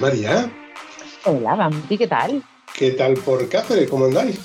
María, 0.00 0.50
Hola, 1.24 1.54
Bambi, 1.54 1.98
¿qué 1.98 2.06
tal? 2.06 2.42
¿qué 2.74 2.92
tal 2.92 3.14
por 3.14 3.46
Cáceres? 3.48 3.90
¿Cómo 3.90 4.06
andáis? 4.06 4.38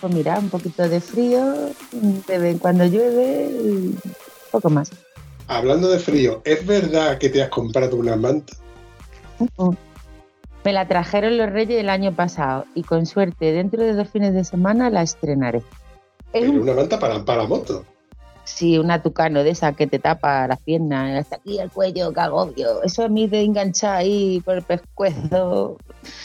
Pues 0.00 0.14
mira, 0.14 0.38
un 0.38 0.48
poquito 0.48 0.88
de 0.88 1.00
frío, 1.00 1.44
de 1.92 2.38
vez 2.38 2.52
en 2.54 2.58
cuando 2.58 2.86
llueve 2.86 3.50
y 3.50 3.94
poco 4.50 4.70
más. 4.70 4.90
Hablando 5.46 5.88
de 5.90 5.98
frío, 5.98 6.40
¿es 6.44 6.64
verdad 6.64 7.18
que 7.18 7.28
te 7.28 7.42
has 7.42 7.50
comprado 7.50 7.96
una 7.96 8.16
manta? 8.16 8.54
Me 10.64 10.72
la 10.72 10.86
trajeron 10.88 11.36
los 11.36 11.50
Reyes 11.50 11.80
el 11.80 11.90
año 11.90 12.14
pasado 12.14 12.64
y 12.74 12.82
con 12.82 13.04
suerte 13.04 13.52
dentro 13.52 13.82
de 13.82 13.94
dos 13.94 14.08
fines 14.08 14.32
de 14.32 14.44
semana 14.44 14.88
la 14.88 15.02
estrenaré. 15.02 15.58
Es 15.58 15.64
Pero 16.32 16.52
un, 16.52 16.60
una 16.60 16.72
manta 16.74 16.98
para, 16.98 17.24
para 17.24 17.44
moto. 17.44 17.84
Sí, 18.54 18.78
una 18.78 19.02
tucano 19.02 19.42
de 19.42 19.50
esa 19.50 19.72
que 19.72 19.86
te 19.86 19.98
tapa 19.98 20.46
las 20.46 20.60
piernas, 20.60 21.20
hasta 21.20 21.36
aquí 21.36 21.58
el 21.58 21.70
cuello, 21.70 22.12
que 22.12 22.20
agobio. 22.20 22.82
Eso 22.82 23.04
a 23.04 23.08
mí 23.08 23.26
de 23.26 23.42
enganchar 23.42 23.96
ahí 23.96 24.40
por 24.44 24.56
el 24.56 24.62
pescuezo, 24.62 25.76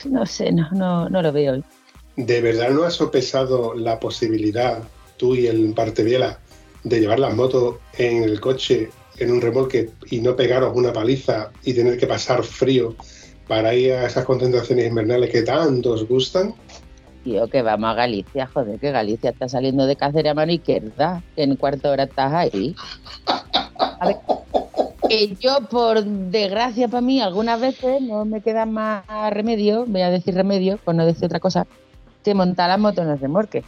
no 0.05 0.25
sé, 0.25 0.51
no, 0.51 0.69
no, 0.71 1.09
no 1.09 1.21
lo 1.21 1.31
veo. 1.31 1.61
¿De 2.15 2.41
verdad 2.41 2.69
no 2.69 2.83
has 2.83 2.93
sopesado 2.93 3.73
la 3.73 3.99
posibilidad, 3.99 4.79
tú 5.17 5.35
y 5.35 5.47
el 5.47 5.73
Parteviela, 5.73 6.39
de 6.83 6.99
llevar 6.99 7.19
las 7.19 7.35
motos 7.35 7.77
en 7.97 8.23
el 8.23 8.39
coche, 8.39 8.89
en 9.17 9.31
un 9.31 9.41
remolque 9.41 9.89
y 10.09 10.19
no 10.19 10.35
pegaros 10.35 10.75
una 10.75 10.93
paliza 10.93 11.51
y 11.63 11.73
tener 11.73 11.97
que 11.97 12.07
pasar 12.07 12.43
frío 12.43 12.95
para 13.47 13.73
ir 13.73 13.93
a 13.93 14.07
esas 14.07 14.25
concentraciones 14.25 14.87
invernales 14.87 15.29
que 15.29 15.41
tanto 15.41 15.91
os 15.91 16.07
gustan? 16.07 16.53
Tío, 17.25 17.47
que 17.47 17.63
vamos 17.63 17.89
a 17.89 17.95
Galicia, 17.95 18.45
joder, 18.45 18.79
que 18.79 18.91
Galicia 18.91 19.31
está 19.31 19.49
saliendo 19.49 19.87
de 19.87 19.95
Cáceres 19.95 20.31
a 20.31 20.35
mano 20.35 20.51
izquierda, 20.51 21.23
que 21.35 21.41
en 21.41 21.55
cuarto 21.55 21.89
hora 21.89 22.03
estás 22.03 22.31
ahí. 22.31 22.75
A 23.79 24.05
ver, 24.05 24.17
que 25.09 25.35
yo, 25.39 25.61
por 25.67 26.03
desgracia 26.03 26.87
para 26.87 27.01
mí, 27.01 27.19
algunas 27.19 27.59
veces 27.59 27.99
no 28.03 28.25
me 28.25 28.41
queda 28.41 28.67
más 28.67 29.03
remedio, 29.31 29.85
voy 29.87 30.01
a 30.01 30.11
decir 30.11 30.35
remedio, 30.35 30.77
por 30.77 30.93
no 30.93 31.03
decir 31.03 31.25
otra 31.25 31.39
cosa, 31.39 31.65
que 32.23 32.35
montar 32.35 32.69
la 32.69 32.77
moto 32.77 33.01
en 33.01 33.09
el 33.09 33.19
remolque. 33.19 33.63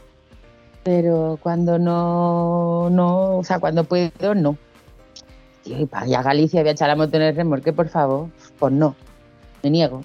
Pero 0.84 1.39
cuando 1.41 1.79
no, 1.79 2.91
no, 2.91 3.39
o 3.39 3.44
sea, 3.44 3.57
cuando 3.57 3.85
puedo, 3.85 4.35
no. 4.35 4.56
Tío, 5.63 5.79
y 5.79 5.88
para 5.88 6.07
ir 6.07 6.16
a 6.16 6.22
Galicia 6.22 6.62
voy 6.62 6.69
a 6.69 6.74
echar 6.74 6.89
la 6.89 6.95
moto 6.95 7.18
en 7.18 7.24
el 7.24 7.35
remolque, 7.35 7.74
por 7.74 7.89
favor, 7.89 8.29
pues 8.59 8.72
no, 8.72 8.95
me 9.63 9.72
niego. 9.72 10.03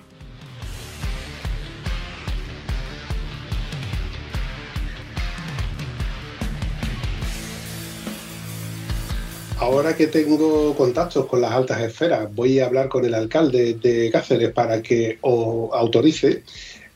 Ahora 9.62 9.94
que 9.94 10.08
tengo 10.08 10.74
contactos 10.74 11.26
con 11.26 11.40
las 11.40 11.52
altas 11.52 11.80
esferas, 11.80 12.34
voy 12.34 12.58
a 12.58 12.66
hablar 12.66 12.88
con 12.88 13.04
el 13.04 13.14
alcalde 13.14 13.74
de 13.74 14.10
Cáceres 14.10 14.50
para 14.50 14.82
que 14.82 15.18
os 15.20 15.72
autorice 15.72 16.42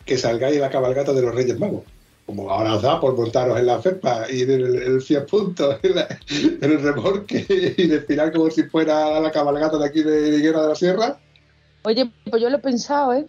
que 0.04 0.19
salgáis 0.19 0.59
a 0.59 0.62
la 0.62 0.71
cabalgata 0.71 1.12
de 1.12 1.22
los 1.22 1.32
Reyes 1.32 1.60
Magos. 1.60 1.84
Como 2.26 2.50
ahora 2.50 2.75
os 2.75 2.82
da 2.82 3.00
por 3.00 3.16
montaros 3.16 3.56
en 3.56 3.66
la 3.66 3.78
FEPA 3.78 4.28
y 4.32 4.43
en 4.43 4.50
el, 4.50 4.82
el 4.82 5.00
100 5.00 5.26
puntos, 5.26 5.78
en, 5.84 6.72
el 6.72 6.82
remolque 6.82 7.47
y 7.78 7.87
desfilar 7.87 8.32
como 8.32 8.50
si 8.50 8.65
fuera 8.65 9.21
la 9.21 9.31
cabalgata 9.31 9.78
de 9.78 9.87
aquí 9.87 10.03
de 10.03 10.37
Higuera 10.37 10.62
de 10.62 10.69
la 10.69 10.75
Sierra. 10.75 11.19
Oye, 11.84 12.10
pues 12.28 12.43
yo 12.43 12.50
lo 12.50 12.56
he 12.56 12.60
pensado, 12.60 13.15
¿eh? 13.15 13.28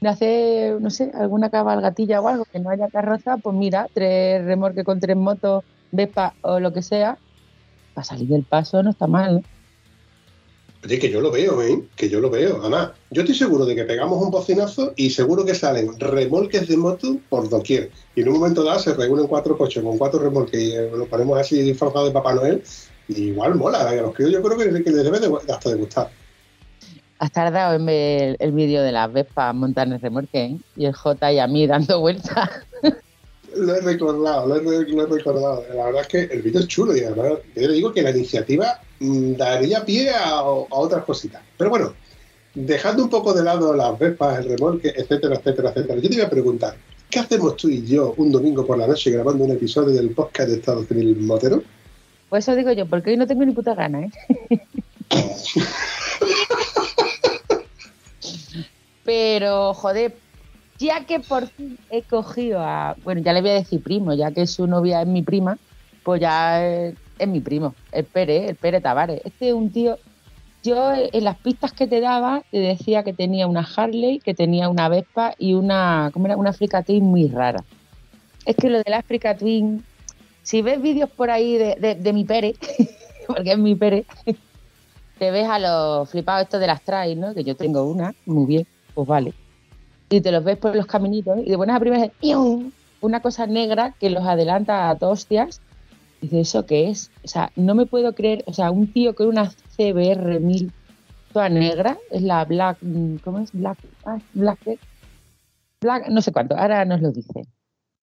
De 0.00 0.08
hacer, 0.08 0.80
no 0.80 0.88
sé, 0.88 1.12
alguna 1.12 1.50
cabalgatilla 1.50 2.22
o 2.22 2.28
algo 2.28 2.46
que 2.50 2.58
no 2.58 2.70
haya 2.70 2.88
carroza, 2.88 3.36
pues 3.36 3.54
mira, 3.54 3.86
tres 3.92 4.42
remorques 4.46 4.82
con 4.82 4.98
tres 4.98 5.16
motos, 5.18 5.62
Vespa 5.90 6.32
o 6.40 6.58
lo 6.58 6.72
que 6.72 6.80
sea, 6.80 7.18
para 7.94 8.04
salir 8.04 8.28
del 8.28 8.44
paso 8.44 8.82
no 8.82 8.90
está 8.90 9.06
mal, 9.06 9.36
¿no? 9.36 9.42
Oye, 10.84 10.98
que 10.98 11.10
yo 11.10 11.20
lo 11.20 11.30
veo, 11.30 11.62
¿eh? 11.62 11.80
Que 11.94 12.08
yo 12.08 12.18
lo 12.18 12.28
veo. 12.28 12.58
Además, 12.60 12.90
yo 13.10 13.22
estoy 13.22 13.36
seguro 13.36 13.64
de 13.64 13.76
que 13.76 13.84
pegamos 13.84 14.20
un 14.20 14.32
bocinazo 14.32 14.92
y 14.96 15.10
seguro 15.10 15.44
que 15.44 15.54
salen 15.54 15.98
remolques 16.00 16.66
de 16.66 16.76
moto 16.76 17.18
por 17.28 17.48
doquier. 17.48 17.90
Y 18.16 18.22
en 18.22 18.28
un 18.28 18.34
momento 18.34 18.64
dado 18.64 18.80
se 18.80 18.92
reúnen 18.92 19.28
cuatro 19.28 19.56
coches 19.56 19.80
con 19.82 19.96
cuatro 19.96 20.18
remolques 20.18 20.60
y 20.60 20.72
eh, 20.72 20.90
lo 20.92 21.06
ponemos 21.06 21.38
así 21.38 21.62
disfrazado 21.62 22.06
de 22.06 22.10
Papá 22.10 22.34
Noel. 22.34 22.64
Y 23.06 23.28
igual 23.28 23.54
mola, 23.54 23.88
a 23.88 23.94
los 23.94 24.12
críos 24.12 24.32
yo 24.32 24.42
creo 24.42 24.58
que, 24.58 24.82
que 24.82 24.90
les 24.90 25.04
debe 25.04 25.20
de, 25.20 25.32
hasta 25.52 25.70
de 25.70 25.76
gustar. 25.76 26.10
Has 27.20 27.30
tardado 27.30 27.74
en 27.74 27.86
ver 27.86 28.22
el, 28.22 28.36
el 28.40 28.50
vídeo 28.50 28.82
de 28.82 28.90
las 28.90 29.12
Vespas 29.12 29.54
montar 29.54 29.86
en 29.86 29.92
el 29.92 30.00
remorque, 30.00 30.44
¿eh? 30.44 30.56
Y 30.76 30.86
el 30.86 30.94
J 30.94 31.32
y 31.32 31.38
a 31.38 31.46
mí 31.46 31.64
dando 31.68 32.00
vueltas. 32.00 32.50
Lo 33.56 33.74
he 33.74 33.80
recordado, 33.80 34.46
lo 34.46 34.56
he, 34.56 34.84
lo 34.88 35.02
he 35.02 35.06
recordado. 35.06 35.64
La 35.74 35.86
verdad 35.86 36.02
es 36.02 36.08
que 36.08 36.20
el 36.34 36.42
vídeo 36.42 36.60
es 36.60 36.68
chulo 36.68 36.96
y 36.96 37.00
además 37.00 37.38
yo 37.54 37.68
le 37.68 37.72
digo 37.72 37.92
que 37.92 38.02
la 38.02 38.10
iniciativa 38.10 38.80
mm, 39.00 39.34
daría 39.34 39.84
pie 39.84 40.10
a, 40.10 40.38
a 40.38 40.42
otras 40.44 41.04
cositas. 41.04 41.42
Pero 41.56 41.70
bueno, 41.70 41.94
dejando 42.54 43.04
un 43.04 43.10
poco 43.10 43.32
de 43.32 43.42
lado 43.42 43.74
las 43.74 43.98
vespas, 43.98 44.38
el 44.38 44.50
remolque, 44.50 44.92
etcétera, 44.94 45.36
etcétera, 45.36 45.70
etcétera, 45.70 46.00
yo 46.00 46.08
te 46.08 46.16
voy 46.16 46.24
a 46.24 46.30
preguntar, 46.30 46.76
¿qué 47.10 47.18
hacemos 47.18 47.56
tú 47.56 47.68
y 47.68 47.84
yo 47.84 48.14
un 48.16 48.30
domingo 48.30 48.66
por 48.66 48.78
la 48.78 48.86
noche 48.86 49.10
grabando 49.10 49.44
un 49.44 49.52
episodio 49.52 49.94
del 49.94 50.10
podcast 50.10 50.50
de 50.50 50.56
Estado 50.56 50.84
Civil 50.84 51.16
Motero? 51.20 51.62
Pues 52.28 52.46
eso 52.48 52.56
digo 52.56 52.72
yo, 52.72 52.86
porque 52.86 53.10
hoy 53.10 53.16
no 53.16 53.26
tengo 53.26 53.44
ni 53.44 53.52
puta 53.52 53.74
gana, 53.74 54.02
¿eh? 54.02 54.10
Pero, 59.04 59.74
joder, 59.74 60.14
ya 60.82 61.04
que 61.06 61.20
por 61.20 61.46
fin 61.48 61.76
he 61.90 62.02
cogido 62.02 62.60
a. 62.60 62.96
Bueno, 63.04 63.20
ya 63.22 63.32
le 63.32 63.40
voy 63.40 63.50
a 63.50 63.54
decir 63.54 63.82
primo, 63.82 64.12
ya 64.14 64.30
que 64.32 64.46
su 64.46 64.66
novia 64.66 65.02
es 65.02 65.06
mi 65.08 65.22
prima, 65.22 65.56
pues 66.04 66.20
ya 66.20 66.64
es, 66.66 66.94
mi 67.26 67.40
primo, 67.40 67.74
el 67.92 68.04
Pere, 68.04 68.48
el 68.48 68.56
Pere 68.56 68.80
Tavares. 68.80 69.20
Este 69.24 69.48
es 69.48 69.54
un 69.54 69.70
tío. 69.70 69.96
Yo 70.64 70.92
en 70.94 71.24
las 71.24 71.38
pistas 71.38 71.72
que 71.72 71.88
te 71.88 72.00
daba 72.00 72.42
te 72.52 72.58
decía 72.58 73.02
que 73.02 73.12
tenía 73.12 73.46
una 73.48 73.66
Harley, 73.76 74.20
que 74.20 74.32
tenía 74.34 74.68
una 74.68 74.88
Vespa 74.88 75.34
y 75.38 75.54
una. 75.54 76.10
¿Cómo 76.12 76.26
era? 76.26 76.36
Una 76.36 76.50
Africa 76.50 76.82
Twin 76.82 77.04
muy 77.04 77.26
rara. 77.28 77.64
Es 78.44 78.56
que 78.56 78.70
lo 78.70 78.78
de 78.78 78.84
la 78.88 78.98
Africa 78.98 79.36
Twin, 79.36 79.84
si 80.42 80.62
ves 80.62 80.80
vídeos 80.80 81.10
por 81.10 81.30
ahí 81.30 81.56
de, 81.58 81.76
de- 81.80 81.94
de 81.96 82.12
mi 82.12 82.24
Pere, 82.24 82.54
porque 83.26 83.52
es 83.52 83.58
mi 83.58 83.74
Pere, 83.74 84.04
te 85.18 85.30
ves 85.30 85.48
a 85.48 85.58
los 85.58 86.10
flipados 86.10 86.42
estos 86.44 86.60
de 86.60 86.66
las 86.68 86.82
trail, 86.82 87.18
¿no? 87.18 87.34
Que 87.34 87.42
yo 87.44 87.56
tengo 87.56 87.84
una, 87.84 88.12
muy 88.26 88.46
bien, 88.46 88.66
pues 88.94 89.06
vale. 89.06 89.32
Y 90.12 90.20
te 90.20 90.30
los 90.30 90.44
ves 90.44 90.58
por 90.58 90.76
los 90.76 90.84
caminitos 90.84 91.38
y 91.38 91.48
de 91.48 91.56
buenas 91.56 91.76
a 91.76 91.80
primeras 91.80 92.10
una 93.00 93.20
cosa 93.20 93.46
negra 93.46 93.94
que 93.98 94.10
los 94.10 94.24
adelanta 94.24 94.90
a. 94.90 94.98
Y 95.00 96.26
dices, 96.28 96.48
¿eso 96.48 96.66
qué 96.66 96.90
es? 96.90 97.10
O 97.24 97.28
sea, 97.28 97.50
no 97.56 97.74
me 97.74 97.86
puedo 97.86 98.14
creer, 98.14 98.44
o 98.46 98.52
sea, 98.52 98.70
un 98.70 98.92
tío 98.92 99.14
con 99.14 99.28
una 99.28 99.50
CBR 99.76 100.38
1000 100.38 100.70
toda 101.32 101.48
negra, 101.48 101.96
es 102.10 102.20
la 102.20 102.44
Black, 102.44 102.76
¿cómo 103.24 103.38
es? 103.38 103.52
Black, 103.52 103.78
ah, 104.04 104.18
Black, 104.34 104.78
Black, 105.80 106.08
no 106.08 106.20
sé 106.20 106.30
cuánto, 106.30 106.58
ahora 106.58 106.84
nos 106.84 107.00
lo 107.00 107.10
dice. 107.10 107.46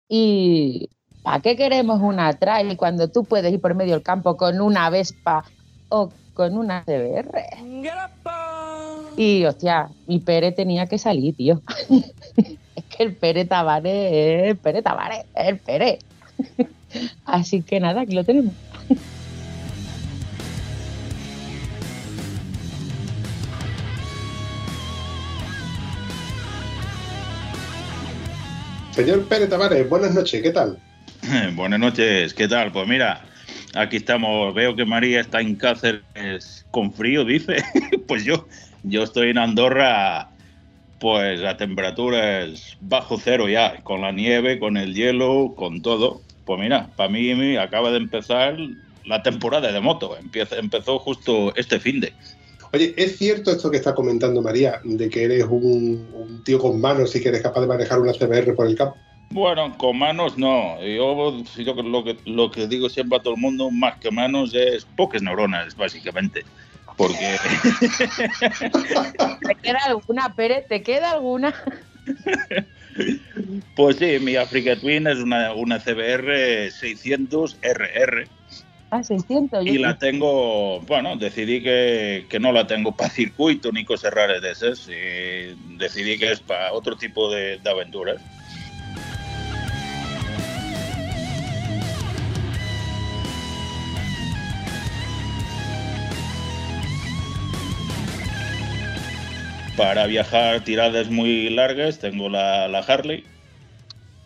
Y 0.08 0.88
¿para 1.24 1.40
qué 1.40 1.56
queremos 1.56 2.00
una 2.00 2.32
trail 2.34 2.76
cuando 2.76 3.08
tú 3.08 3.24
puedes 3.24 3.52
ir 3.52 3.60
por 3.60 3.74
medio 3.74 3.94
del 3.94 4.04
campo 4.04 4.36
con 4.36 4.60
una 4.60 4.88
Vespa 4.90 5.44
o 5.88 6.10
con 6.34 6.56
una 6.56 6.84
CBR? 6.84 7.32
Y 9.16 9.44
hostia, 9.44 9.88
mi 10.06 10.18
Pere 10.18 10.52
tenía 10.52 10.86
que 10.86 10.98
salir, 10.98 11.34
tío. 11.34 11.62
es 12.76 12.84
que 12.84 13.02
el 13.02 13.14
Pere 13.14 13.44
Tavares 13.44 14.12
es 14.12 14.50
el 14.50 14.56
Pere 14.56 14.82
Tavares, 14.82 15.24
es 15.34 15.48
el 15.48 15.58
Pere. 15.58 15.98
Así 17.24 17.62
que 17.62 17.80
nada, 17.80 18.02
aquí 18.02 18.14
lo 18.14 18.24
tenemos. 18.24 18.52
Señor 28.96 29.26
Pérez 29.26 29.50
Tavares, 29.50 29.86
buenas 29.90 30.14
noches, 30.14 30.40
¿qué 30.40 30.50
tal? 30.50 30.78
Buenas 31.54 31.78
noches, 31.78 32.32
¿qué 32.32 32.48
tal? 32.48 32.72
Pues 32.72 32.88
mira, 32.88 33.26
aquí 33.74 33.96
estamos. 33.96 34.54
Veo 34.54 34.74
que 34.74 34.86
María 34.86 35.20
está 35.20 35.42
en 35.42 35.54
Cáceres 35.56 36.64
con 36.70 36.90
frío, 36.90 37.22
dice. 37.22 37.62
pues 38.08 38.24
yo, 38.24 38.48
yo 38.86 39.02
estoy 39.02 39.30
en 39.30 39.38
Andorra, 39.38 40.30
pues 41.00 41.42
a 41.42 41.56
temperaturas 41.56 42.76
bajo 42.80 43.18
cero 43.22 43.48
ya, 43.48 43.82
con 43.82 44.00
la 44.00 44.12
nieve, 44.12 44.58
con 44.58 44.76
el 44.76 44.94
hielo, 44.94 45.54
con 45.56 45.82
todo. 45.82 46.20
Pues 46.44 46.60
mira, 46.60 46.90
para 46.96 47.10
mí 47.10 47.56
acaba 47.56 47.90
de 47.90 47.98
empezar 47.98 48.56
la 49.04 49.22
temporada 49.22 49.72
de 49.72 49.80
moto. 49.80 50.16
Empieza, 50.16 50.56
empezó 50.56 50.98
justo 50.98 51.54
este 51.56 51.80
fin 51.80 52.00
de. 52.00 52.12
Oye, 52.72 52.94
¿es 52.96 53.18
cierto 53.18 53.50
esto 53.50 53.70
que 53.70 53.76
está 53.76 53.94
comentando 53.94 54.42
María, 54.42 54.80
de 54.84 55.08
que 55.08 55.24
eres 55.24 55.44
un, 55.44 56.08
un 56.12 56.44
tío 56.44 56.58
con 56.58 56.80
manos 56.80 57.14
y 57.16 57.20
que 57.20 57.28
eres 57.28 57.42
capaz 57.42 57.60
de 57.60 57.66
manejar 57.66 58.00
una 58.00 58.12
CBR 58.12 58.54
por 58.54 58.66
el 58.66 58.76
campo? 58.76 58.96
Bueno, 59.30 59.76
con 59.76 59.98
manos 59.98 60.38
no. 60.38 60.80
Yo, 60.80 61.42
yo 61.58 61.74
lo, 61.74 62.04
que, 62.04 62.16
lo 62.26 62.50
que 62.50 62.68
digo 62.68 62.88
siempre 62.88 63.18
a 63.18 63.22
todo 63.22 63.34
el 63.34 63.40
mundo, 63.40 63.70
más 63.70 63.98
que 63.98 64.10
manos, 64.10 64.54
es 64.54 64.84
pocas 64.96 65.22
neuronas, 65.22 65.76
básicamente. 65.76 66.44
Porque. 66.96 67.18
¿Te 69.46 69.54
queda 69.62 69.78
alguna, 69.86 70.34
Pérez? 70.34 70.66
¿Te 70.68 70.82
queda 70.82 71.12
alguna? 71.12 71.54
pues 73.74 73.96
sí, 73.96 74.18
mi 74.20 74.36
Africa 74.36 74.76
Twin 74.76 75.06
es 75.06 75.18
una, 75.18 75.52
una 75.52 75.78
CBR 75.78 76.70
600 76.70 77.58
RR. 77.62 78.28
Ah, 78.90 79.02
600. 79.02 79.66
Y 79.66 79.78
la 79.78 79.98
tengo, 79.98 80.80
bueno, 80.82 81.16
decidí 81.16 81.62
que, 81.62 82.26
que 82.30 82.38
no 82.38 82.52
la 82.52 82.66
tengo 82.66 82.92
para 82.92 83.10
circuito 83.10 83.72
ni 83.72 83.84
cosas 83.84 84.14
raras 84.14 84.40
de 84.40 84.52
esas. 84.52 84.88
Y 84.88 85.76
decidí 85.76 86.18
que 86.18 86.32
es 86.32 86.40
para 86.40 86.72
otro 86.72 86.96
tipo 86.96 87.30
de, 87.30 87.58
de 87.58 87.70
aventuras. 87.70 88.22
Para 99.76 100.06
viajar 100.06 100.64
tiradas 100.64 101.10
muy 101.10 101.50
largas 101.50 101.98
tengo 101.98 102.30
la, 102.30 102.66
la 102.66 102.78
Harley, 102.78 103.24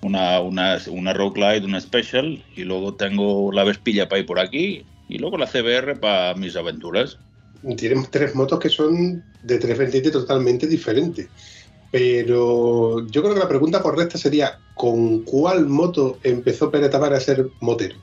una, 0.00 0.40
una, 0.40 0.78
una 0.88 1.12
Road 1.12 1.32
Glide, 1.32 1.64
una 1.64 1.80
Special, 1.80 2.42
y 2.54 2.62
luego 2.62 2.94
tengo 2.94 3.50
la 3.50 3.64
Vespilla 3.64 4.08
para 4.08 4.20
ir 4.20 4.26
por 4.26 4.38
aquí, 4.38 4.84
y 5.08 5.18
luego 5.18 5.36
la 5.36 5.46
CBR 5.46 5.98
para 5.98 6.34
mis 6.34 6.54
aventuras. 6.54 7.18
Tienes 7.76 8.10
tres 8.10 8.34
motos 8.36 8.60
que 8.60 8.68
son 8.68 9.24
de 9.42 9.58
tres 9.58 9.76
vertientes 9.76 10.12
totalmente 10.12 10.68
diferentes. 10.68 11.28
Pero 11.90 13.04
yo 13.08 13.20
creo 13.20 13.34
que 13.34 13.40
la 13.40 13.48
pregunta 13.48 13.82
correcta 13.82 14.16
sería, 14.16 14.58
¿con 14.74 15.24
cuál 15.24 15.66
moto 15.66 16.18
empezó 16.22 16.70
Pérez 16.70 16.90
Tavares 16.90 17.18
a 17.18 17.20
ser 17.20 17.46
motero? 17.60 17.96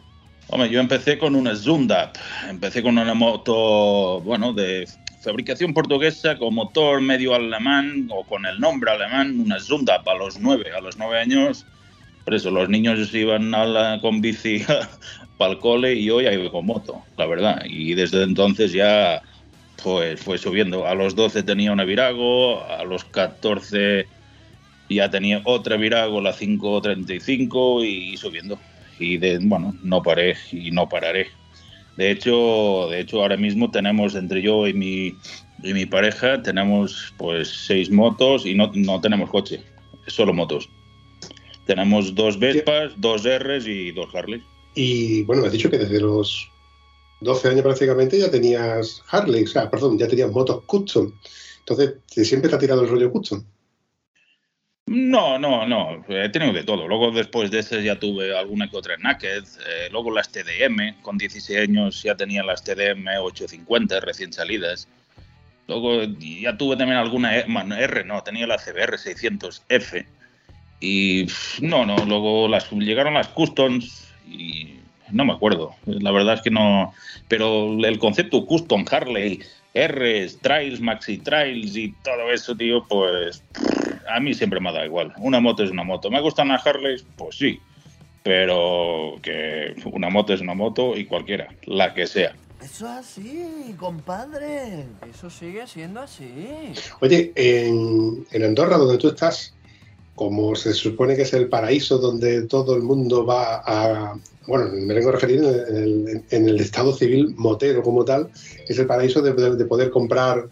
Hombre, 0.49 0.69
yo 0.69 0.81
empecé 0.81 1.17
con 1.17 1.35
una 1.35 1.55
Zundap. 1.55 2.15
Empecé 2.49 2.83
con 2.83 2.97
una 2.97 3.13
moto, 3.13 4.21
bueno, 4.21 4.51
de 4.51 4.85
fabricación 5.21 5.73
portuguesa 5.73 6.37
con 6.37 6.55
motor 6.55 7.01
medio 7.01 7.35
alemán 7.35 8.07
o 8.11 8.23
con 8.23 8.45
el 8.45 8.59
nombre 8.59 8.91
alemán, 8.91 9.39
una 9.39 9.59
Zundap 9.59 10.07
a 10.07 10.15
los 10.15 10.39
nueve, 10.39 10.71
a 10.75 10.81
los 10.81 10.97
nueve 10.97 11.19
años. 11.19 11.65
Por 12.23 12.35
eso 12.35 12.51
los 12.51 12.69
niños 12.69 13.13
iban 13.13 13.53
a 13.55 13.65
la, 13.65 13.99
con 14.01 14.21
bici 14.21 14.63
para 15.37 15.53
el 15.53 15.59
cole 15.59 15.93
y 15.93 16.09
hoy 16.09 16.25
ahí 16.25 16.49
con 16.49 16.65
moto, 16.65 17.03
la 17.17 17.25
verdad. 17.25 17.61
Y 17.65 17.93
desde 17.93 18.23
entonces 18.23 18.73
ya 18.73 19.21
pues 19.83 20.19
fue 20.19 20.37
subiendo. 20.37 20.87
A 20.87 20.95
los 20.95 21.15
12 21.15 21.43
tenía 21.43 21.71
una 21.71 21.85
Virago, 21.85 22.63
a 22.63 22.83
los 22.83 23.05
14 23.05 24.07
ya 24.89 25.09
tenía 25.09 25.41
otra 25.45 25.77
Virago, 25.77 26.21
la 26.21 26.33
535 26.33 27.83
y 27.83 28.17
subiendo. 28.17 28.59
Y 28.99 29.17
de, 29.17 29.39
bueno, 29.39 29.75
no 29.83 30.01
paré 30.01 30.35
y 30.51 30.71
no 30.71 30.89
pararé. 30.89 31.27
De 31.97 32.11
hecho, 32.11 32.87
de 32.89 33.01
hecho 33.01 33.21
ahora 33.21 33.37
mismo 33.37 33.71
tenemos 33.71 34.15
entre 34.15 34.41
yo 34.41 34.67
y 34.67 34.73
mi, 34.73 35.17
y 35.63 35.73
mi 35.73 35.85
pareja 35.85 36.41
tenemos 36.41 37.13
pues 37.17 37.49
seis 37.49 37.89
motos 37.89 38.45
y 38.45 38.53
no, 38.53 38.71
no 38.75 39.01
tenemos 39.01 39.29
coche, 39.29 39.61
solo 40.07 40.33
motos. 40.33 40.69
Tenemos 41.65 42.15
dos 42.15 42.39
Vespas, 42.39 42.93
dos 42.97 43.23
Rs 43.23 43.67
y 43.67 43.91
dos 43.91 44.13
Harley. 44.13 44.41
Y 44.75 45.23
bueno, 45.23 45.41
me 45.41 45.47
has 45.47 45.53
dicho 45.53 45.69
que 45.69 45.79
desde 45.79 45.99
los 45.99 46.49
12 47.21 47.49
años 47.49 47.63
prácticamente 47.63 48.19
ya 48.19 48.29
tenías 48.29 49.03
Harley, 49.09 49.43
o 49.43 49.47
sea, 49.47 49.69
perdón, 49.69 49.97
ya 49.97 50.07
tenías 50.07 50.31
motos 50.31 50.63
custom. 50.65 51.11
Entonces, 51.59 51.95
siempre 52.07 52.49
te 52.49 52.55
ha 52.55 52.59
tirado 52.59 52.83
el 52.83 52.89
rollo 52.89 53.11
custom. 53.11 53.43
No, 54.87 55.37
no, 55.37 55.67
no. 55.67 56.03
He 56.07 56.29
tenido 56.29 56.53
de 56.53 56.63
todo. 56.63 56.87
Luego, 56.87 57.11
después 57.11 57.51
de 57.51 57.59
ese, 57.59 57.83
ya 57.83 57.99
tuve 57.99 58.37
alguna 58.37 58.69
que 58.69 58.77
otra 58.77 58.95
Naked. 58.97 59.43
Eh, 59.43 59.89
luego 59.91 60.11
las 60.11 60.31
TDM. 60.31 61.01
Con 61.01 61.17
16 61.17 61.59
años 61.59 62.03
ya 62.03 62.15
tenía 62.15 62.41
las 62.41 62.63
TDM 62.63 63.05
850 63.21 63.99
recién 63.99 64.31
salidas. 64.31 64.87
Luego 65.67 66.03
ya 66.19 66.57
tuve 66.57 66.77
también 66.77 66.97
alguna 66.97 67.43
bueno, 67.49 67.75
R, 67.75 68.05
no, 68.05 68.23
tenía 68.23 68.47
la 68.47 68.57
CBR 68.57 68.97
600F. 68.97 70.05
Y 70.79 71.27
no, 71.59 71.85
no. 71.85 71.97
Luego 72.05 72.47
las, 72.47 72.71
llegaron 72.71 73.15
las 73.15 73.27
Customs 73.27 74.13
y 74.25 74.75
no 75.11 75.25
me 75.25 75.33
acuerdo. 75.33 75.75
La 75.85 76.11
verdad 76.11 76.35
es 76.35 76.41
que 76.41 76.51
no. 76.51 76.93
Pero 77.27 77.73
el 77.85 77.99
concepto 77.99 78.45
Custom 78.45 78.85
Harley, 78.89 79.41
Rs, 79.75 80.39
Trails, 80.39 80.79
Maxi 80.79 81.17
Trails 81.17 81.75
y 81.75 81.93
todo 82.03 82.31
eso, 82.31 82.55
tío, 82.55 82.85
pues 82.87 83.43
a 84.07 84.19
mí 84.19 84.33
siempre 84.33 84.59
me 84.59 84.71
da 84.71 84.85
igual. 84.85 85.13
Una 85.17 85.39
moto 85.39 85.63
es 85.63 85.71
una 85.71 85.83
moto. 85.83 86.09
¿Me 86.09 86.21
gustan 86.21 86.49
las 86.49 86.65
Harleys? 86.65 87.05
Pues 87.15 87.35
sí. 87.37 87.59
Pero 88.23 89.15
que 89.21 89.75
una 89.85 90.09
moto 90.09 90.33
es 90.33 90.41
una 90.41 90.53
moto 90.53 90.97
y 90.97 91.05
cualquiera, 91.05 91.47
la 91.65 91.93
que 91.93 92.07
sea. 92.07 92.35
Eso 92.61 92.85
es 92.85 92.91
así, 92.91 93.75
compadre. 93.77 94.85
Eso 95.09 95.29
sigue 95.29 95.65
siendo 95.67 96.01
así. 96.01 96.73
Oye, 96.99 97.31
en, 97.35 98.25
en 98.31 98.43
Andorra, 98.43 98.77
donde 98.77 98.97
tú 98.97 99.09
estás, 99.09 99.53
como 100.15 100.55
se 100.55 100.73
supone 100.73 101.15
que 101.15 101.21
es 101.21 101.33
el 101.33 101.47
paraíso 101.47 101.99
donde 101.99 102.47
todo 102.47 102.75
el 102.75 102.81
mundo 102.81 103.25
va 103.25 103.61
a. 103.65 104.17
Bueno, 104.47 104.71
me 104.73 104.93
vengo 104.93 105.09
a 105.09 105.13
referir 105.13 105.43
en 105.43 105.45
el, 105.45 106.23
en 106.31 106.49
el 106.49 106.59
estado 106.59 106.93
civil 106.93 107.35
motero 107.37 107.83
como 107.83 108.03
tal, 108.05 108.29
es 108.67 108.79
el 108.79 108.87
paraíso 108.87 109.21
de, 109.21 109.33
de, 109.33 109.55
de 109.55 109.65
poder 109.65 109.91
comprar 109.91 110.47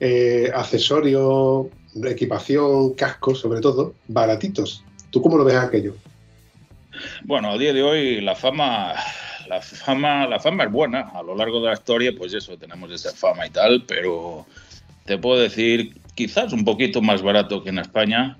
eh, 0.00 0.50
accesorios, 0.54 1.66
equipación, 2.04 2.94
cascos, 2.94 3.40
sobre 3.40 3.60
todo, 3.60 3.94
baratitos. 4.08 4.84
¿Tú 5.10 5.22
cómo 5.22 5.38
lo 5.38 5.44
ves 5.44 5.56
aquello? 5.56 5.94
Bueno, 7.24 7.50
a 7.50 7.58
día 7.58 7.72
de 7.72 7.82
hoy 7.82 8.20
la 8.20 8.34
fama, 8.34 8.94
la 9.48 9.60
fama, 9.60 10.26
la 10.26 10.38
fama 10.38 10.64
es 10.64 10.72
buena. 10.72 11.10
A 11.14 11.22
lo 11.22 11.34
largo 11.34 11.60
de 11.60 11.68
la 11.68 11.74
historia, 11.74 12.12
pues 12.16 12.34
eso, 12.34 12.56
tenemos 12.56 12.90
esa 12.90 13.12
fama 13.12 13.46
y 13.46 13.50
tal, 13.50 13.84
pero 13.86 14.46
te 15.04 15.18
puedo 15.18 15.40
decir, 15.40 15.94
quizás 16.14 16.52
un 16.52 16.64
poquito 16.64 17.00
más 17.02 17.22
barato 17.22 17.62
que 17.62 17.70
en 17.70 17.78
España, 17.78 18.36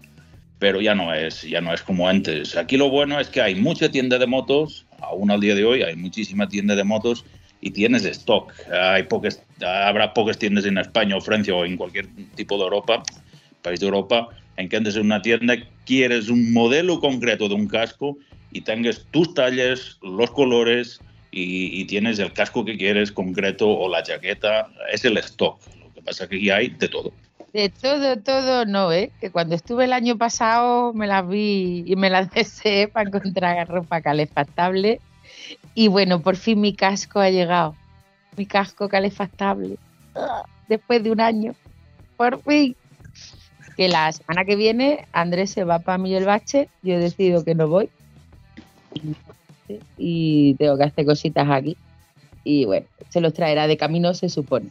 pero 0.58 0.80
ya 0.80 0.94
no 0.94 1.14
es, 1.14 1.42
ya 1.42 1.60
no 1.60 1.72
es 1.72 1.82
como 1.82 2.08
antes. 2.08 2.56
Aquí 2.56 2.76
lo 2.76 2.90
bueno 2.90 3.20
es 3.20 3.28
que 3.28 3.42
hay 3.42 3.54
mucha 3.54 3.90
tienda 3.90 4.18
de 4.18 4.26
motos, 4.26 4.86
aún 5.00 5.30
al 5.30 5.40
día 5.40 5.54
de 5.54 5.64
hoy 5.64 5.82
hay 5.82 5.96
muchísima 5.96 6.48
tienda 6.48 6.74
de 6.74 6.84
motos 6.84 7.24
y 7.60 7.70
tienes 7.70 8.04
stock. 8.04 8.52
Hay 8.70 9.04
pocas, 9.04 9.42
habrá 9.60 10.14
pocas 10.14 10.38
tiendas 10.38 10.64
en 10.64 10.78
España 10.78 11.16
o 11.16 11.20
Francia 11.20 11.54
o 11.54 11.64
en 11.64 11.76
cualquier 11.76 12.08
tipo 12.34 12.56
de 12.56 12.64
Europa, 12.64 13.02
país 13.66 13.80
de 13.80 13.86
Europa, 13.86 14.28
en 14.56 14.68
que 14.68 14.76
antes 14.76 14.94
en 14.94 15.06
una 15.06 15.20
tienda 15.20 15.56
quieres 15.84 16.28
un 16.28 16.52
modelo 16.52 17.00
concreto 17.00 17.48
de 17.48 17.54
un 17.56 17.66
casco 17.66 18.16
y 18.52 18.60
tengas 18.60 19.04
tus 19.10 19.34
talles, 19.34 19.98
los 20.02 20.30
colores 20.30 21.00
y, 21.32 21.84
tienes 21.86 22.18
el 22.18 22.32
casco 22.32 22.64
que 22.64 22.78
quieres 22.78 23.12
concreto 23.12 23.68
o 23.68 23.88
la 23.90 24.02
chaqueta, 24.02 24.68
es 24.90 25.04
el 25.04 25.18
stock. 25.18 25.58
Lo 25.84 25.92
que 25.92 26.00
pasa 26.00 26.24
es 26.24 26.30
que 26.30 26.36
aquí 26.36 26.50
hay 26.50 26.68
de 26.68 26.88
todo. 26.88 27.12
De 27.52 27.68
todo, 27.68 28.16
todo 28.18 28.64
no, 28.64 28.92
¿eh? 28.92 29.10
Que 29.20 29.30
cuando 29.30 29.54
estuve 29.54 29.84
el 29.84 29.92
año 29.92 30.16
pasado 30.16 30.94
me 30.94 31.06
las 31.06 31.28
vi 31.28 31.84
y 31.86 31.96
me 31.96 32.08
las 32.08 32.30
deseé 32.34 32.88
para 32.88 33.08
encontrar 33.08 33.68
ropa 33.68 34.00
calefactable. 34.00 35.00
Y 35.74 35.88
bueno, 35.88 36.22
por 36.22 36.36
fin 36.36 36.60
mi 36.60 36.72
casco 36.72 37.18
ha 37.18 37.30
llegado. 37.30 37.74
Mi 38.36 38.46
casco 38.46 38.88
calefactable. 38.88 39.76
Después 40.68 41.02
de 41.02 41.10
un 41.10 41.20
año. 41.20 41.54
Por 42.16 42.40
fin. 42.42 42.76
Que 43.76 43.88
la 43.88 44.10
semana 44.12 44.44
que 44.44 44.56
viene 44.56 45.06
Andrés 45.12 45.50
se 45.50 45.64
va 45.64 45.80
para 45.80 45.98
mí 45.98 46.14
el 46.14 46.24
bache. 46.24 46.68
Yo 46.82 46.94
he 46.94 46.98
decidido 46.98 47.44
que 47.44 47.54
no 47.54 47.68
voy. 47.68 47.90
Y 49.98 50.54
tengo 50.54 50.78
que 50.78 50.84
hacer 50.84 51.04
cositas 51.04 51.48
aquí. 51.50 51.76
Y 52.44 52.64
bueno, 52.64 52.86
se 53.08 53.20
los 53.20 53.34
traerá 53.34 53.66
de 53.66 53.76
camino, 53.76 54.14
se 54.14 54.28
supone. 54.28 54.70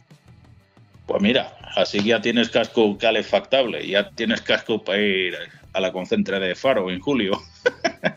Pues 1.06 1.22
mira, 1.22 1.56
así 1.76 2.02
ya 2.02 2.20
tienes 2.20 2.48
casco 2.48 2.98
calefactable, 2.98 3.86
ya 3.86 4.10
tienes 4.10 4.40
casco 4.40 4.82
para 4.82 5.00
ir 5.00 5.34
a 5.72 5.80
la 5.80 5.92
concentra 5.92 6.40
de 6.40 6.54
Faro 6.54 6.90
en 6.90 6.98
julio. 6.98 7.40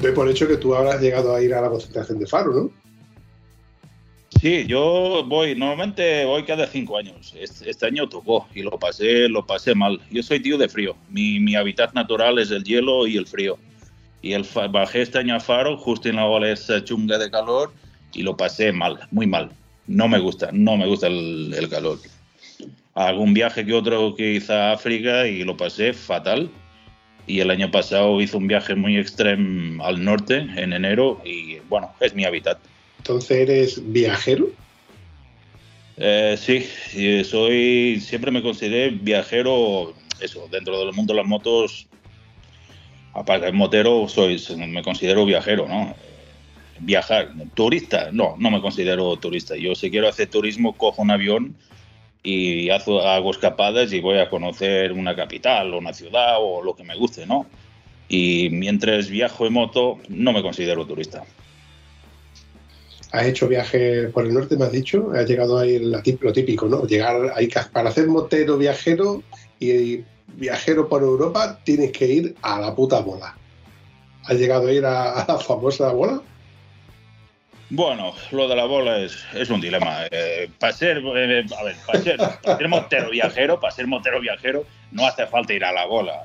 Doy 0.00 0.12
por 0.12 0.28
hecho 0.28 0.48
que 0.48 0.56
tú 0.56 0.74
habrás 0.74 1.00
llegado 1.00 1.34
a 1.34 1.42
ir 1.42 1.52
a 1.52 1.60
la 1.60 1.68
concentración 1.68 2.18
de 2.18 2.26
Faro, 2.26 2.52
¿no? 2.54 2.70
Sí, 4.40 4.64
yo 4.66 5.22
voy, 5.26 5.54
normalmente 5.54 6.24
voy 6.24 6.44
cada 6.44 6.66
cinco 6.66 6.96
años. 6.96 7.34
Este 7.38 7.86
año 7.86 8.08
tocó 8.08 8.48
y 8.54 8.62
lo 8.62 8.78
pasé, 8.78 9.28
lo 9.28 9.44
pasé 9.44 9.74
mal. 9.74 10.00
Yo 10.10 10.22
soy 10.22 10.40
tío 10.40 10.56
de 10.56 10.68
frío. 10.70 10.96
Mi, 11.10 11.38
mi 11.38 11.54
hábitat 11.54 11.92
natural 11.92 12.38
es 12.38 12.50
el 12.50 12.64
hielo 12.64 13.06
y 13.06 13.18
el 13.18 13.26
frío. 13.26 13.58
Y 14.22 14.32
el, 14.32 14.46
bajé 14.70 15.02
este 15.02 15.18
año 15.18 15.36
a 15.36 15.40
Faro 15.40 15.76
justo 15.76 16.08
en 16.08 16.16
la 16.16 16.24
ola 16.24 16.50
esa 16.50 16.82
chunga 16.82 17.18
de 17.18 17.30
calor 17.30 17.70
y 18.14 18.22
lo 18.22 18.34
pasé 18.34 18.72
mal, 18.72 19.00
muy 19.10 19.26
mal. 19.26 19.50
no 19.86 20.08
me 20.08 20.18
gusta, 20.18 20.48
no 20.52 20.78
me 20.78 20.86
gusta 20.86 21.08
el, 21.08 21.52
el 21.52 21.68
calor. 21.68 21.98
Algún 22.94 23.34
viaje 23.34 23.66
que 23.66 23.74
otro 23.74 24.14
que 24.14 24.32
hice 24.34 24.54
a 24.54 24.72
África 24.72 25.26
y 25.26 25.44
lo 25.44 25.56
pasé 25.56 25.92
fatal. 25.92 26.50
Y 27.30 27.38
el 27.38 27.50
año 27.50 27.70
pasado 27.70 28.20
hice 28.20 28.36
un 28.36 28.48
viaje 28.48 28.74
muy 28.74 28.98
extremo 28.98 29.84
al 29.84 30.04
norte 30.04 30.34
en 30.56 30.72
enero 30.72 31.20
y 31.24 31.58
bueno, 31.68 31.92
es 32.00 32.12
mi 32.12 32.24
hábitat. 32.24 32.58
Entonces 32.98 33.30
eres 33.30 33.92
viajero. 33.92 34.48
Eh, 35.96 36.36
sí, 36.36 36.66
sí, 36.88 37.22
soy, 37.22 38.00
siempre 38.00 38.32
me 38.32 38.42
consideré 38.42 38.90
viajero, 38.90 39.94
eso, 40.20 40.48
dentro 40.50 40.76
del 40.84 40.92
mundo 40.92 41.12
de 41.12 41.18
las 41.18 41.28
motos, 41.28 41.86
aparte 43.12 43.46
de 43.46 43.52
motero, 43.52 44.08
soy, 44.08 44.42
me 44.56 44.82
considero 44.82 45.24
viajero, 45.24 45.68
¿no? 45.68 45.94
Viajar, 46.80 47.32
turista, 47.54 48.08
no, 48.10 48.34
no 48.38 48.50
me 48.50 48.60
considero 48.60 49.16
turista. 49.18 49.54
Yo 49.54 49.76
si 49.76 49.88
quiero 49.88 50.08
hacer 50.08 50.28
turismo, 50.30 50.72
cojo 50.72 51.00
un 51.00 51.12
avión 51.12 51.54
y 52.22 52.68
hago, 52.70 53.00
hago 53.00 53.30
escapadas 53.30 53.92
y 53.92 54.00
voy 54.00 54.18
a 54.18 54.28
conocer 54.28 54.92
una 54.92 55.16
capital 55.16 55.72
o 55.72 55.78
una 55.78 55.94
ciudad 55.94 56.36
o 56.38 56.62
lo 56.62 56.74
que 56.74 56.84
me 56.84 56.96
guste, 56.96 57.26
¿no? 57.26 57.46
Y 58.08 58.48
mientras 58.50 59.08
viajo 59.08 59.46
en 59.46 59.52
moto, 59.52 59.98
no 60.08 60.32
me 60.32 60.42
considero 60.42 60.86
turista. 60.86 61.24
Has 63.12 63.26
hecho 63.26 63.48
viajes 63.48 64.12
por 64.12 64.26
el 64.26 64.34
norte, 64.34 64.56
me 64.56 64.66
has 64.66 64.72
dicho, 64.72 65.10
has 65.14 65.26
llegado 65.28 65.58
a 65.58 65.66
ir 65.66 65.82
la 65.82 66.02
tip- 66.02 66.22
lo 66.22 66.32
típico, 66.32 66.66
¿no? 66.68 66.86
Llegar 66.86 67.32
ahí 67.34 67.48
para 67.72 67.88
hacer 67.88 68.06
motero 68.06 68.56
viajero 68.56 69.22
y 69.58 70.04
viajero 70.34 70.88
por 70.88 71.02
Europa 71.02 71.58
tienes 71.64 71.90
que 71.92 72.06
ir 72.06 72.36
a 72.42 72.60
la 72.60 72.74
puta 72.74 73.00
bola. 73.00 73.36
¿Has 74.24 74.38
llegado 74.38 74.68
a 74.68 74.72
ir 74.72 74.84
a 74.84 75.24
la 75.26 75.38
famosa 75.38 75.90
bola? 75.92 76.22
Bueno, 77.70 78.14
lo 78.32 78.48
de 78.48 78.56
la 78.56 78.64
bola 78.64 78.98
es, 78.98 79.24
es 79.32 79.48
un 79.48 79.60
dilema. 79.60 80.04
Eh, 80.10 80.50
para 80.58 80.72
ser, 80.72 80.98
eh, 80.98 81.44
a 81.56 81.62
ver, 81.62 81.76
para 81.86 82.00
ser, 82.02 82.16
para 82.42 82.56
ser 82.58 82.68
motero 82.68 83.10
viajero, 83.10 83.60
para 83.60 83.72
ser 83.72 83.86
motero 83.86 84.20
viajero, 84.20 84.66
no 84.90 85.06
hace 85.06 85.26
falta 85.26 85.52
ir 85.54 85.64
a 85.64 85.72
la 85.72 85.86
bola. 85.86 86.20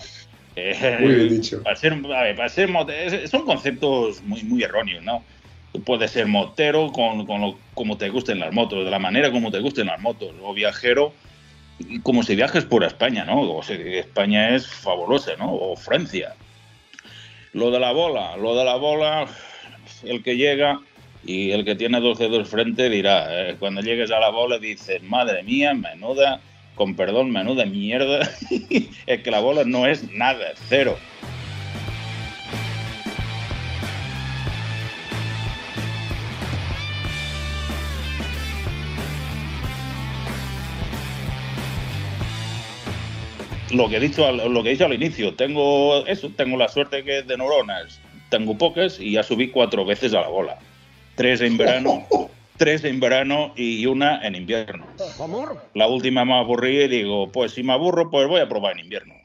Eh, 0.56 0.98
Muy 1.00 1.14
bien 1.16 1.30
dicho. 1.30 1.62
Para 1.62 1.76
ser, 1.76 1.94
a 1.94 2.22
ver, 2.24 2.36
para 2.36 2.50
ser 2.50 2.70
mote- 2.70 3.06
es- 3.24 3.30
son 3.30 3.46
conceptos 3.46 4.24
muy, 4.24 4.42
muy 4.44 4.64
erróneos, 4.64 5.04
¿no? 5.04 5.24
Tú 5.72 5.84
puedes 5.84 6.10
ser 6.12 6.26
motero 6.26 6.92
con, 6.92 7.26
con 7.28 7.42
lo, 7.42 7.60
como 7.76 7.98
te 7.98 8.10
gusten 8.10 8.40
las 8.40 8.52
motos, 8.54 8.84
de 8.84 8.90
la 8.90 8.98
manera 9.00 9.30
como 9.32 9.52
te 9.52 9.60
gusten 9.60 9.88
las 9.88 10.00
motos, 10.02 10.34
o 10.42 10.54
viajero 10.54 11.14
como 12.04 12.24
si 12.24 12.36
viajes 12.38 12.64
por 12.64 12.86
España, 12.86 13.26
¿no? 13.26 13.42
O 13.42 13.62
sea, 13.62 13.76
España 13.76 14.56
es 14.56 14.66
fabulosa, 14.66 15.34
¿no? 15.38 15.54
O 15.54 15.76
Francia. 15.76 16.34
Lo 17.54 17.70
de 17.70 17.80
la 17.80 17.92
bola, 17.92 18.36
lo 18.38 18.56
de 18.58 18.64
la 18.66 18.76
bola, 18.78 19.28
el 20.04 20.24
que 20.24 20.38
llega 20.38 20.80
y 21.26 21.52
el 21.52 21.66
que 21.66 21.76
tiene 21.76 22.00
dos 22.00 22.20
dedos 22.20 22.48
frente 22.48 22.90
dirá, 22.90 23.50
eh, 23.50 23.56
cuando 23.58 23.82
llegues 23.82 24.12
a 24.12 24.20
la 24.20 24.30
bola 24.30 24.60
dices, 24.60 25.02
madre 25.04 25.42
mía, 25.44 25.74
menuda, 25.74 26.40
con 26.76 26.96
perdón, 26.96 27.32
menuda 27.32 27.66
mierda, 27.66 28.30
es 29.08 29.22
que 29.22 29.32
la 29.32 29.40
bola 29.40 29.64
no 29.66 29.88
es 29.88 30.12
nada, 30.12 30.54
cero. 30.70 30.98
Lo 43.72 43.90
que 43.90 43.98
he 43.98 44.00
dicho 44.00 44.26
al, 44.26 44.38
lo 44.54 44.64
que 44.64 44.70
he 44.70 44.72
dicho 44.74 44.86
al 44.86 44.94
inicio, 44.94 45.34
tengo 45.34 46.06
eso, 46.06 46.30
tengo 46.30 46.56
la 46.56 46.70
suerte 46.70 47.04
que 47.04 47.24
de 47.24 47.36
neuronas 47.38 48.00
tengo 48.30 48.58
pocas 48.58 49.00
y 49.00 49.14
ya 49.14 49.24
subí 49.24 49.50
cuatro 49.50 49.86
veces 49.86 50.14
a 50.14 50.22
la 50.22 50.30
bola. 50.30 50.60
Tres 51.16 51.42
en 51.42 51.58
verano, 51.58 52.06
tres 52.58 52.84
en 52.84 53.00
verano 53.00 53.54
y 53.56 53.86
una 53.86 54.26
en 54.26 54.36
invierno. 54.36 54.86
La 55.74 55.88
última 55.88 56.26
me 56.26 56.34
aburrí 56.34 56.84
y 56.84 56.88
digo, 56.88 57.32
pues 57.32 57.54
si 57.54 57.64
me 57.64 57.74
aburro, 57.74 58.10
pues 58.10 58.28
voy 58.28 58.42
a 58.42 58.50
probar 58.50 58.74
en 58.74 58.86
invierno. 58.86 59.16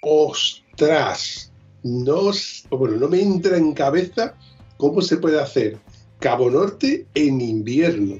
¡Ostras! 0.00 1.52
No, 1.82 2.30
bueno, 2.70 2.96
no 2.96 3.08
me 3.08 3.20
entra 3.20 3.56
en 3.56 3.72
cabeza 3.72 4.34
cómo 4.76 5.00
se 5.00 5.16
puede 5.16 5.40
hacer 5.40 5.78
Cabo 6.18 6.50
Norte 6.50 7.06
en 7.14 7.40
invierno. 7.40 8.18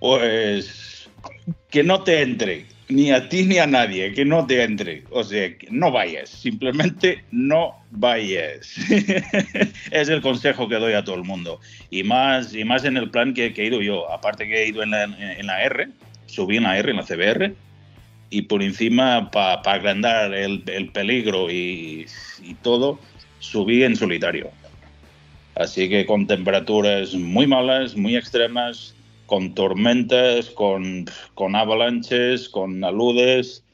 Pues 0.00 1.08
que 1.70 1.82
no 1.82 2.02
te 2.02 2.22
entre, 2.22 2.66
ni 2.92 3.10
a 3.10 3.28
ti 3.28 3.44
ni 3.44 3.58
a 3.58 3.66
nadie, 3.66 4.12
que 4.12 4.24
no 4.24 4.46
te 4.46 4.62
entre. 4.62 5.04
O 5.10 5.24
sea, 5.24 5.56
que 5.56 5.68
no 5.70 5.90
vayas, 5.90 6.28
simplemente 6.28 7.24
no 7.30 7.74
vayas. 7.90 8.76
es 9.90 10.08
el 10.08 10.20
consejo 10.20 10.68
que 10.68 10.76
doy 10.76 10.92
a 10.94 11.04
todo 11.04 11.16
el 11.16 11.24
mundo. 11.24 11.60
Y 11.90 12.02
más, 12.02 12.54
y 12.54 12.64
más 12.64 12.84
en 12.84 12.96
el 12.96 13.10
plan 13.10 13.34
que, 13.34 13.52
he 13.56 13.64
ido 13.64 13.80
yo. 13.80 14.10
Aparte 14.10 14.46
que 14.46 14.62
he 14.62 14.68
ido 14.68 14.82
en 14.82 14.90
la, 14.90 15.62
R, 15.64 15.88
subí 16.26 16.56
en 16.56 16.64
la 16.64 16.78
R, 16.78 16.90
en 16.90 16.96
la 16.96 17.04
CBR, 17.04 17.54
y 18.30 18.42
por 18.42 18.62
encima, 18.62 19.30
para 19.30 19.60
agrandar 19.62 20.34
el, 20.34 20.62
el 20.66 20.88
peligro 20.90 21.50
y, 21.50 22.06
y 22.42 22.54
todo, 22.62 22.98
subí 23.40 23.82
en 23.84 23.96
solitario. 23.96 24.50
Así 25.54 25.88
que 25.88 26.06
con 26.06 26.26
temperaturas 26.26 27.14
muy 27.14 27.46
malas, 27.46 27.94
muy 27.94 28.16
extremas, 28.16 28.94
con 29.32 29.54
tormentas, 29.54 30.50
con, 30.50 31.06
avalanches, 31.56 32.50
con 32.50 32.84
aludes, 32.84 33.64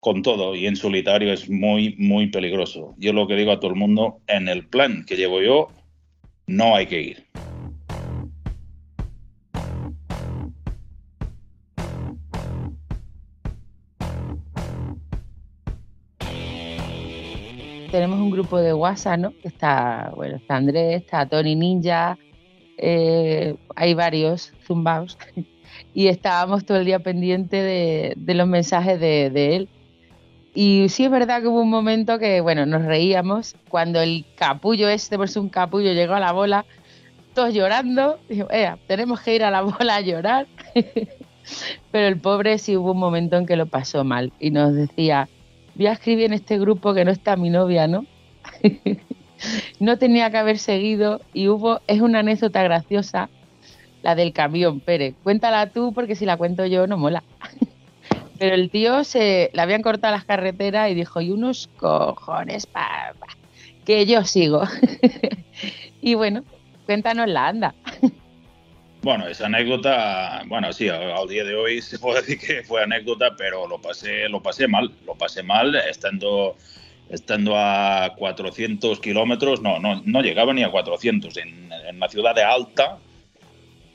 con 0.00 0.22
todo. 0.22 0.56
Y 0.56 0.66
en 0.66 0.74
solitario 0.74 1.32
es 1.32 1.48
muy, 1.48 1.94
muy 1.98 2.26
peligroso. 2.32 2.96
Yo 2.98 3.12
lo 3.12 3.28
que 3.28 3.36
digo 3.36 3.52
a 3.52 3.60
todo 3.60 3.70
el 3.70 3.76
mundo, 3.76 4.18
en 4.26 4.48
el 4.48 4.66
plan 4.66 5.04
que 5.06 5.14
llevo 5.14 5.40
yo, 5.40 5.68
no 6.48 6.74
hay 6.74 6.86
que 6.86 7.00
ir. 7.00 7.26
tenemos 17.92 18.18
un 18.18 18.30
grupo 18.30 18.58
de 18.58 18.74
WhatsApp, 18.74 19.20
¿no? 19.20 19.32
Está, 19.44 20.12
bueno, 20.16 20.34
está 20.34 20.56
Andrés, 20.56 21.02
está 21.02 21.28
Tony 21.28 21.54
Ninja, 21.54 22.18
eh, 22.78 23.54
hay 23.76 23.94
varios 23.94 24.52
zumbaos, 24.66 25.18
y 25.94 26.08
estábamos 26.08 26.64
todo 26.64 26.78
el 26.78 26.84
día 26.84 26.98
pendiente 26.98 27.56
de, 27.62 28.14
de 28.16 28.34
los 28.34 28.46
mensajes 28.46 29.00
de, 29.00 29.30
de 29.30 29.56
él. 29.56 29.68
Y 30.54 30.88
sí 30.88 31.04
es 31.04 31.10
verdad 31.10 31.42
que 31.42 31.48
hubo 31.48 31.60
un 31.60 31.70
momento 31.70 32.18
que, 32.18 32.40
bueno, 32.40 32.64
nos 32.64 32.84
reíamos 32.84 33.56
cuando 33.68 34.00
el 34.00 34.24
capullo 34.36 34.88
este, 34.88 35.16
por 35.16 35.28
un 35.36 35.48
capullo, 35.48 35.92
llegó 35.92 36.14
a 36.14 36.20
la 36.20 36.30
bola, 36.30 36.64
todos 37.34 37.52
llorando. 37.52 38.20
Dijo, 38.28 38.48
"Ea, 38.52 38.78
tenemos 38.86 39.20
que 39.20 39.34
ir 39.34 39.42
a 39.42 39.50
la 39.50 39.62
bola 39.62 39.96
a 39.96 40.00
llorar. 40.00 40.46
Pero 41.90 42.06
el 42.06 42.20
pobre 42.20 42.58
sí 42.58 42.76
hubo 42.76 42.92
un 42.92 42.98
momento 42.98 43.36
en 43.36 43.46
que 43.46 43.56
lo 43.56 43.66
pasó 43.66 44.04
mal 44.04 44.32
y 44.38 44.50
nos 44.50 44.74
decía, 44.74 45.28
voy 45.74 45.86
a 45.86 45.92
escribir 45.92 46.26
en 46.26 46.32
este 46.32 46.58
grupo 46.58 46.94
que 46.94 47.04
no 47.04 47.10
está 47.10 47.36
mi 47.36 47.50
novia, 47.50 47.86
¿no? 47.86 48.06
no 49.80 49.98
tenía 49.98 50.30
que 50.30 50.38
haber 50.38 50.58
seguido 50.58 51.20
y 51.32 51.48
hubo, 51.48 51.80
es 51.86 52.00
una 52.00 52.20
anécdota 52.20 52.62
graciosa, 52.62 53.28
la 54.02 54.14
del 54.14 54.32
camión, 54.32 54.80
Pérez. 54.80 55.14
Cuéntala 55.22 55.70
tú 55.70 55.92
porque 55.92 56.16
si 56.16 56.26
la 56.26 56.36
cuento 56.36 56.66
yo 56.66 56.86
no 56.86 56.96
mola. 56.98 57.22
Pero 58.38 58.54
el 58.54 58.70
tío 58.70 59.04
se 59.04 59.50
le 59.52 59.62
habían 59.62 59.82
cortado 59.82 60.14
las 60.14 60.24
carreteras 60.24 60.90
y 60.90 60.94
dijo, 60.94 61.20
y 61.20 61.30
unos 61.30 61.68
cojones, 61.76 62.66
pa, 62.66 63.14
pa, 63.18 63.28
que 63.84 64.06
yo 64.06 64.24
sigo. 64.24 64.62
y 66.00 66.14
bueno, 66.14 66.44
cuéntanos 66.86 67.28
la 67.28 67.48
anda. 67.48 67.74
Bueno, 69.04 69.28
esa 69.28 69.46
anécdota, 69.46 70.42
bueno, 70.46 70.72
sí, 70.72 70.88
al 70.88 71.28
día 71.28 71.44
de 71.44 71.54
hoy 71.54 71.82
se 71.82 71.98
puede 71.98 72.22
decir 72.22 72.38
que 72.38 72.62
fue 72.62 72.82
anécdota, 72.82 73.34
pero 73.36 73.68
lo 73.68 73.78
pasé, 73.78 74.30
lo 74.30 74.42
pasé 74.42 74.66
mal, 74.66 74.90
lo 75.04 75.14
pasé 75.14 75.42
mal 75.42 75.74
estando, 75.74 76.56
estando 77.10 77.56
a 77.56 78.14
400 78.16 79.00
kilómetros, 79.00 79.60
no, 79.60 79.78
no, 79.78 80.02
no 80.04 80.22
llegaba 80.22 80.52
ni 80.52 80.62
a 80.62 80.70
400, 80.70 81.36
en, 81.36 81.70
en 81.88 82.00
la 82.00 82.08
ciudad 82.08 82.34
de 82.34 82.42
Alta, 82.42 82.98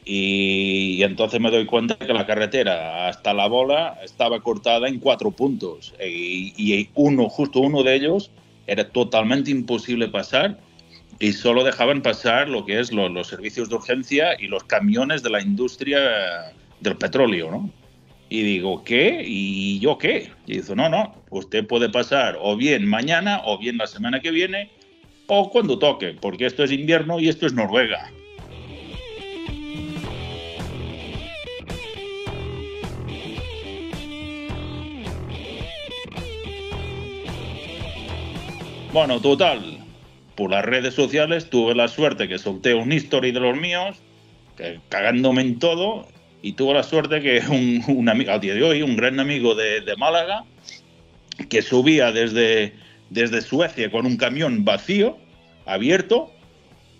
y, 0.06 0.96
y 0.98 1.04
entonces 1.04 1.40
me 1.40 1.52
doy 1.52 1.66
cuenta 1.66 1.96
que 1.96 2.14
la 2.14 2.26
carretera 2.26 3.08
hasta 3.08 3.34
la 3.34 3.48
bola 3.48 4.00
estaba 4.04 4.40
cortada 4.42 4.88
en 4.88 5.00
cuatro 5.00 5.32
puntos, 5.32 5.94
y, 6.04 6.54
y 6.58 6.90
uno, 6.96 7.30
justo 7.30 7.60
uno 7.60 7.84
de 7.84 7.96
ellos, 7.96 8.32
era 8.68 8.88
totalmente 8.90 9.50
imposible 9.52 10.08
pasar 10.08 10.60
y 11.20 11.34
solo 11.34 11.64
dejaban 11.64 12.02
pasar 12.02 12.48
lo 12.48 12.66
que 12.66 12.80
es 12.80 12.92
lo- 12.94 13.10
los 13.10 13.28
servicios 13.28 13.68
de 13.68 13.76
urgencia 13.76 14.40
y 14.40 14.48
los 14.48 14.64
camiones 14.64 15.24
de 15.24 15.32
la 15.32 15.42
industria 15.42 16.00
del 16.80 16.96
petróleo, 16.96 17.50
¿no? 17.52 17.70
Y 18.30 18.44
digo, 18.44 18.84
¿qué? 18.84 19.24
¿Y 19.26 19.80
yo 19.80 19.98
qué? 19.98 20.30
Y 20.46 20.58
dice, 20.58 20.76
no, 20.76 20.88
no, 20.88 21.16
usted 21.32 21.66
puede 21.66 21.90
pasar 21.90 22.38
o 22.40 22.56
bien 22.56 22.88
mañana 22.88 23.42
o 23.44 23.58
bien 23.58 23.78
la 23.78 23.88
semana 23.88 24.20
que 24.20 24.30
viene 24.30 24.70
o 25.26 25.50
cuando 25.50 25.80
toque, 25.80 26.16
porque 26.20 26.46
esto 26.46 26.64
es 26.64 26.72
invierno 26.72 27.20
y 27.20 27.28
esto 27.28 27.48
es 27.48 27.54
Noruega. 27.54 28.12
Bueno, 38.94 39.20
total, 39.22 39.78
por 40.36 40.52
las 40.52 40.66
redes 40.66 40.96
sociales 40.96 41.50
tuve 41.50 41.76
la 41.76 41.88
suerte 41.88 42.28
que 42.28 42.40
solté 42.40 42.74
un 42.74 42.92
history 42.92 43.32
de 43.32 43.40
los 43.40 43.58
míos 43.58 43.98
cagándome 44.90 45.42
en 45.42 45.60
todo 45.60 46.08
y 46.42 46.54
tuvo 46.54 46.74
la 46.74 46.84
suerte 46.84 47.22
que 47.22 47.42
un, 47.50 47.84
un 47.88 48.10
amigo, 48.10 48.32
a 48.32 48.40
día 48.40 48.54
de 48.54 48.64
hoy, 48.64 48.82
un 48.82 48.96
gran 48.96 49.20
amigo 49.20 49.56
de, 49.56 49.82
de 49.82 49.96
Málaga, 49.96 50.46
que 51.50 51.62
subía 51.62 52.12
desde, 52.12 52.74
desde 53.10 53.42
Suecia 53.42 53.90
con 53.92 54.06
un 54.06 54.18
camión 54.18 54.66
vacío, 54.66 55.18
abierto, 55.66 56.32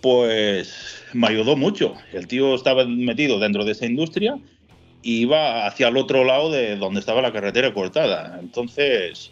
pues 0.02 1.04
me 1.14 1.28
ayudó 1.28 1.56
mucho. 1.56 1.96
El 2.14 2.28
tío 2.28 2.56
estaba 2.56 2.86
metido 2.86 3.40
dentro 3.40 3.66
de 3.66 3.74
esa 3.74 3.86
industria 3.86 4.38
y 5.02 5.22
iba 5.22 5.66
hacia 5.66 5.88
el 5.88 5.98
otro 5.98 6.24
lado 6.24 6.52
de 6.52 6.76
donde 6.76 7.00
estaba 7.00 7.22
la 7.22 7.34
carretera 7.34 7.74
cortada. 7.74 8.38
Entonces, 8.40 9.32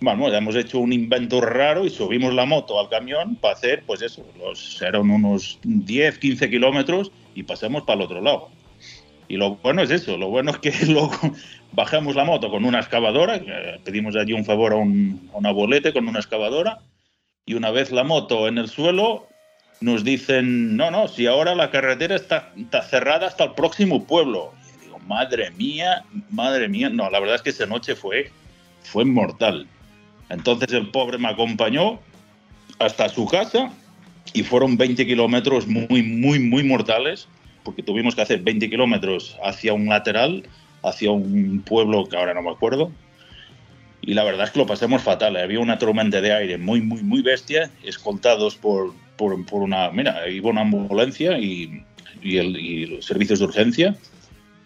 bueno, 0.00 0.28
ya 0.30 0.38
hemos 0.38 0.54
hecho 0.56 0.78
un 0.78 0.92
invento 0.92 1.40
raro 1.40 1.86
y 1.86 1.90
subimos 1.90 2.34
la 2.34 2.44
moto 2.44 2.78
al 2.78 2.88
camión 2.88 3.36
para 3.36 3.54
hacer, 3.54 3.82
pues 3.86 4.02
eso, 4.02 4.24
los, 4.38 4.80
eran 4.82 5.10
unos 5.10 5.58
10, 5.64 6.18
15 6.18 6.50
kilómetros 6.50 7.10
y 7.34 7.42
pasamos 7.42 7.82
para 7.82 8.00
el 8.00 8.04
otro 8.04 8.20
lado. 8.20 8.50
Y 9.28 9.36
lo 9.36 9.56
bueno 9.56 9.82
es 9.82 9.90
eso, 9.90 10.16
lo 10.16 10.28
bueno 10.28 10.52
es 10.52 10.58
que 10.58 10.72
luego 10.86 11.18
bajamos 11.72 12.14
la 12.14 12.24
moto 12.24 12.50
con 12.50 12.64
una 12.64 12.78
excavadora, 12.78 13.36
eh, 13.36 13.80
pedimos 13.84 14.16
allí 14.16 14.32
un 14.32 14.44
favor 14.44 14.72
a, 14.72 14.76
un, 14.76 15.30
a 15.32 15.36
una 15.38 15.50
bolete 15.50 15.92
con 15.92 16.08
una 16.08 16.20
excavadora, 16.20 16.80
y 17.44 17.54
una 17.54 17.70
vez 17.70 17.92
la 17.92 18.04
moto 18.04 18.48
en 18.48 18.58
el 18.58 18.68
suelo, 18.68 19.28
nos 19.80 20.04
dicen, 20.04 20.76
no, 20.76 20.90
no, 20.90 21.08
si 21.08 21.26
ahora 21.26 21.54
la 21.54 21.70
carretera 21.70 22.16
está, 22.16 22.52
está 22.56 22.82
cerrada 22.82 23.26
hasta 23.26 23.44
el 23.44 23.52
próximo 23.52 24.04
pueblo. 24.04 24.52
Y 24.80 24.84
digo, 24.84 24.98
madre 25.00 25.50
mía, 25.52 26.04
madre 26.30 26.68
mía, 26.68 26.88
no, 26.88 27.10
la 27.10 27.20
verdad 27.20 27.36
es 27.36 27.42
que 27.42 27.50
esa 27.50 27.66
noche 27.66 27.94
fue, 27.94 28.30
fue 28.82 29.04
mortal. 29.04 29.66
Entonces 30.28 30.72
el 30.72 30.90
pobre 30.90 31.18
me 31.18 31.28
acompañó 31.28 32.00
hasta 32.78 33.08
su 33.08 33.26
casa 33.26 33.70
y 34.32 34.42
fueron 34.42 34.76
20 34.76 35.06
kilómetros 35.06 35.66
muy, 35.66 36.02
muy, 36.02 36.38
muy 36.38 36.64
mortales, 36.64 37.28
porque 37.66 37.82
tuvimos 37.82 38.14
que 38.14 38.22
hacer 38.22 38.40
20 38.40 38.70
kilómetros 38.70 39.36
hacia 39.44 39.74
un 39.74 39.86
lateral, 39.86 40.44
hacia 40.82 41.10
un 41.10 41.60
pueblo 41.66 42.06
que 42.08 42.16
ahora 42.16 42.32
no 42.32 42.40
me 42.42 42.50
acuerdo. 42.50 42.92
Y 44.02 44.14
la 44.14 44.22
verdad 44.22 44.46
es 44.46 44.52
que 44.52 44.60
lo 44.60 44.66
pasamos 44.66 45.02
fatal. 45.02 45.36
Había 45.36 45.58
una 45.58 45.78
tormenta 45.78 46.20
de 46.20 46.32
aire 46.32 46.58
muy, 46.58 46.80
muy, 46.80 47.02
muy 47.02 47.22
bestia, 47.22 47.70
escoltados 47.82 48.54
por, 48.54 48.94
por, 49.16 49.44
por 49.46 49.62
una. 49.62 49.90
Mira, 49.90 50.28
iba 50.28 50.48
una 50.48 50.60
ambulancia 50.60 51.38
y, 51.40 51.82
y, 52.22 52.36
el- 52.38 52.56
y 52.56 52.86
los 52.86 53.04
servicios 53.04 53.40
de 53.40 53.46
urgencia 53.46 53.96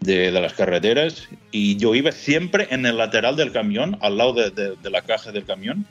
de, 0.01 0.31
de 0.31 0.41
las 0.43 0.53
carreteras. 0.53 1.27
Y 1.53 1.77
yo 1.79 1.95
iba 1.95 2.13
siempre 2.13 2.69
en 2.71 2.85
el 2.85 2.99
lateral 2.99 3.35
del 3.37 3.51
camión, 3.51 3.97
al 4.03 4.19
lado 4.19 4.35
de, 4.35 4.51
de- 4.51 4.77
de 4.77 4.91
la 4.91 5.01
caja 5.03 5.33
del 5.33 5.47
camión, 5.47 5.87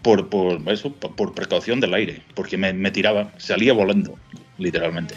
por, 0.00 0.30
por 0.30 0.60
eso, 0.72 0.90
por, 0.92 1.14
por 1.16 1.34
precaución 1.34 1.80
del 1.80 1.92
aire, 1.92 2.22
porque 2.34 2.56
me, 2.56 2.72
me 2.72 2.90
tiraba, 2.90 3.30
salía 3.36 3.72
volando, 3.74 4.18
literalmente. 4.58 5.14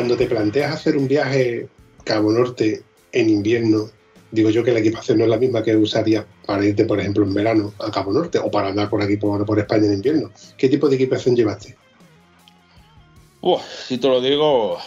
Cuando 0.00 0.16
te 0.16 0.28
planteas 0.28 0.72
hacer 0.72 0.96
un 0.96 1.06
viaje 1.06 1.68
Cabo 2.04 2.32
Norte 2.32 2.82
en 3.12 3.28
invierno, 3.28 3.90
digo 4.30 4.48
yo 4.48 4.64
que 4.64 4.72
la 4.72 4.78
equipación 4.78 5.18
no 5.18 5.24
es 5.24 5.30
la 5.30 5.36
misma 5.36 5.62
que 5.62 5.76
usarías 5.76 6.24
para 6.46 6.64
irte, 6.64 6.86
por 6.86 6.98
ejemplo, 6.98 7.22
en 7.22 7.34
verano 7.34 7.74
a 7.78 7.90
Cabo 7.90 8.10
Norte 8.10 8.38
o 8.38 8.50
para 8.50 8.68
andar 8.68 8.88
por 8.88 9.02
aquí, 9.02 9.18
por, 9.18 9.58
España 9.58 9.84
en 9.88 9.92
invierno. 9.92 10.30
¿Qué 10.56 10.70
tipo 10.70 10.88
de 10.88 10.96
equipación 10.96 11.36
llevaste? 11.36 11.76
Si 13.86 13.98
te 13.98 14.08
lo 14.08 14.22
digo, 14.22 14.78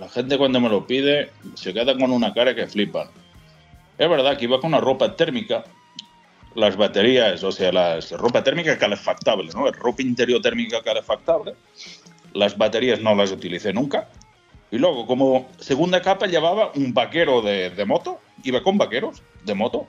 la 0.00 0.08
gente 0.08 0.38
cuando 0.38 0.58
me 0.58 0.70
lo 0.70 0.86
pide 0.86 1.28
se 1.54 1.74
queda 1.74 1.94
con 1.98 2.10
una 2.10 2.32
cara 2.32 2.54
que 2.54 2.66
flipan. 2.66 3.08
Es 3.98 4.08
verdad 4.08 4.38
que 4.38 4.46
iba 4.46 4.58
con 4.58 4.68
una 4.68 4.80
ropa 4.80 5.16
térmica, 5.16 5.64
las 6.54 6.78
baterías, 6.78 7.44
o 7.44 7.52
sea, 7.52 7.72
la 7.72 8.00
ropa 8.12 8.42
térmica 8.42 8.78
calefactable, 8.78 9.50
¿no? 9.52 9.70
Ropa 9.70 10.00
interior 10.00 10.40
térmica 10.40 10.80
calefactable. 10.82 11.56
Las 12.32 12.56
baterías 12.56 13.02
no 13.02 13.14
las 13.14 13.32
utilicé 13.32 13.74
nunca. 13.74 14.08
Y 14.70 14.78
luego, 14.78 15.06
como 15.06 15.48
segunda 15.58 16.00
capa, 16.00 16.26
llevaba 16.26 16.72
un 16.74 16.94
vaquero 16.94 17.42
de, 17.42 17.70
de 17.70 17.84
moto. 17.84 18.20
Iba 18.44 18.62
con 18.62 18.78
vaqueros 18.78 19.22
de 19.44 19.54
moto. 19.54 19.86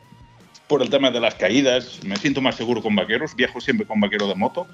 Por 0.67 0.81
el 0.81 0.89
tema 0.89 1.11
de 1.11 1.19
las 1.19 1.35
caídas, 1.35 2.03
me 2.03 2.15
siento 2.15 2.41
más 2.41 2.55
seguro 2.55 2.81
con 2.81 2.95
vaqueros. 2.95 3.35
Viajo 3.35 3.61
siempre 3.61 3.85
con 3.85 3.99
vaquero 3.99 4.27
de 4.27 4.35
moto 4.35 4.67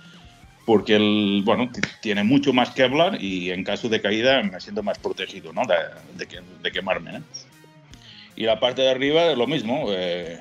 porque 0.68 0.98
el, 0.98 1.44
bueno, 1.46 1.72
tiene 2.02 2.26
mucho 2.26 2.52
más 2.52 2.72
que 2.72 2.84
hablar 2.84 3.24
y 3.24 3.52
en 3.52 3.64
caso 3.64 3.88
de 3.88 4.02
caída 4.02 4.44
me 4.44 4.60
siento 4.60 4.84
más 4.84 5.00
protegido, 5.00 5.54
¿no? 5.54 5.62
De, 5.66 5.76
de 6.18 6.42
de 6.62 6.72
quemarme, 6.74 7.16
¿eh? 7.16 7.22
Y 8.36 8.44
la 8.44 8.60
parte 8.60 8.82
de 8.82 8.92
arriba 8.92 9.32
es 9.32 9.38
lo 9.38 9.48
mismo, 9.48 9.86
eh, 9.92 10.40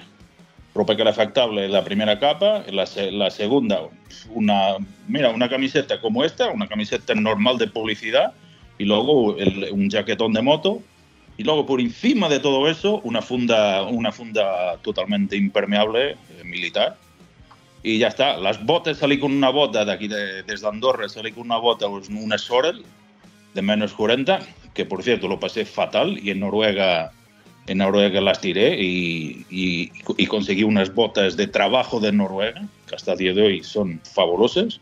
ropa 0.74 0.96
calefactable 0.96 1.68
la 1.68 1.85
primera 1.85 2.18
capa, 2.18 2.64
la, 2.72 2.87
la 3.12 3.31
segunda, 3.31 3.83
una, 4.31 4.74
mira, 5.07 5.31
una 5.31 5.48
camiseta 5.48 6.00
como 6.00 6.24
esta, 6.24 6.50
una 6.50 6.66
camiseta 6.66 7.14
normal 7.14 7.57
de 7.57 7.68
publicidad 7.68 8.35
y 8.78 8.84
luego 8.84 9.36
el- 9.38 9.68
un 9.72 9.88
jaquetón 9.90 10.32
de 10.32 10.42
moto 10.42 10.82
y 11.38 11.44
luego 11.44 11.66
por 11.66 11.80
encima 11.80 12.28
de 12.28 12.40
todo 12.40 12.68
eso 12.68 13.00
una 13.04 13.22
funda, 13.22 13.82
una 13.84 14.12
funda 14.12 14.76
totalmente 14.82 15.36
impermeable 15.36 16.10
eh, 16.12 16.16
militar 16.44 16.96
y 17.82 17.98
ya 17.98 18.08
está. 18.08 18.36
Las 18.38 18.64
botas 18.64 18.98
salí 18.98 19.18
con 19.18 19.32
una 19.32 19.50
bota 19.50 19.84
de 19.84 19.92
aquí, 19.92 20.08
de- 20.08 20.42
desde 20.42 20.66
Andorra, 20.66 21.08
salí 21.08 21.32
con 21.32 21.44
una 21.44 21.58
bota, 21.58 21.88
pues, 21.88 22.08
una 22.08 22.36
Sorel 22.38 22.82
de 23.54 23.62
menos 23.62 23.92
40, 23.92 24.40
que 24.74 24.84
por 24.84 25.02
cierto 25.02 25.28
lo 25.28 25.38
pasé 25.40 25.64
fatal 25.64 26.18
y 26.22 26.30
en 26.30 26.40
Noruega, 26.40 27.12
en 27.66 27.78
Noruega 27.78 28.20
las 28.20 28.40
tiré 28.40 28.82
y, 28.82 29.46
y- 29.50 29.90
y 30.18 30.26
conseguí 30.26 30.62
unas 30.64 30.94
botas 30.94 31.36
de 31.36 31.46
trabajo 31.46 32.00
de 32.00 32.12
Noruega, 32.12 32.66
que 32.88 32.94
hasta 32.96 33.12
el 33.12 33.18
día 33.18 33.32
de 33.34 33.42
hoy 33.42 33.62
son 33.62 34.00
fabulosas. 34.04 34.80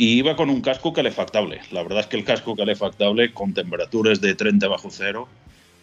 Y 0.00 0.16
iba 0.16 0.36
con 0.36 0.48
un 0.48 0.60
casco 0.60 0.92
calefactable. 0.92 1.60
La 1.72 1.82
verdad 1.82 1.98
es 1.98 2.06
que 2.06 2.16
el 2.16 2.22
casco 2.22 2.54
calefactable 2.54 3.32
con 3.32 3.52
temperaturas 3.52 4.20
de 4.20 4.36
30 4.36 4.68
bajo 4.68 4.90
cero, 4.92 5.26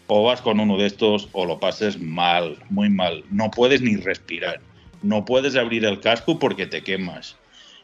o 0.08 0.24
vas 0.24 0.40
con 0.40 0.58
uno 0.62 0.78
de 0.78 0.86
estos 0.86 1.28
o 1.34 1.46
lo 1.46 1.60
pases 1.60 2.00
mal, 2.00 2.58
muy 2.70 2.90
mal. 2.90 3.26
No 3.30 3.52
puedes 3.52 3.82
ni 3.82 3.98
respirar. 3.98 4.62
No 5.02 5.26
puedes 5.26 5.58
abrir 5.58 5.84
el 5.84 6.00
casco 6.00 6.40
porque 6.40 6.66
te 6.66 6.82
quemas. 6.82 7.36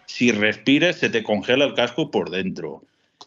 Si 0.06 0.32
respiras, 0.32 0.96
se 0.96 1.10
te 1.10 1.22
congela 1.22 1.66
el 1.66 1.74
casco 1.74 2.10
por 2.12 2.30
dentro. 2.30 2.82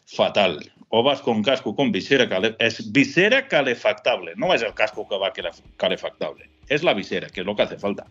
Fatal. 0.07 0.71
O 0.89 1.03
vas 1.03 1.21
con 1.21 1.43
casco 1.43 1.75
con 1.75 1.91
visera, 1.91 2.27
es 2.57 2.91
visera 2.91 3.47
calefactable. 3.47 4.33
No 4.35 4.51
es 4.51 4.63
el 4.63 4.73
casco 4.73 5.07
que 5.07 5.15
va 5.19 5.31
calef- 5.31 5.61
calefactable. 5.77 6.49
Es 6.69 6.81
la 6.81 6.95
visera, 6.95 7.27
que 7.29 7.41
es 7.41 7.45
lo 7.45 7.55
que 7.55 7.61
hace 7.61 7.77
falta. 7.77 8.07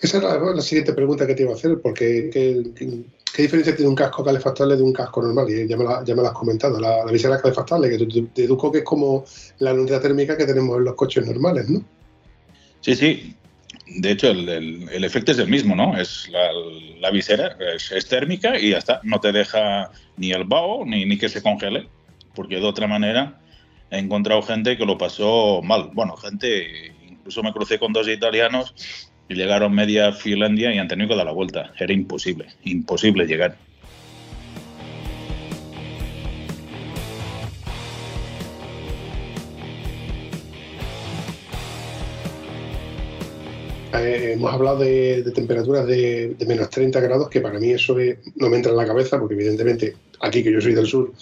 Esa 0.00 0.18
era 0.18 0.38
la, 0.38 0.54
la 0.54 0.62
siguiente 0.62 0.94
pregunta 0.94 1.26
que 1.26 1.34
te 1.34 1.42
iba 1.42 1.52
a 1.52 1.54
hacer, 1.54 1.78
porque 1.82 2.30
¿qué, 2.32 3.42
diferencia 3.42 3.76
tiene 3.76 3.88
un 3.88 3.94
casco 3.94 4.24
calefactable 4.24 4.76
de 4.76 4.82
un 4.82 4.92
casco 4.92 5.22
normal? 5.22 5.50
Y 5.50 5.68
ya 5.68 5.76
me, 5.76 5.84
la, 5.84 6.02
ya 6.04 6.14
me 6.14 6.22
lo 6.22 6.28
has 6.28 6.34
comentado, 6.34 6.80
la, 6.80 7.04
la 7.04 7.12
visera 7.12 7.40
calefactable, 7.40 7.90
que 7.90 8.26
deduzco 8.34 8.72
que 8.72 8.78
es 8.78 8.84
como 8.84 9.24
la 9.58 9.74
unidad 9.74 10.00
térmica 10.00 10.36
que 10.36 10.46
tenemos 10.46 10.78
en 10.78 10.84
los 10.84 10.94
coches 10.94 11.26
normales, 11.26 11.68
¿no? 11.68 11.84
Sí, 12.80 12.94
sí. 12.94 13.36
De 13.96 14.12
hecho, 14.12 14.28
el, 14.28 14.48
el- 14.48 15.04
efecto 15.04 15.32
es 15.32 15.38
el 15.38 15.48
mismo, 15.48 15.74
¿no? 15.74 15.98
Es 15.98 16.28
la, 16.30 16.50
la 17.00 17.10
visera, 17.10 17.56
es, 17.74 17.90
es 17.92 18.06
térmica 18.06 18.58
y 18.58 18.70
ya 18.70 18.78
está. 18.78 19.00
No 19.02 19.20
te 19.20 19.32
deja 19.32 19.90
ni 20.16 20.32
el 20.32 20.44
vaho 20.44 20.86
ni, 20.86 21.04
ni 21.04 21.18
que 21.18 21.28
se 21.28 21.42
congele. 21.42 21.88
Porque 22.34 22.56
de 22.56 22.64
otra 22.64 22.86
manera 22.86 23.40
he 23.90 23.98
encontrado 23.98 24.42
gente 24.42 24.76
que 24.76 24.86
lo 24.86 24.96
pasó 24.96 25.60
mal. 25.62 25.90
Bueno, 25.92 26.16
gente, 26.16 26.94
incluso 27.08 27.42
me 27.42 27.52
crucé 27.52 27.78
con 27.78 27.92
dos 27.92 28.08
italianos 28.08 28.74
y 29.30 29.34
llegaron 29.34 29.72
media 29.72 30.12
Finlandia 30.12 30.74
y 30.74 30.78
que 31.08 31.14
dar 31.14 31.24
la 31.24 31.30
vuelta. 31.32 31.72
Era 31.78 31.92
imposible, 31.92 32.46
imposible 32.64 33.26
llegar. 33.26 33.56
Eh, 43.92 44.32
hemos 44.34 44.52
hablado 44.52 44.78
de, 44.78 45.22
temperaturas 45.34 45.86
de, 45.86 46.34
menos 46.46 46.70
30 46.70 46.98
grados, 47.00 47.28
que 47.28 47.40
para 47.40 47.58
mí 47.60 47.70
eso 47.70 47.94
es- 47.94 48.18
no 48.36 48.48
me 48.48 48.56
entra 48.56 48.72
en 48.72 48.78
la 48.78 48.86
cabeza, 48.86 49.18
porque 49.18 49.34
evidentemente 49.34 49.94
aquí 50.20 50.42
que 50.42 50.52
yo 50.52 50.60
soy 50.60 50.74
del 50.74 50.86
sur, 50.86 51.12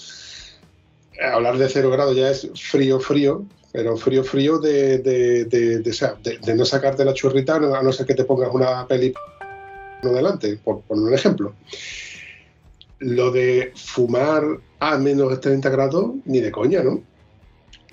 eh, 1.20 1.24
hablar 1.26 1.58
de 1.58 1.68
cero 1.68 1.90
grados 1.90 2.16
ya 2.16 2.30
es 2.30 2.48
frío, 2.54 3.00
frío, 3.00 3.44
pero 3.72 3.96
frío, 3.96 4.24
frío 4.24 4.58
de, 4.58 4.98
de, 4.98 5.44
de- 5.44 5.78
de- 5.78 5.92
de- 6.22 6.38
de 6.38 6.54
no 6.54 6.64
sacarte 6.64 7.04
la 7.04 7.14
churrita 7.14 7.56
a 7.56 7.82
no- 7.82 7.92
ser 7.92 8.06
que 8.06 8.14
te 8.14 8.24
pongas 8.24 8.50
una 8.52 8.86
peli 8.86 9.12
delante, 10.02 10.56
por 10.62 10.82
un 10.88 11.12
ejemplo. 11.12 11.54
Lo 13.00 13.30
de 13.30 13.72
fumar 13.76 14.42
a 14.80 14.96
menos 14.98 15.40
30 15.40 15.68
grados, 15.70 16.12
ni 16.24 16.40
de 16.40 16.50
coña, 16.50 16.82
¿no? 16.82 17.02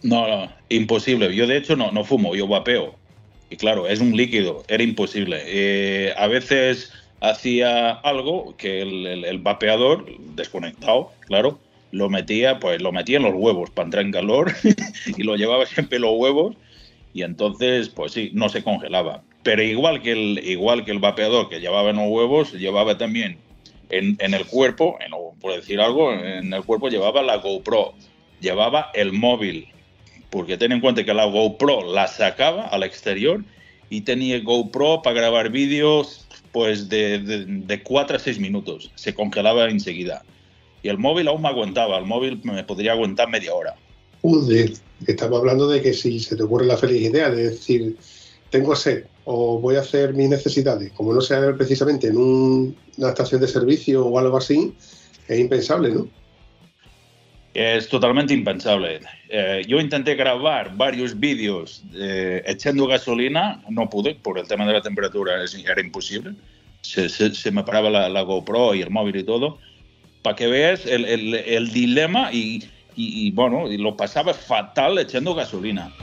No, 0.02 0.28
no, 0.28 0.52
imposible. 0.70 1.34
Yo 1.36 1.48
de 1.48 1.58
hecho 1.58 1.76
no, 1.76 1.92
no 1.92 2.04
fumo, 2.04 2.36
yo 2.36 2.48
vapeo. 2.48 2.96
Y 3.50 3.58
claro, 3.58 3.88
es 3.88 4.00
un 4.00 4.16
líquido, 4.16 4.64
era 4.68 4.84
imposible. 4.84 5.42
Eh, 5.46 6.14
a 6.18 6.28
veces 6.28 6.92
hacía 7.22 7.92
algo 7.92 8.56
que 8.58 8.82
el, 8.82 9.06
el- 9.06 9.26
el 9.26 9.38
vapeador, 9.40 10.06
desconectado, 10.36 11.12
claro, 11.28 11.60
lo 11.92 12.10
metía, 12.10 12.60
pues 12.60 12.82
lo 12.82 12.92
metía 12.92 13.18
en 13.18 13.24
los 13.24 13.34
huevos 13.36 13.70
para 13.70 13.86
entrar 13.86 14.06
en 14.06 14.12
calor 14.12 14.54
y 15.18 15.24
lo 15.24 15.36
llevaba 15.36 15.66
siempre 15.66 16.00
los 16.00 16.12
huevos 16.16 16.56
y 17.16 17.24
entonces, 17.24 17.88
pues 17.88 18.12
sí, 18.12 18.32
no 18.34 18.50
se 18.50 18.62
congelaba. 18.62 19.24
Pero 19.42 19.64
igual 19.64 20.02
que 20.02 20.12
el, 20.12 20.40
igual 20.44 20.84
que 20.84 20.92
el 20.92 21.00
vapeador 21.00 21.48
que 21.48 21.62
llevaba 21.62 21.92
en 21.92 21.96
los 21.96 22.10
huevos, 22.10 22.52
llevaba 22.52 22.98
también 22.98 23.38
en, 23.90 24.18
en 24.20 24.34
el 24.34 24.46
cuerpo, 24.46 24.98
en, 25.00 25.12
por 25.40 25.56
decir 25.56 25.80
algo, 25.80 26.12
en 26.12 26.54
el 26.54 26.64
cuerpo 26.64 26.90
llevaba 26.90 27.24
la 27.24 27.38
GoPro, 27.38 27.94
llevaba 28.42 28.92
el 28.94 29.14
móvil, 29.14 29.70
porque 30.30 30.58
ten 30.58 30.74
en 30.74 30.82
cuenta 30.82 31.06
que 31.06 31.14
la 31.14 31.24
GoPro 31.24 31.94
la 31.94 32.08
sacaba 32.08 32.68
al 32.68 32.84
exterior 32.84 33.46
y 33.90 34.02
tenía 34.02 34.38
GoPro 34.42 35.02
para 35.02 35.16
grabar 35.16 35.52
vídeos 35.52 36.28
pues 36.52 36.90
de, 36.90 37.20
de, 37.20 37.46
de 37.46 37.84
4 37.84 38.18
a 38.18 38.20
6 38.20 38.40
minutos, 38.40 38.92
se 38.96 39.14
congelaba 39.14 39.70
enseguida. 39.70 40.24
Y 40.86 40.90
el 40.90 41.00
móvil 41.00 41.28
aún 41.28 41.42
me 41.42 41.48
aguantaba, 41.48 41.98
el 41.98 42.06
móvil 42.06 42.40
me 42.44 42.64
podría 42.64 42.92
aguantar 42.92 43.28
media 43.28 43.56
hora. 43.56 43.74
Joder, 44.22 44.72
estamos 45.08 45.40
hablando 45.40 45.68
de 45.68 45.82
que 45.82 45.94
si 45.96 46.20
se 46.20 46.36
te 46.36 46.44
ocurre 46.44 46.68
la 46.68 46.78
feliz 46.78 47.02
idea 47.10 47.32
de 47.32 47.50
decir, 47.50 47.98
tengo 48.52 48.76
sed 48.76 49.06
o 49.24 49.60
voy 49.60 49.78
a 49.78 49.80
hacer 49.80 50.14
mis 50.14 50.30
necesidades, 50.30 50.92
como 50.92 51.12
no 51.12 51.22
sea 51.22 51.56
precisamente 51.58 52.10
en 52.10 52.18
un- 52.18 52.76
una 52.98 53.10
estación 53.10 53.42
de 53.42 53.48
servicio 53.48 54.06
o 54.06 54.20
algo 54.20 54.38
así, 54.38 54.76
es 55.28 55.40
impensable, 55.40 55.90
¿no? 55.90 56.08
Es 57.56 57.90
totalmente 57.90 58.36
impensable. 58.36 59.00
Eh, 59.30 59.64
yo 59.68 59.80
intenté 59.80 60.14
grabar 60.14 60.78
varios 60.78 61.20
vídeos 61.20 61.82
eh, 61.96 62.44
echando 62.46 62.86
gasolina, 62.86 63.64
no 63.72 63.90
pude 63.90 64.14
por 64.14 64.38
el 64.38 64.48
tema 64.48 64.68
de 64.68 64.74
la 64.74 64.82
temperatura, 64.84 65.34
era 65.44 65.82
imposible. 65.82 66.36
Se, 66.82 67.10
se- 67.10 67.34
se 67.34 67.50
me 67.50 67.64
paraba 67.64 67.90
la, 67.90 68.08
la 68.08 68.22
GoPro 68.22 68.76
y 68.76 68.84
el 68.84 68.92
móvil 68.92 69.16
y 69.16 69.24
todo. 69.24 69.58
Para 70.26 70.36
que 70.36 70.48
veas 70.48 70.88
el, 70.88 71.06
el- 71.06 71.36
el 71.36 71.72
dilema 71.72 72.32
y, 72.34 72.64
y- 72.96 73.28
y, 73.28 73.30
bueno, 73.30 73.72
y 73.72 73.78
lo 73.78 73.96
pasaba 73.96 74.34
fatal 74.34 74.98
echando 74.98 75.36
gasolina. 75.36 75.94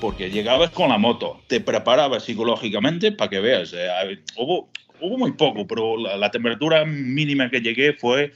porque 0.00 0.30
llegabas 0.30 0.70
con 0.70 0.90
la 0.90 0.98
moto, 0.98 1.40
te 1.46 1.60
preparabas 1.60 2.24
psicológicamente 2.24 3.12
para 3.12 3.30
que 3.30 3.40
veas. 3.40 3.72
eh, 3.74 3.88
hubo, 4.36 4.68
hubo 5.00 5.16
muy 5.16 5.32
poco, 5.32 5.66
pero 5.66 5.96
la, 5.96 6.16
la 6.16 6.30
temperatura 6.30 6.84
mínima 6.84 7.48
que 7.50 7.60
llegué 7.60 7.94
fue 7.94 8.32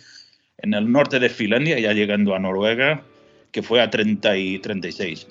en 0.59 0.73
el 0.75 0.91
norte 0.91 1.19
de 1.19 1.29
Finlandia, 1.29 1.79
ya 1.79 1.93
llegando 1.93 2.35
a 2.35 2.39
Noruega, 2.39 3.03
que 3.53 3.63
fue 3.63 3.83
a 3.83 3.91
30 3.91 4.37
y 4.39 4.59
36. 4.59 5.27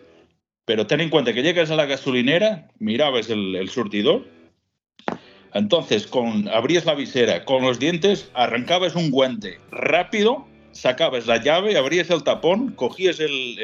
Pero 0.68 0.86
ten 0.86 1.00
en 1.00 1.10
cuenta 1.10 1.32
que 1.32 1.44
llegas 1.44 1.72
a 1.72 1.78
la 1.78 1.86
gasolinera, 1.86 2.68
mirabas 2.78 3.30
el, 3.30 3.70
surtidor, 3.70 4.26
entonces 5.54 6.06
con, 6.06 6.50
abrías 6.50 6.84
la 6.84 6.94
visera, 6.94 7.46
con 7.46 7.62
los 7.64 7.80
dientes 7.80 8.30
arrancabas 8.34 8.94
un 8.94 9.10
guante 9.10 9.62
rápido, 9.72 10.46
sacabas 10.74 11.26
la 11.26 11.42
llave, 11.42 11.78
abrías 11.78 12.10
el 12.10 12.22
tapón, 12.24 12.74
cogías 12.74 13.22
el- 13.22 13.58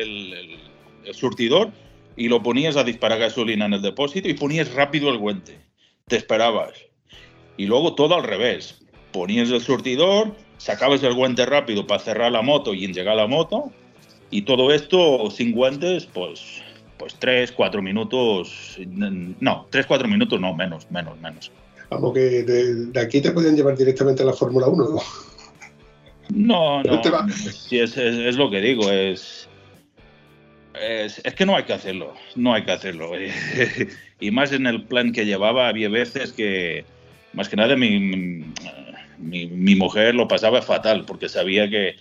el 1.06 1.14
surtidor 1.14 1.74
y 2.16 2.30
lo 2.30 2.42
ponías 2.42 2.78
a 2.78 2.86
disparar 2.86 3.20
gasolina 3.20 3.66
en 3.66 3.74
el 3.74 3.82
depósito 3.82 4.30
y 4.30 4.34
ponías 4.34 4.74
rápido 4.74 5.10
el 5.10 5.18
guante. 5.18 5.60
Te 6.08 6.16
esperabas. 6.16 6.72
Y 7.58 7.66
luego 7.66 7.96
todo 7.96 8.16
al 8.16 8.24
revés. 8.24 8.82
Ponías 9.12 9.50
el 9.50 9.60
surtidor, 9.60 10.38
sacabas 10.58 11.04
el 11.04 11.16
guante 11.16 11.46
rápido 11.46 11.86
para 11.86 12.00
cerrar 12.00 12.32
la 12.32 12.42
moto 12.42 12.74
y 12.74 12.88
llegar 12.88 13.16
a 13.16 13.24
la 13.24 13.28
moto. 13.28 13.74
Y 14.32 14.44
todo 14.44 14.72
esto 14.72 15.30
sin 15.30 15.52
guantes, 15.52 16.06
pues, 16.06 16.64
pues 17.04 17.16
3, 17.20 17.52
4 17.52 17.82
minutos. 17.82 18.78
No, 18.88 19.68
3, 19.70 19.86
4 19.86 20.08
minutos 20.08 20.40
no, 20.40 20.56
menos, 20.56 20.90
menos, 20.90 21.20
menos. 21.20 21.52
Vamos, 21.90 22.14
que 22.14 22.44
de, 22.44 22.76
de 22.86 23.00
aquí 23.02 23.20
te 23.20 23.32
podían 23.32 23.58
llevar 23.58 23.76
directamente 23.78 24.24
a 24.24 24.26
la 24.26 24.32
Fórmula 24.32 24.68
1, 24.68 24.90
¿no? 24.90 25.00
No, 26.30 26.84
no. 26.86 27.02
va- 27.12 27.28
Sí, 27.30 27.80
es, 27.80 27.98
es- 27.98 28.16
es 28.16 28.38
lo 28.38 28.50
que 28.50 28.62
digo, 28.62 28.90
es, 28.90 29.50
es. 30.82 31.20
es 31.26 31.34
que 31.36 31.46
no 31.46 31.58
hay 31.58 31.64
que 31.64 31.74
hacerlo, 31.74 32.14
no 32.38 32.54
hay 32.54 32.64
que 32.64 32.72
hacerlo. 32.72 33.12
y 34.22 34.32
más 34.32 34.54
en 34.54 34.66
el 34.66 34.84
plan 34.84 35.12
que 35.12 35.26
llevaba, 35.26 35.68
había 35.68 35.90
veces 35.90 36.32
que, 36.32 36.86
más 37.34 37.50
que 37.50 37.58
nada, 37.58 37.76
mi, 37.76 38.00
mi, 38.00 39.48
mi 39.48 39.76
mujer 39.76 40.16
lo 40.16 40.30
pasaba 40.30 40.62
fatal, 40.62 41.04
porque 41.06 41.28
sabía 41.28 41.70
que 41.70 41.98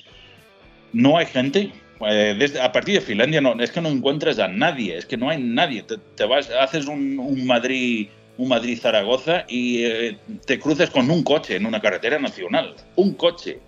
no 0.93 1.19
hay 1.19 1.27
gente. 1.27 1.73
Eh, 2.09 2.35
desde, 2.38 2.61
a 2.61 2.73
partir 2.73 2.95
de 2.95 3.01
Finlandia 3.01 3.41
no, 3.41 3.61
es 3.61 3.71
que 3.71 3.81
no 3.81 3.88
encuentras 3.88 4.38
a 4.38 4.49
nadie, 4.49 4.97
es 4.97 5.07
que 5.07 5.17
no 5.17 5.31
hay 5.31 5.43
nadie. 5.43 5.83
Te, 5.83 5.97
te 6.17 6.25
vas, 6.25 6.51
haces 6.51 6.87
un, 6.87 7.19
un 7.19 7.47
Madrid, 7.47 8.09
un 8.38 8.49
Madrid 8.49 8.79
Zaragoza 8.81 9.45
y 9.49 9.85
eh, 9.85 10.19
te 10.47 10.59
cruces 10.59 10.91
con 10.91 11.11
un 11.11 11.23
coche 11.23 11.57
en 11.57 11.67
una 11.67 11.81
carretera 11.81 12.19
nacional, 12.19 12.75
un 12.97 13.15
coche 13.15 13.61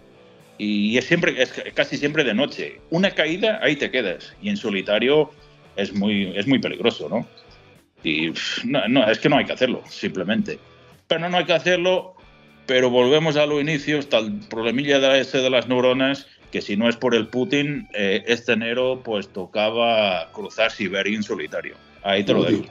y 0.59 0.97
es 0.97 1.07
siempre 1.07 1.41
es 1.43 1.53
casi 1.75 1.97
siempre 1.97 2.25
de 2.25 2.35
noche. 2.35 2.81
Una 2.91 3.11
caída 3.11 3.59
ahí 3.63 3.77
te 3.77 3.91
quedas 3.91 4.35
y 4.41 4.49
en 4.49 4.57
solitario 4.57 5.31
es 5.77 5.93
muy 5.93 6.33
es 6.37 6.47
muy 6.47 6.59
peligroso, 6.59 7.09
¿no? 7.09 7.27
Y 8.03 8.33
no, 8.65 8.87
no, 8.89 9.11
es 9.11 9.19
que 9.19 9.29
no 9.29 9.39
hay 9.39 9.47
que 9.47 9.55
hacerlo, 9.55 9.83
simplemente. 9.89 10.59
Pero 11.09 11.29
no 11.29 11.39
hay 11.39 11.45
que 11.45 11.55
hacerlo, 11.55 12.15
pero 12.67 12.91
volvemos 12.91 13.37
a 13.37 13.47
lo 13.47 13.61
inicio, 13.61 13.99
está 13.99 14.19
el 14.19 14.41
problemilla 14.49 14.99
de 14.99 15.21
ese 15.21 15.39
de 15.39 15.51
las 15.51 15.69
neuronas, 15.69 16.27
que 16.55 16.63
si 16.63 16.77
no 16.77 16.89
es 16.89 16.95
por 16.95 17.17
el 17.17 17.27
Putin, 17.27 17.89
eh, 17.95 18.23
este 18.29 18.53
enero 18.53 19.01
pues 19.03 19.27
tocaba 19.27 20.31
cruzar 20.33 20.71
Siberia 20.71 21.17
en 21.17 21.25
solitario. 21.25 21.75
Ahí 22.05 22.23
te 22.23 22.33
lo 22.33 22.45
dejo. 22.45 22.63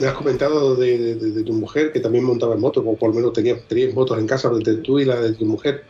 Me 0.00 0.06
has 0.08 0.14
comentado 0.14 0.74
de, 0.76 0.98
de- 0.98 1.14
de- 1.16 1.30
de 1.30 1.42
tu 1.44 1.52
mujer 1.52 1.92
que 1.92 2.00
también 2.00 2.24
montaba 2.24 2.54
en 2.54 2.60
moto, 2.60 2.80
o 2.84 2.96
por 2.96 3.10
lo 3.10 3.14
menos 3.16 3.32
tenías, 3.32 3.58
tenías 3.68 3.94
motos 3.94 4.18
en 4.18 4.26
casa 4.26 4.48
entre 4.52 4.74
tú 4.76 4.98
y 4.98 5.04
la 5.04 5.20
de 5.20 5.32
tu 5.34 5.44
mujer. 5.46 5.84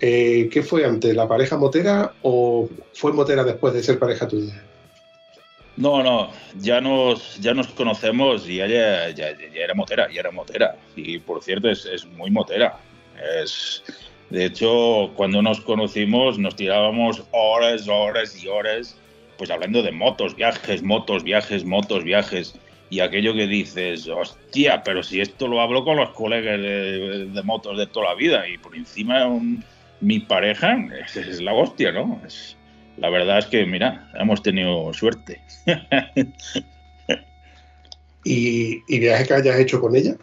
Eh, 0.00 0.48
¿Qué 0.52 0.62
fue 0.62 0.84
antes, 0.84 1.14
la 1.14 1.26
pareja 1.26 1.56
motera 1.56 2.14
o 2.22 2.68
fue 2.94 3.12
motera 3.12 3.42
después 3.44 3.74
de 3.74 3.82
ser 3.82 3.98
pareja 3.98 4.28
tuya? 4.28 4.62
No, 5.78 6.02
no, 6.02 6.30
ya 6.60 6.80
nos, 6.80 7.38
ya 7.40 7.54
nos 7.54 7.68
conocemos 7.68 8.48
y 8.48 8.60
ella 8.60 9.10
ya, 9.10 9.32
ya- 9.32 9.38
ya 9.54 9.60
era 9.62 9.74
motera, 9.74 10.08
ya 10.12 10.20
era 10.20 10.30
motera. 10.32 10.76
Y 10.96 11.18
por 11.18 11.42
cierto, 11.42 11.68
es, 11.70 11.86
es 11.86 12.04
muy 12.04 12.30
motera. 12.30 12.76
Es, 13.42 13.82
de 14.30 14.46
hecho, 14.46 15.12
cuando 15.16 15.40
nos 15.40 15.60
conocimos 15.60 16.38
nos 16.38 16.56
tirábamos 16.56 17.22
horas, 17.30 17.86
horas 17.88 18.42
y 18.42 18.48
horas, 18.48 18.96
pues 19.36 19.50
hablando 19.50 19.82
de 19.82 19.92
motos, 19.92 20.34
viajes, 20.34 20.82
motos, 20.82 21.22
viajes, 21.22 21.64
motos, 21.64 22.02
viajes. 22.02 22.54
Y 22.90 23.00
aquello 23.00 23.34
que 23.34 23.46
dices, 23.46 24.08
hostia, 24.08 24.82
pero 24.82 25.02
si 25.04 25.20
esto 25.20 25.46
lo 25.46 25.60
hablo 25.60 25.84
con 25.84 25.96
los 25.96 26.10
colegas 26.10 26.60
de, 26.60 27.26
de 27.26 27.42
motos 27.44 27.78
de 27.78 27.86
toda 27.86 28.06
la 28.08 28.14
vida 28.14 28.48
y 28.48 28.58
por 28.58 28.74
encima 28.74 29.26
un- 29.26 29.62
mi 30.00 30.18
pareja 30.20 30.76
es, 31.04 31.16
es 31.16 31.40
la 31.40 31.52
hostia, 31.52 31.92
¿no? 31.92 32.20
Es, 32.26 32.56
la 33.00 33.10
verdad 33.10 33.38
es 33.38 33.46
que, 33.46 33.64
mira, 33.66 34.10
hemos 34.18 34.42
tenido 34.42 34.92
suerte. 34.92 35.40
¿Y, 38.24 38.82
y 38.88 38.98
viajes 38.98 39.28
que 39.28 39.34
hayas 39.34 39.58
hecho 39.58 39.80
con 39.80 39.96
ella? 39.96 40.16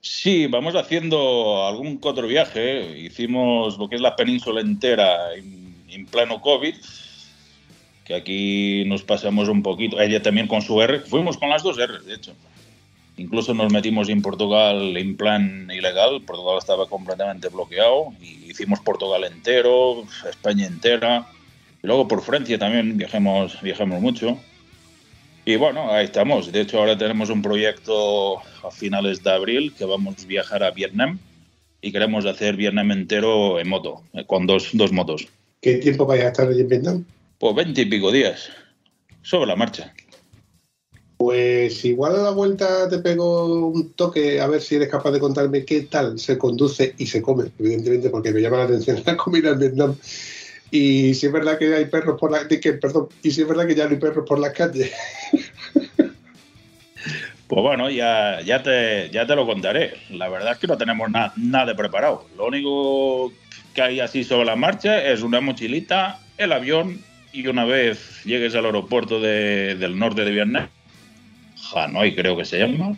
Sí, 0.00 0.46
vamos 0.46 0.74
haciendo 0.74 1.66
algún 1.66 1.98
otro 2.02 2.26
viaje. 2.26 2.98
Hicimos 2.98 3.78
lo 3.78 3.88
que 3.88 3.96
es 3.96 4.00
la 4.00 4.16
península 4.16 4.60
entera 4.60 5.34
en, 5.34 5.84
en 5.88 6.06
pleno 6.06 6.40
COVID, 6.40 6.74
que 8.04 8.14
aquí 8.14 8.84
nos 8.86 9.02
pasamos 9.02 9.48
un 9.48 9.62
poquito. 9.62 10.00
Ella 10.00 10.20
también 10.20 10.48
con 10.48 10.60
su 10.60 10.80
R. 10.80 11.00
Fuimos 11.00 11.36
con 11.38 11.48
las 11.48 11.62
dos 11.62 11.78
R, 11.78 12.00
de 12.00 12.14
hecho. 12.14 12.34
Incluso 13.16 13.54
nos 13.54 13.72
metimos 13.72 14.08
en 14.08 14.22
Portugal 14.22 14.96
en 14.96 15.16
plan 15.16 15.70
ilegal. 15.70 16.22
Portugal 16.22 16.58
estaba 16.58 16.88
completamente 16.88 17.48
bloqueado. 17.48 18.12
Y 18.20 18.50
hicimos 18.50 18.80
Portugal 18.80 19.24
entero, 19.24 20.04
España 20.28 20.66
entera. 20.66 21.26
Y 21.82 21.86
luego 21.86 22.08
por 22.08 22.22
Francia 22.22 22.58
también 22.58 22.96
viajamos, 22.96 23.60
viajamos 23.60 24.00
mucho. 24.00 24.38
Y 25.44 25.56
bueno, 25.56 25.90
ahí 25.90 26.04
estamos. 26.04 26.52
De 26.52 26.60
hecho, 26.60 26.78
ahora 26.78 26.96
tenemos 26.96 27.28
un 27.28 27.42
proyecto 27.42 28.38
a 28.38 28.70
finales 28.70 29.22
de 29.22 29.30
abril 29.32 29.74
que 29.76 29.84
vamos 29.84 30.22
a 30.22 30.26
viajar 30.26 30.62
a 30.62 30.70
Vietnam 30.70 31.18
y 31.80 31.90
queremos 31.90 32.24
hacer 32.26 32.56
Vietnam 32.56 32.92
entero 32.92 33.58
en 33.58 33.68
moto, 33.68 34.02
eh, 34.14 34.24
con 34.24 34.46
dos, 34.46 34.70
dos 34.72 34.92
motos. 34.92 35.26
¿Qué 35.60 35.74
tiempo 35.76 36.06
vais 36.06 36.22
a 36.22 36.28
estar 36.28 36.48
allí 36.48 36.60
en 36.60 36.68
Vietnam? 36.68 37.04
Pues 37.38 37.54
veinte 37.56 37.82
y 37.82 37.86
pico 37.86 38.12
días, 38.12 38.50
sobre 39.22 39.48
la 39.48 39.56
marcha. 39.56 39.92
Pues 41.22 41.84
igual 41.84 42.16
a 42.16 42.22
la 42.24 42.30
vuelta 42.30 42.88
te 42.88 42.98
pego 42.98 43.68
un 43.68 43.92
toque 43.92 44.40
a 44.40 44.48
ver 44.48 44.60
si 44.60 44.74
eres 44.74 44.88
capaz 44.88 45.12
de 45.12 45.20
contarme 45.20 45.64
qué 45.64 45.82
tal 45.82 46.18
se 46.18 46.36
conduce 46.36 46.96
y 46.98 47.06
se 47.06 47.22
come, 47.22 47.44
evidentemente, 47.60 48.10
porque 48.10 48.32
me 48.32 48.40
llama 48.40 48.56
la 48.56 48.64
atención 48.64 49.00
la 49.06 49.16
comida 49.16 49.50
en 49.50 49.58
Vietnam. 49.60 49.94
Y 50.72 51.14
si 51.14 51.26
es 51.26 51.32
verdad 51.32 51.58
que 51.58 51.72
hay 51.76 51.84
perros 51.84 52.18
por 52.18 52.32
la 52.32 52.48
que, 52.48 52.72
perdón, 52.72 53.06
y 53.22 53.30
si 53.30 53.42
es 53.42 53.46
verdad 53.46 53.68
que 53.68 53.76
ya 53.76 53.84
no 53.84 53.90
hay 53.90 53.98
perros 53.98 54.24
por 54.26 54.40
las 54.40 54.52
calles. 54.52 54.90
Pues 57.46 57.62
bueno, 57.62 57.90
ya, 57.90 58.40
ya, 58.40 58.62
te, 58.62 59.10
ya 59.12 59.26
te 59.26 59.36
lo 59.36 59.44
contaré. 59.46 59.92
La 60.10 60.30
verdad 60.30 60.52
es 60.52 60.58
que 60.58 60.66
no 60.66 60.78
tenemos 60.78 61.10
na- 61.10 61.34
nada 61.36 61.76
preparado. 61.76 62.24
Lo 62.38 62.46
único 62.46 63.30
que 63.74 63.82
hay 63.82 64.00
así 64.00 64.24
sobre 64.24 64.46
la 64.46 64.56
marcha 64.56 65.04
es 65.04 65.20
una 65.20 65.42
mochilita, 65.42 66.18
el 66.38 66.50
avión 66.52 66.98
y 67.30 67.46
una 67.46 67.66
vez 67.66 68.24
llegues 68.24 68.54
al 68.54 68.64
aeropuerto 68.64 69.20
de- 69.20 69.74
del 69.74 69.98
norte 69.98 70.24
de 70.24 70.30
Vietnam, 70.30 70.68
Hanoi 71.74 72.14
creo 72.14 72.36
que 72.36 72.44
se 72.44 72.58
llama, 72.58 72.96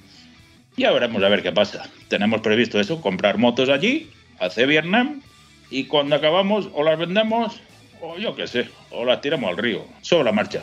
ya 0.77 0.91
veremos 0.93 1.23
a 1.23 1.29
ver 1.29 1.43
qué 1.43 1.53
pasa. 1.53 1.89
Tenemos 2.09 2.41
previsto 2.41 2.81
eso, 2.81 3.01
comprar 3.01 3.39
motos 3.39 3.69
allí, 3.69 4.11
hacia 4.41 4.67
Vietnam 4.67 5.23
y 5.71 5.85
cuando 5.85 6.17
acabamos 6.17 6.69
o 6.73 6.83
las 6.83 6.99
vendemos 6.99 7.61
o 8.01 8.19
yo 8.19 8.35
qué 8.35 8.47
sé, 8.47 8.69
o 8.91 9.05
las 9.05 9.21
tiramos 9.21 9.51
al 9.51 9.57
río, 9.57 9.85
sobre 10.03 10.25
la 10.25 10.33
marcha. 10.33 10.63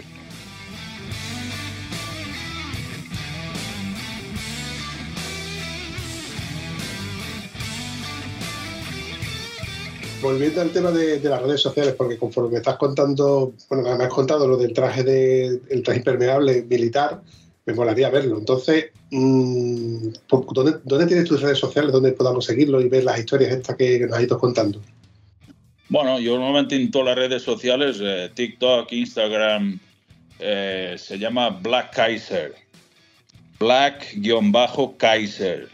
Volviendo 10.21 10.61
al 10.61 10.69
tema 10.69 10.91
de, 10.91 11.19
de 11.19 11.29
las 11.29 11.41
redes 11.41 11.61
sociales, 11.61 11.95
porque 11.97 12.15
conforme 12.15 12.51
me 12.51 12.57
estás 12.57 12.77
contando, 12.77 13.53
bueno, 13.69 13.97
me 13.97 14.03
has 14.03 14.13
contado 14.13 14.47
lo 14.47 14.55
del 14.55 14.71
traje 14.71 15.03
de, 15.03 15.59
el 15.69 15.81
traje 15.81 15.99
impermeable 15.99 16.61
militar, 16.69 17.21
me 17.65 17.73
molaría 17.73 18.09
verlo. 18.09 18.37
Entonces, 18.39 18.87
mm, 19.11 20.07
¿por- 20.27 20.45
¿dónde, 20.53 20.79
dónde 20.83 21.05
tienes 21.07 21.27
tus 21.27 21.41
redes 21.41 21.59
sociales 21.59 21.91
donde 21.91 22.11
podamos 22.13 22.45
seguirlo 22.45 22.81
y 22.81 22.89
ver 22.89 23.03
las 23.03 23.19
historias 23.19 23.51
estas 23.51 23.75
que, 23.75 23.99
que 23.99 24.05
nos 24.07 24.17
has 24.17 24.23
ido 24.23 24.39
contando? 24.39 24.81
Bueno, 25.89 26.19
yo 26.19 26.35
normalmente 26.37 26.75
en 26.75 26.89
todas 26.89 27.07
las 27.07 27.17
redes 27.17 27.43
sociales, 27.43 27.97
eh, 28.01 28.29
TikTok, 28.33 28.91
Instagram, 28.93 29.79
eh, 30.39 30.95
se 30.97 31.19
llama 31.19 31.49
Black 31.49 31.93
Kaiser. 31.93 32.55
Black-Kaiser. 33.59 35.69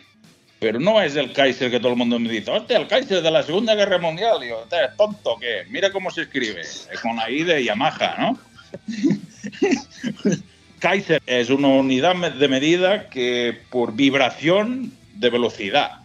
Pero 0.60 0.80
no 0.80 1.00
es 1.02 1.16
el 1.16 1.32
Kaiser 1.32 1.70
que 1.70 1.80
todo 1.80 1.92
el 1.92 1.98
mundo 1.98 2.20
me 2.20 2.30
dice, 2.30 2.50
hostia, 2.52 2.78
el 2.78 2.88
Kaiser 2.88 3.22
de 3.22 3.30
la 3.32 3.44
Segunda 3.44 3.76
Guerra 3.76 4.00
Mundial. 4.00 4.44
Y 4.44 4.50
yo, 4.50 4.64
"Este 4.64 4.76
es 4.86 4.98
tonto 4.98 5.38
que 5.40 5.64
mira 5.70 5.92
cómo 5.92 6.10
se 6.12 6.24
escribe, 6.24 6.62
es 6.62 6.90
con 7.02 7.16
la 7.16 7.30
I 7.30 7.44
de 7.44 7.64
Yamaha, 7.64 8.16
¿no? 8.20 8.40
Kaiser 10.80 11.22
es 11.26 11.50
una 11.50 11.70
unidad 11.70 12.16
de 12.16 12.48
medida 12.48 13.10
que 13.10 13.58
por 13.70 13.94
vibración 13.94 14.92
de 15.16 15.30
velocidad. 15.30 16.02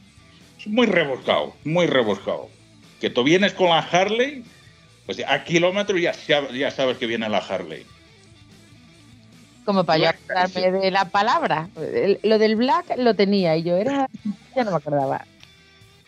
Es 0.59 0.67
muy 0.67 0.87
rebuscado, 0.87 1.55
muy 1.65 1.87
rebuscado. 1.87 2.49
Que 3.01 3.11
tú 3.11 3.25
vienes 3.25 3.53
con 3.53 3.69
la 3.69 3.81
Harley, 3.81 4.45
pues 5.07 5.23
a 5.27 5.45
kilómetros 5.45 6.01
ya, 6.01 6.13
ya 6.53 6.71
sabes 6.71 6.97
que 6.97 7.07
viene 7.07 7.29
la 7.29 7.39
Harley. 7.39 7.85
Como 9.65 9.85
para 9.85 9.99
yo 9.99 10.09
acordarme 10.09 10.81
de 10.81 10.91
la 10.91 11.05
palabra. 11.09 11.69
Lo 12.23 12.39
del 12.39 12.57
black 12.57 12.97
lo 12.97 13.15
tenía 13.15 13.57
y 13.57 13.63
yo 13.63 13.77
era. 13.77 14.09
Ya 14.57 14.65
no 14.65 14.71
me 14.73 14.77
acordaba. 14.79 15.25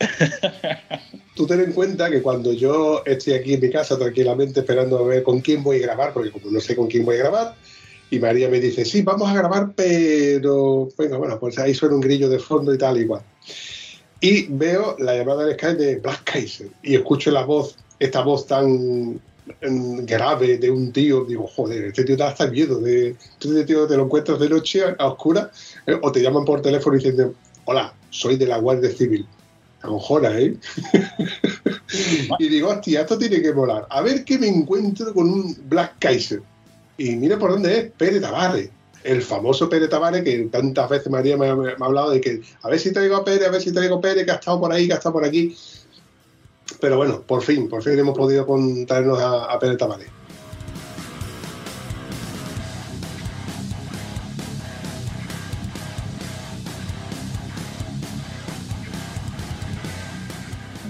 Tú 1.34 1.46
ten 1.46 1.60
en 1.60 1.72
cuenta 1.72 2.10
que 2.10 2.22
cuando 2.22 2.52
yo 2.52 3.02
estoy 3.06 3.34
aquí 3.34 3.54
en 3.54 3.60
mi 3.60 3.70
casa 3.70 3.98
tranquilamente 3.98 4.60
esperando 4.60 4.98
a 4.98 5.02
ver 5.06 5.22
con 5.22 5.40
quién 5.40 5.62
voy 5.62 5.78
a 5.78 5.86
grabar, 5.86 6.12
porque 6.12 6.30
como 6.30 6.50
no 6.50 6.60
sé 6.60 6.74
con 6.74 6.88
quién 6.88 7.04
voy 7.04 7.16
a 7.16 7.18
grabar, 7.18 7.54
y 8.10 8.18
María 8.18 8.48
me 8.48 8.60
dice, 8.60 8.84
sí, 8.84 9.02
vamos 9.02 9.28
a 9.28 9.34
grabar, 9.34 9.72
pero 9.74 10.88
bueno, 10.96 11.18
bueno, 11.18 11.38
pues 11.40 11.58
ahí 11.58 11.74
suena 11.74 11.94
un 11.94 12.00
grillo 12.00 12.28
de 12.28 12.38
fondo 12.38 12.72
y 12.72 12.78
tal, 12.78 12.98
igual. 12.98 13.22
Y 14.20 14.46
veo 14.48 14.96
la 14.98 15.16
llamada 15.16 15.44
de 15.44 15.54
Skype 15.54 15.82
de 15.82 15.96
Black 15.96 16.24
Kaiser 16.24 16.68
y 16.82 16.94
escucho 16.94 17.30
la 17.30 17.44
voz, 17.44 17.76
esta 17.98 18.22
voz 18.22 18.46
tan 18.46 19.14
mm, 19.14 20.04
grave 20.04 20.58
de 20.58 20.70
un 20.70 20.92
tío, 20.92 21.24
digo, 21.24 21.46
joder, 21.46 21.84
este 21.86 22.04
tío 22.04 22.16
da 22.16 22.28
hasta 22.28 22.46
miedo, 22.46 22.80
de, 22.80 23.16
este 23.40 23.64
tío 23.64 23.86
te 23.86 23.96
lo 23.96 24.04
encuentras 24.04 24.38
de 24.38 24.48
noche 24.48 24.82
a 24.98 25.06
oscura 25.06 25.50
eh, 25.86 25.98
o 26.00 26.12
te 26.12 26.22
llaman 26.22 26.44
por 26.44 26.62
teléfono 26.62 26.96
diciendo, 26.96 27.34
hola, 27.64 27.92
soy 28.10 28.36
de 28.36 28.46
la 28.46 28.58
Guardia 28.58 28.90
Civil. 28.90 29.26
Acojona, 29.82 30.38
¿eh? 30.38 30.56
y 32.38 32.48
digo, 32.48 32.70
hostia, 32.70 33.02
esto 33.02 33.18
tiene 33.18 33.42
que 33.42 33.52
molar. 33.52 33.86
A 33.90 34.00
ver 34.00 34.24
qué 34.24 34.38
me 34.38 34.48
encuentro 34.48 35.12
con 35.12 35.28
un 35.28 35.54
Black 35.68 35.96
Kaiser. 35.98 36.40
Y 36.96 37.16
mira 37.16 37.38
por 37.38 37.50
dónde 37.50 37.78
es, 37.78 37.92
Pérez 37.92 38.20
Tavares. 38.20 38.70
El 39.02 39.20
famoso 39.20 39.68
Pérez 39.68 39.90
Tavares, 39.90 40.22
que 40.22 40.38
tantas 40.50 40.88
veces 40.88 41.10
María 41.10 41.36
me 41.36 41.48
ha, 41.48 41.76
hablado 41.80 42.10
de 42.10 42.20
que 42.20 42.40
a 42.62 42.68
ver 42.68 42.78
si 42.78 42.92
traigo 42.92 43.16
a 43.16 43.24
Pérez, 43.24 43.48
a 43.48 43.50
ver 43.50 43.60
si 43.60 43.72
traigo 43.72 43.96
a 43.96 44.00
Pérez, 44.00 44.24
que 44.24 44.30
ha 44.30 44.36
estado 44.36 44.60
por 44.60 44.72
ahí, 44.72 44.86
que 44.86 44.94
ha 44.94 44.96
estado 44.96 45.12
por 45.14 45.24
aquí. 45.24 45.54
Pero 46.80 46.96
bueno, 46.96 47.20
por 47.22 47.42
fin, 47.42 47.68
por 47.68 47.82
fin 47.82 47.98
hemos 47.98 48.16
podido 48.16 48.46
con- 48.46 48.86
traernos 48.86 49.20
a, 49.20 49.44
a 49.52 49.58
Pérez 49.58 49.76
Tavares. 49.78 50.08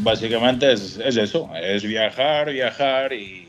Básicamente 0.01 0.73
es, 0.73 0.99
es 0.99 1.17
eso, 1.17 1.49
es 1.57 1.83
viajar, 1.83 2.53
viajar 2.53 3.13
y 3.13 3.44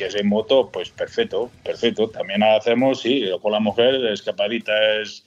si 0.00 0.04
es 0.04 0.14
en 0.14 0.28
moto, 0.28 0.70
pues 0.72 0.88
perfecto, 0.88 1.50
perfecto. 1.62 2.08
También 2.08 2.42
hacemos, 2.42 3.02
sí, 3.02 3.24
con 3.42 3.52
la 3.52 3.60
mujer, 3.60 4.06
escapaditas 4.06 5.24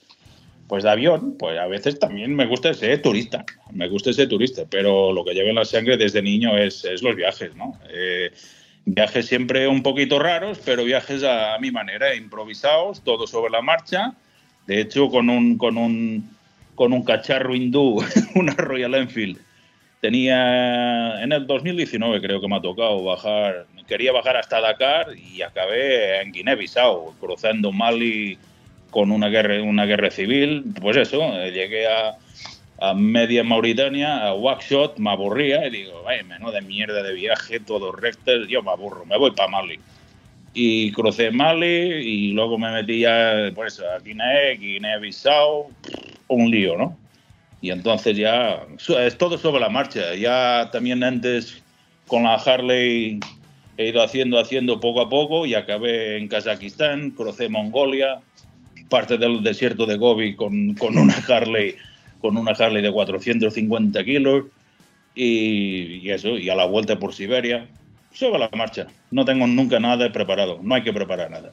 pues 0.66 0.82
de 0.82 0.90
avión, 0.90 1.36
pues 1.38 1.58
a 1.58 1.66
veces 1.66 1.98
también 1.98 2.34
me 2.34 2.46
gusta 2.46 2.72
ser 2.74 3.00
turista, 3.02 3.44
me 3.70 3.86
gusta 3.86 4.12
ser 4.12 4.28
turista, 4.28 4.62
pero 4.68 5.12
lo 5.12 5.24
que 5.24 5.34
llevo 5.34 5.50
en 5.50 5.56
la 5.56 5.64
sangre 5.64 5.96
desde 5.96 6.22
niño 6.22 6.56
es, 6.56 6.84
es 6.84 7.02
los 7.02 7.14
viajes, 7.14 7.54
¿no? 7.54 7.78
Eh, 7.90 8.32
viajes 8.86 9.26
siempre 9.26 9.68
un 9.68 9.82
poquito 9.82 10.18
raros, 10.18 10.58
pero 10.64 10.82
viajes 10.82 11.22
a, 11.22 11.56
mi 11.60 11.70
manera, 11.70 12.16
improvisados, 12.16 13.04
todo 13.04 13.26
sobre 13.26 13.52
la 13.52 13.62
marcha. 13.62 14.14
De 14.66 14.80
hecho, 14.80 15.10
con 15.10 15.28
un, 15.28 15.58
con 15.58 15.76
un, 15.76 16.30
con 16.74 16.92
un 16.92 17.04
cacharro 17.04 17.54
hindú, 17.54 18.02
una 18.34 18.54
Royal 18.54 18.94
Enfield, 18.94 19.38
tenía 20.00 21.22
en 21.22 21.30
el 21.30 21.46
2019 21.46 22.20
creo 22.20 22.40
que 22.40 22.48
me 22.48 22.56
ha 22.56 22.60
tocado 22.62 23.04
bajar, 23.04 23.66
quería 23.86 24.12
bajar 24.12 24.36
hasta 24.36 24.60
Dakar 24.60 25.16
y 25.16 25.42
acabé 25.42 26.20
en 26.20 26.32
Guinea-Bissau, 26.32 27.14
cruzando 27.20 27.72
Mali 27.72 28.38
con 28.90 29.10
una 29.10 29.28
guerra, 29.28 29.62
una 29.62 29.86
guerra 29.86 30.10
civil, 30.10 30.64
pues 30.80 30.96
eso, 30.96 31.20
eh, 31.40 31.50
llegué 31.50 31.86
a, 31.88 32.16
a 32.80 32.94
media 32.94 33.42
Mauritania, 33.42 34.26
a 34.26 34.34
Wackshot, 34.34 34.98
me 34.98 35.10
aburría 35.10 35.66
y 35.66 35.70
digo, 35.70 36.02
vaya, 36.02 36.22
menuda 36.22 36.60
mierda 36.60 37.02
de 37.02 37.12
viaje, 37.12 37.60
todo 37.60 37.92
recto, 37.92 38.44
yo 38.46 38.62
me 38.62 38.70
aburro, 38.70 39.04
me 39.04 39.18
voy 39.18 39.32
para 39.32 39.48
Mali. 39.48 39.80
Y 40.52 40.92
crucé 40.92 41.32
Mali 41.32 41.66
y 41.66 42.32
luego 42.32 42.56
me 42.58 42.70
metí 42.70 43.00
ya, 43.00 43.50
pues 43.54 43.80
a 43.80 43.98
Guinea, 43.98 44.54
Guinea-Bissau, 44.56 45.72
un 46.28 46.50
lío, 46.50 46.76
¿no? 46.76 46.96
Y 47.60 47.70
entonces 47.70 48.16
ya 48.16 48.66
es 49.00 49.16
todo 49.16 49.38
sobre 49.38 49.58
la 49.58 49.70
marcha. 49.70 50.14
Ya 50.14 50.68
también 50.70 51.02
antes 51.02 51.62
con 52.06 52.24
la 52.24 52.34
Harley 52.34 53.18
he 53.76 53.88
ido 53.88 54.02
haciendo, 54.02 54.38
haciendo 54.38 54.80
poco 54.80 55.00
a 55.00 55.08
poco 55.08 55.46
y 55.46 55.54
acabé 55.54 56.18
en 56.18 56.28
Kazajistán, 56.28 57.10
crucé 57.10 57.48
Mongolia, 57.48 58.20
parte 58.88 59.18
del 59.18 59.42
desierto 59.42 59.86
de 59.86 59.96
Gobi 59.96 60.36
con, 60.36 60.74
con 60.74 60.96
una 60.98 61.14
Harley 61.28 61.76
con 62.20 62.38
una 62.38 62.52
Harley 62.52 62.82
de 62.82 62.90
450 62.90 64.02
kilos 64.02 64.44
y, 65.14 66.08
eso, 66.08 66.38
y 66.38 66.48
a 66.48 66.54
la 66.54 66.64
vuelta 66.64 66.98
por 66.98 67.12
Siberia, 67.12 67.68
sobre 68.12 68.38
la 68.38 68.48
marcha. 68.56 68.86
No 69.10 69.26
tengo 69.26 69.46
nunca 69.46 69.78
nada 69.78 70.10
preparado, 70.10 70.58
no 70.62 70.74
hay 70.74 70.82
que 70.82 70.92
preparar 70.92 71.30
nada. 71.30 71.52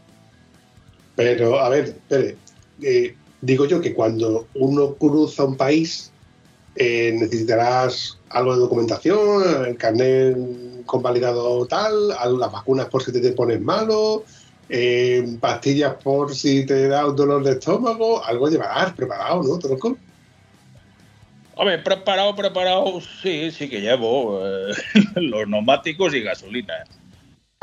Pero, 1.15 1.60
a 1.60 1.67
ver, 1.67 1.97
Pérez, 2.07 2.38
eh, 2.81 3.15
digo 3.41 3.65
yo 3.65 3.81
que 3.81 3.93
cuando 3.93 4.47
uno 4.55 4.95
cruza 4.95 5.43
un 5.43 5.57
país 5.57 6.11
eh, 6.75 7.15
necesitarás 7.17 8.17
algo 8.29 8.53
de 8.53 8.62
documentación, 8.62 9.65
el 9.67 9.77
carnet 9.77 10.38
convalidado 10.86 11.65
tal, 11.65 12.10
las 12.10 12.51
vacunas 12.51 12.88
por 12.88 13.03
si 13.03 13.12
te, 13.12 13.19
te 13.19 13.34
pones 13.34 13.62
malo, 13.62 14.23
eh, 14.69 15.38
pastillas 15.39 15.95
por 15.95 16.34
si 16.34 16.65
te 16.65 16.88
da 16.88 17.05
un 17.05 17.15
dolor 17.15 17.43
de 17.43 17.51
estómago, 17.51 18.23
algo 18.23 18.49
llevarás 18.49 18.93
preparado, 18.93 19.43
¿no, 19.43 19.60
tronco? 19.60 19.97
Ver, 21.63 21.84
preparado, 21.84 22.36
preparado, 22.36 23.01
sí, 23.21 23.51
sí 23.51 23.69
que 23.69 23.81
llevo 23.81 24.41
eh, 24.43 24.73
los 25.15 25.47
neumáticos 25.47 26.13
y 26.13 26.21
gasolina. 26.21 26.73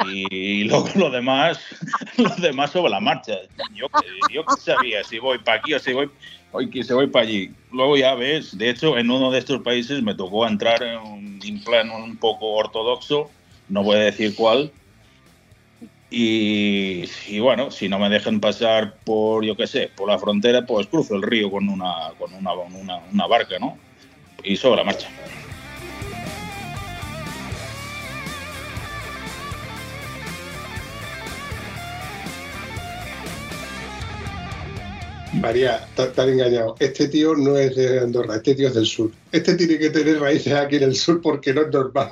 Y 0.06 0.64
luego 0.64 0.88
lo 0.94 1.10
demás, 1.10 1.58
lo 2.16 2.30
demás 2.36 2.70
sobre 2.70 2.90
la 2.90 3.00
marcha. 3.00 3.32
Yo, 3.74 3.86
yo 4.30 4.44
que 4.44 4.60
sabía 4.60 5.02
si 5.02 5.18
voy 5.18 5.38
para 5.38 5.58
aquí 5.58 5.74
o 5.74 5.78
si 5.80 5.92
voy, 5.92 6.08
hoy 6.52 6.70
que 6.70 6.84
si 6.84 6.92
voy 6.92 7.08
para 7.08 7.26
allí. 7.26 7.50
Luego 7.72 7.96
ya 7.96 8.14
ves, 8.14 8.56
de 8.56 8.70
hecho, 8.70 8.98
en 8.98 9.10
uno 9.10 9.30
de 9.30 9.38
estos 9.38 9.62
países 9.62 10.02
me 10.02 10.14
tocó 10.14 10.46
entrar 10.46 10.82
en 10.82 10.98
un 10.98 11.62
plan 11.64 11.90
un 11.90 12.16
poco 12.16 12.52
ortodoxo, 12.54 13.30
no 13.68 13.82
voy 13.82 13.96
a 13.96 14.00
decir 14.00 14.34
cuál. 14.34 14.72
Y, 16.10 17.04
y 17.26 17.38
bueno, 17.40 17.70
si 17.70 17.88
no 17.88 17.98
me 17.98 18.08
dejan 18.08 18.40
pasar 18.40 18.96
por, 19.04 19.44
yo 19.44 19.56
qué 19.56 19.66
sé, 19.66 19.90
por 19.94 20.08
la 20.08 20.18
frontera, 20.18 20.64
pues 20.64 20.86
cruzo 20.86 21.14
el 21.14 21.22
río 21.22 21.50
con 21.50 21.68
una, 21.68 22.12
con 22.18 22.32
una, 22.32 22.54
una, 22.54 22.96
una 23.12 23.26
barca, 23.26 23.58
¿no? 23.58 23.76
Y 24.42 24.56
sobre 24.56 24.76
la 24.76 24.84
marcha. 24.84 25.08
María, 35.40 35.86
han 35.96 36.28
engañado. 36.28 36.74
Este 36.78 37.08
tío 37.08 37.34
no 37.34 37.56
es 37.56 37.76
de 37.76 38.00
Andorra, 38.00 38.36
este 38.36 38.54
tío 38.54 38.68
es 38.68 38.74
del 38.74 38.86
sur. 38.86 39.10
Este 39.32 39.54
tiene 39.54 39.78
que 39.78 39.90
tener 39.90 40.20
raíces 40.20 40.52
aquí 40.52 40.76
en 40.76 40.84
el 40.84 40.94
sur 40.94 41.20
porque 41.22 41.54
no 41.54 41.62
es 41.62 41.68
normal. 41.68 42.10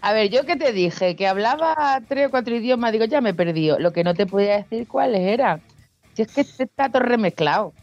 A 0.00 0.12
ver, 0.14 0.30
yo 0.30 0.46
que 0.46 0.56
te 0.56 0.72
dije, 0.72 1.14
que 1.14 1.26
hablaba 1.26 2.00
tres 2.08 2.28
o 2.28 2.30
cuatro 2.30 2.56
idiomas, 2.56 2.92
digo, 2.92 3.04
ya 3.04 3.20
me 3.20 3.30
he 3.30 3.34
perdido. 3.34 3.78
Lo 3.78 3.92
que 3.92 4.04
no 4.04 4.14
te 4.14 4.26
podía 4.26 4.56
decir 4.56 4.88
cuáles 4.88 5.20
eran. 5.20 5.60
Si 6.14 6.22
es 6.22 6.32
que 6.32 6.40
este 6.40 6.64
está 6.64 6.90
todo 6.90 7.02
remezclado. 7.02 7.74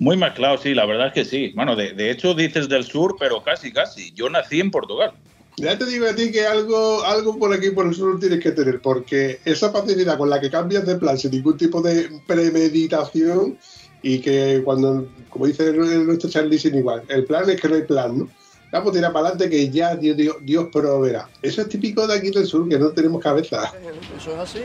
Muy 0.00 0.16
mezclado, 0.16 0.58
sí, 0.58 0.74
la 0.74 0.86
verdad 0.86 1.08
es 1.08 1.12
que 1.12 1.24
sí. 1.24 1.52
Bueno, 1.54 1.76
de, 1.76 1.92
de 1.92 2.10
hecho 2.10 2.34
dices 2.34 2.68
del 2.68 2.84
sur, 2.84 3.16
pero 3.18 3.42
casi, 3.42 3.72
casi. 3.72 4.12
Yo 4.12 4.28
nací 4.28 4.60
en 4.60 4.70
Portugal. 4.70 5.12
Ya 5.58 5.76
te 5.76 5.86
digo 5.86 6.06
a 6.06 6.14
ti 6.14 6.30
que 6.30 6.46
algo, 6.46 7.02
algo 7.04 7.38
por 7.38 7.52
aquí 7.52 7.70
por 7.70 7.86
el 7.86 7.94
sur 7.94 8.18
tienes 8.20 8.40
que 8.40 8.52
tener, 8.52 8.80
porque 8.80 9.40
esa 9.44 9.70
facilidad 9.70 10.16
con 10.16 10.30
la 10.30 10.40
que 10.40 10.50
cambias 10.50 10.86
de 10.86 10.96
plan 10.96 11.18
sin 11.18 11.32
ningún 11.32 11.56
tipo 11.56 11.82
de 11.82 12.08
premeditación 12.26 13.58
y 14.02 14.20
que 14.20 14.62
cuando, 14.64 15.08
como 15.30 15.46
dice 15.46 15.72
nuestro 15.72 16.30
Charlie, 16.30 16.58
sin 16.58 16.76
igual, 16.76 17.02
el 17.08 17.24
plan 17.24 17.48
es 17.50 17.60
que 17.60 17.68
no 17.68 17.74
hay 17.74 17.82
plan, 17.82 18.18
¿no? 18.18 18.28
Vamos 18.70 18.90
a 18.90 18.92
tirar 18.92 19.12
para 19.12 19.28
adelante 19.28 19.50
que 19.50 19.70
ya 19.70 19.96
Dios, 19.96 20.16
Dios, 20.16 20.36
Dios 20.42 20.68
proveerá. 20.70 21.28
Eso 21.40 21.62
es 21.62 21.68
típico 21.68 22.06
de 22.06 22.14
aquí 22.18 22.30
del 22.30 22.46
sur, 22.46 22.68
que 22.68 22.78
no 22.78 22.90
tenemos 22.90 23.22
cabeza. 23.22 23.72
Eso 24.16 24.32
es 24.32 24.38
así. 24.38 24.60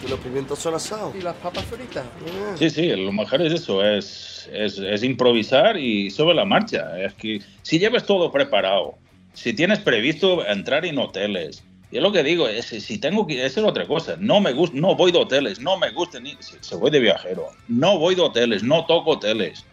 Que 0.00 0.08
los 0.08 0.20
pimientos 0.20 0.60
son 0.60 0.74
asados. 0.74 1.14
Y 1.14 1.22
las 1.22 1.34
papas 1.36 1.64
fritas. 1.64 2.04
Mm. 2.04 2.58
Sí, 2.58 2.70
sí, 2.70 2.88
lo 2.88 3.12
mejor 3.12 3.42
es 3.42 3.52
eso, 3.52 3.84
es, 3.84 4.48
es, 4.52 4.78
es 4.78 5.02
improvisar 5.02 5.76
y 5.76 6.08
sobre 6.10 6.36
la 6.36 6.44
marcha. 6.44 7.02
Es 7.02 7.14
que 7.14 7.42
si 7.62 7.80
lleves 7.80 8.04
todo 8.04 8.30
preparado, 8.30 8.94
si 9.36 9.52
tienes 9.52 9.78
previsto 9.80 10.44
entrar 10.46 10.86
en 10.86 10.98
hoteles, 10.98 11.62
y 11.90 11.98
es 11.98 12.02
lo 12.02 12.10
que 12.10 12.22
digo, 12.22 12.48
es, 12.48 12.64
si 12.66 12.98
tengo 12.98 13.26
que, 13.26 13.44
esa 13.44 13.60
es 13.60 13.66
otra 13.66 13.86
cosa, 13.86 14.16
no 14.18 14.40
me 14.40 14.52
gusta, 14.52 14.76
no 14.78 14.96
voy 14.96 15.12
de 15.12 15.18
hoteles, 15.18 15.60
no 15.60 15.78
me 15.78 15.90
gusta 15.90 16.18
ni, 16.18 16.30
si, 16.40 16.56
si 16.58 16.74
voy 16.74 16.90
de 16.90 17.00
viajero, 17.00 17.50
no 17.68 17.98
voy 17.98 18.14
de 18.14 18.22
hoteles, 18.22 18.62
no 18.62 18.86
toco 18.86 19.12
hoteles. 19.12 19.64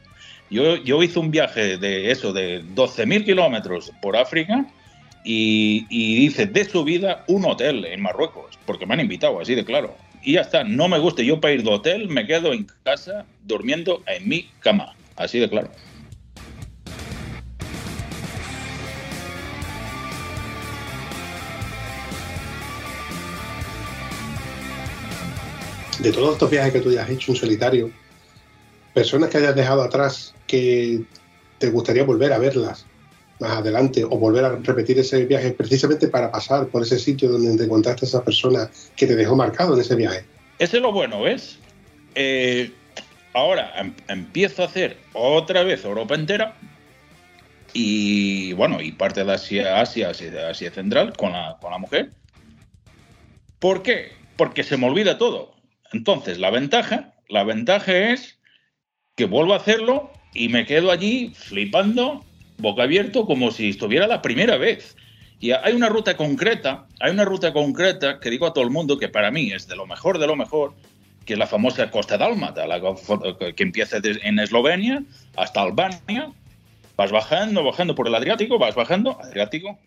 Yo, 0.50 0.76
yo 0.76 1.02
hice 1.02 1.18
un 1.18 1.32
viaje 1.32 1.78
de 1.78 2.12
eso, 2.12 2.34
de 2.34 2.62
12.000 2.76 3.24
kilómetros 3.24 3.92
por 4.02 4.18
África 4.18 4.66
y, 5.24 5.88
y 5.90 6.26
hice 6.26 6.46
de 6.46 6.66
subida 6.66 7.24
un 7.28 7.46
hotel 7.46 7.86
en 7.86 8.02
Marruecos, 8.02 8.60
porque 8.66 8.86
me 8.86 8.96
han 8.96 9.00
invitado, 9.00 9.40
así 9.40 9.56
de 9.56 9.64
claro. 9.64 9.96
Y 10.22 10.34
ya 10.34 10.42
está, 10.42 10.66
no 10.66 10.90
me 10.90 11.00
gusta 11.00 11.24
yo 11.24 11.40
para 11.40 11.54
ir 11.54 11.64
de 11.64 11.72
hotel, 11.72 12.10
me 12.10 12.28
quedo 12.28 12.52
en 12.52 12.68
casa 12.84 13.26
durmiendo 13.46 14.04
en 14.08 14.28
mi 14.28 14.50
cama, 14.60 14.94
así 15.16 15.40
de 15.40 15.50
claro. 15.50 15.72
De 26.04 26.12
todos 26.12 26.34
estos 26.34 26.52
viajes 26.52 26.74
que 26.74 26.82
tú 26.82 26.92
ya 26.92 27.04
has 27.04 27.10
hecho 27.10 27.32
en 27.32 27.38
solitario, 27.38 27.90
personas 28.94 29.30
que 29.30 29.38
hayas 29.38 29.56
dejado 29.56 29.82
atrás 29.82 30.36
que 30.46 31.02
te 31.60 31.70
gustaría 31.70 32.04
volver 32.04 32.34
a 32.34 32.40
verlas 32.40 32.86
más 33.40 33.52
adelante 33.52 34.04
o 34.04 34.10
volver 34.10 34.44
a 34.44 34.58
repetir 34.58 35.00
ese 35.00 35.24
viaje 35.26 35.52
precisamente 35.52 36.10
para 36.10 36.30
pasar 36.30 36.68
por 36.68 36.82
ese 36.82 37.00
sitio 37.00 37.32
donde 37.32 37.56
te 37.56 37.64
encontraste 37.64 38.06
a 38.06 38.10
esa 38.10 38.22
persona 38.22 38.70
que 38.98 39.08
te 39.08 39.16
dejó 39.16 39.38
marcado 39.38 39.76
en 39.76 39.80
ese 39.80 39.96
viaje. 39.96 40.26
Ese 40.60 40.76
es 40.76 40.84
lo 40.84 40.92
bueno, 40.92 41.22
¿ves? 41.22 41.58
Eh, 42.16 42.74
ahora 43.34 43.72
em- 43.78 43.96
empiezo 44.10 44.62
a 44.62 44.66
hacer 44.66 44.98
otra 45.14 45.64
vez 45.64 45.86
Europa 45.86 46.16
entera 46.16 46.58
y 47.72 48.52
bueno, 48.52 48.82
y 48.82 48.92
parte 48.92 49.24
de 49.24 49.32
Asia, 49.32 49.80
Asia, 49.80 50.10
Asia, 50.10 50.70
Central 50.70 51.14
con 51.16 51.32
la, 51.32 51.58
con 51.62 51.72
la 51.72 51.78
mujer. 51.78 52.12
¿Por 53.60 53.82
qué? 53.84 54.12
Porque 54.36 54.64
se 54.64 54.76
me 54.76 54.86
olvida 54.86 55.18
todo. 55.18 55.53
Entonces, 55.94 56.40
la 56.40 56.50
ventaja, 56.50 57.14
la 57.30 57.44
ventaja 57.44 57.96
es 58.12 58.40
que 59.16 59.26
vuelvo 59.26 59.54
a 59.54 59.58
hacerlo 59.58 60.12
y 60.34 60.50
me 60.50 60.66
quedo 60.66 60.92
allí 60.92 61.34
flipando, 61.36 62.26
boca 62.58 62.84
abierto, 62.84 63.26
como 63.26 63.52
si 63.52 63.70
estuviera 63.70 64.08
la 64.08 64.22
primera 64.22 64.58
vez. 64.58 64.98
Y 65.40 65.52
hay 65.52 65.74
una 65.74 65.90
ruta 65.90 66.18
concreta, 66.18 66.88
hay 67.00 67.12
una 67.12 67.26
ruta 67.26 67.54
concreta 67.54 68.20
que 68.20 68.30
digo 68.30 68.48
a 68.48 68.54
todo 68.54 68.64
el 68.64 68.70
mundo 68.70 68.98
que 68.98 69.10
para 69.10 69.30
mí 69.30 69.52
es 69.52 69.68
de 69.68 69.76
lo 69.76 69.86
mejor 69.86 70.18
de 70.18 70.28
lo 70.28 70.36
mejor, 70.36 70.74
que 71.26 71.34
es 71.34 71.40
la 71.40 71.48
famosa 71.48 71.92
Costa 71.92 72.18
Dálmata, 72.18 72.66
que 73.56 73.64
empieza 73.64 73.98
en 74.04 74.40
Eslovenia 74.40 75.04
hasta 75.36 75.62
Albania. 75.62 76.32
Vas 76.96 77.12
bajando, 77.12 77.64
bajando 77.64 77.96
por 77.96 78.08
el 78.08 78.16
Adriático, 78.16 78.58
vas 78.58 78.76
bajando, 78.76 79.20
Adriático. 79.22 79.78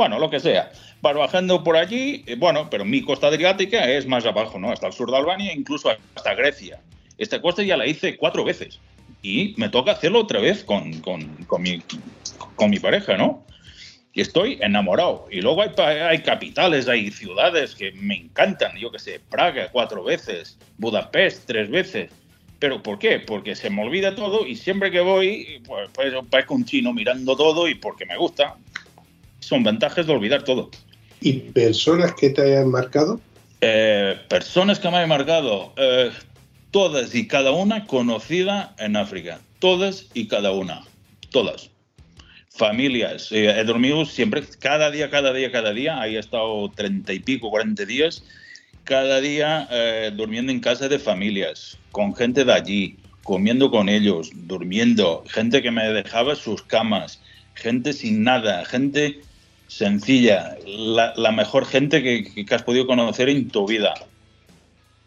Bueno, 0.00 0.18
lo 0.18 0.30
que 0.30 0.40
sea. 0.40 0.72
Vas 1.02 1.14
bajando 1.14 1.62
por 1.62 1.76
allí, 1.76 2.24
eh, 2.26 2.34
bueno, 2.34 2.70
pero 2.70 2.86
mi 2.86 3.02
costa 3.02 3.26
adriática 3.26 3.86
es 3.86 4.06
más 4.06 4.24
abajo, 4.24 4.58
¿no? 4.58 4.72
Hasta 4.72 4.86
el 4.86 4.94
sur 4.94 5.10
de 5.10 5.18
Albania, 5.18 5.52
incluso 5.52 5.90
hasta 6.14 6.34
Grecia. 6.34 6.80
Esta 7.18 7.42
costa 7.42 7.62
ya 7.62 7.76
la 7.76 7.86
hice 7.86 8.16
cuatro 8.16 8.42
veces. 8.42 8.80
Y 9.20 9.52
me 9.58 9.68
toca 9.68 9.92
hacerlo 9.92 10.20
otra 10.20 10.40
vez 10.40 10.64
con, 10.64 11.00
con, 11.00 11.26
con 11.44 11.60
mi, 11.60 11.82
con 12.56 12.70
mi 12.70 12.78
pareja, 12.78 13.18
¿no? 13.18 13.44
Y 14.14 14.22
estoy 14.22 14.56
enamorado. 14.62 15.26
Y 15.30 15.42
luego 15.42 15.60
hay, 15.60 15.72
hay 15.78 16.22
capitales, 16.22 16.88
hay 16.88 17.10
ciudades 17.10 17.74
que 17.74 17.92
me 17.92 18.16
encantan. 18.16 18.78
Yo 18.78 18.90
que 18.90 18.98
sé, 18.98 19.20
Praga 19.28 19.68
cuatro 19.70 20.02
veces, 20.02 20.58
Budapest 20.78 21.44
tres 21.46 21.68
veces. 21.68 22.10
¿Pero 22.58 22.82
por 22.82 22.98
qué? 22.98 23.20
Porque 23.20 23.54
se 23.54 23.68
me 23.68 23.82
olvida 23.82 24.14
todo 24.14 24.46
y 24.46 24.56
siempre 24.56 24.90
que 24.90 25.00
voy, 25.00 25.62
pues, 25.66 25.90
pues 25.92 26.14
parezco 26.30 26.54
un 26.54 26.64
chino 26.64 26.94
mirando 26.94 27.36
todo 27.36 27.68
y 27.68 27.74
porque 27.74 28.06
me 28.06 28.16
gusta. 28.16 28.56
Son 29.40 29.62
ventajas 29.62 30.06
de 30.06 30.12
olvidar 30.12 30.42
todo. 30.44 30.70
¿Y 31.20 31.32
personas 31.32 32.14
que 32.14 32.30
te 32.30 32.42
hayan 32.42 32.70
marcado? 32.70 33.20
Eh, 33.60 34.16
personas 34.28 34.78
que 34.78 34.90
me 34.90 34.98
han 34.98 35.08
marcado, 35.08 35.74
eh, 35.76 36.10
todas 36.70 37.14
y 37.14 37.26
cada 37.26 37.50
una 37.50 37.86
conocida 37.86 38.74
en 38.78 38.96
África. 38.96 39.40
Todas 39.58 40.06
y 40.14 40.28
cada 40.28 40.52
una. 40.52 40.82
Todas. 41.30 41.70
Familias. 42.48 43.30
Eh, 43.32 43.50
he 43.50 43.64
dormido 43.64 44.04
siempre, 44.04 44.42
cada 44.58 44.90
día, 44.90 45.10
cada 45.10 45.32
día, 45.32 45.52
cada 45.52 45.72
día. 45.72 46.00
Ahí 46.00 46.16
he 46.16 46.18
estado 46.18 46.70
treinta 46.70 47.12
y 47.12 47.18
pico, 47.18 47.50
cuarenta 47.50 47.84
días. 47.84 48.24
Cada 48.84 49.20
día 49.20 49.68
eh, 49.70 50.10
durmiendo 50.14 50.50
en 50.50 50.60
casa 50.60 50.88
de 50.88 50.98
familias, 50.98 51.78
con 51.92 52.14
gente 52.14 52.44
de 52.44 52.52
allí, 52.52 52.96
comiendo 53.22 53.70
con 53.70 53.88
ellos, 53.88 54.30
durmiendo. 54.34 55.22
Gente 55.28 55.60
que 55.62 55.70
me 55.70 55.84
dejaba 55.92 56.34
sus 56.34 56.62
camas. 56.62 57.20
Gente 57.54 57.92
sin 57.92 58.24
nada. 58.24 58.64
Gente 58.64 59.20
sencilla, 59.70 60.58
la, 60.66 61.30
mejor 61.30 61.64
gente 61.64 62.02
que, 62.02 62.44
que 62.44 62.54
has 62.54 62.64
podido 62.64 62.88
conocer 62.88 63.28
en 63.28 63.48
tu 63.48 63.68
vida. 63.68 63.94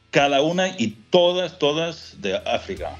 Cada 0.09 0.41
una 0.41 0.70
y 0.70 0.95
todas, 1.09 1.59
todas 1.59 2.16
de 2.22 2.38
África. 2.38 2.95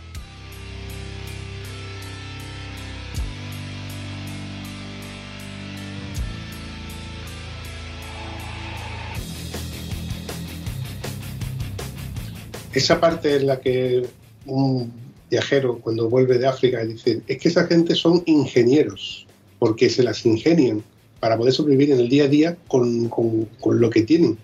Esa 12.74 13.00
parte 13.00 13.38
en 13.38 13.48
la 13.48 13.62
que 13.62 14.06
un 14.46 14.92
viajero 15.30 15.80
cuando 15.80 16.10
vuelve 16.10 16.38
de 16.40 16.48
África 16.48 16.84
dice, 16.84 17.22
es 17.26 17.38
que 17.38 17.48
esa 17.48 17.66
gente 17.68 17.96
son 17.96 18.22
ingenieros, 18.26 19.26
porque 19.60 19.90
se 19.90 20.04
las 20.04 20.26
ingenian 20.26 20.84
para 21.24 21.38
poder 21.38 21.54
sobrevivir 21.54 21.90
en 21.94 22.00
el 22.02 22.10
día 22.10 22.26
a 22.26 22.28
día 22.28 22.58
con, 22.68 23.08
con- 23.08 23.46
con 23.62 23.80
lo 23.80 23.90
que 23.90 24.02
tienen. 24.02 24.38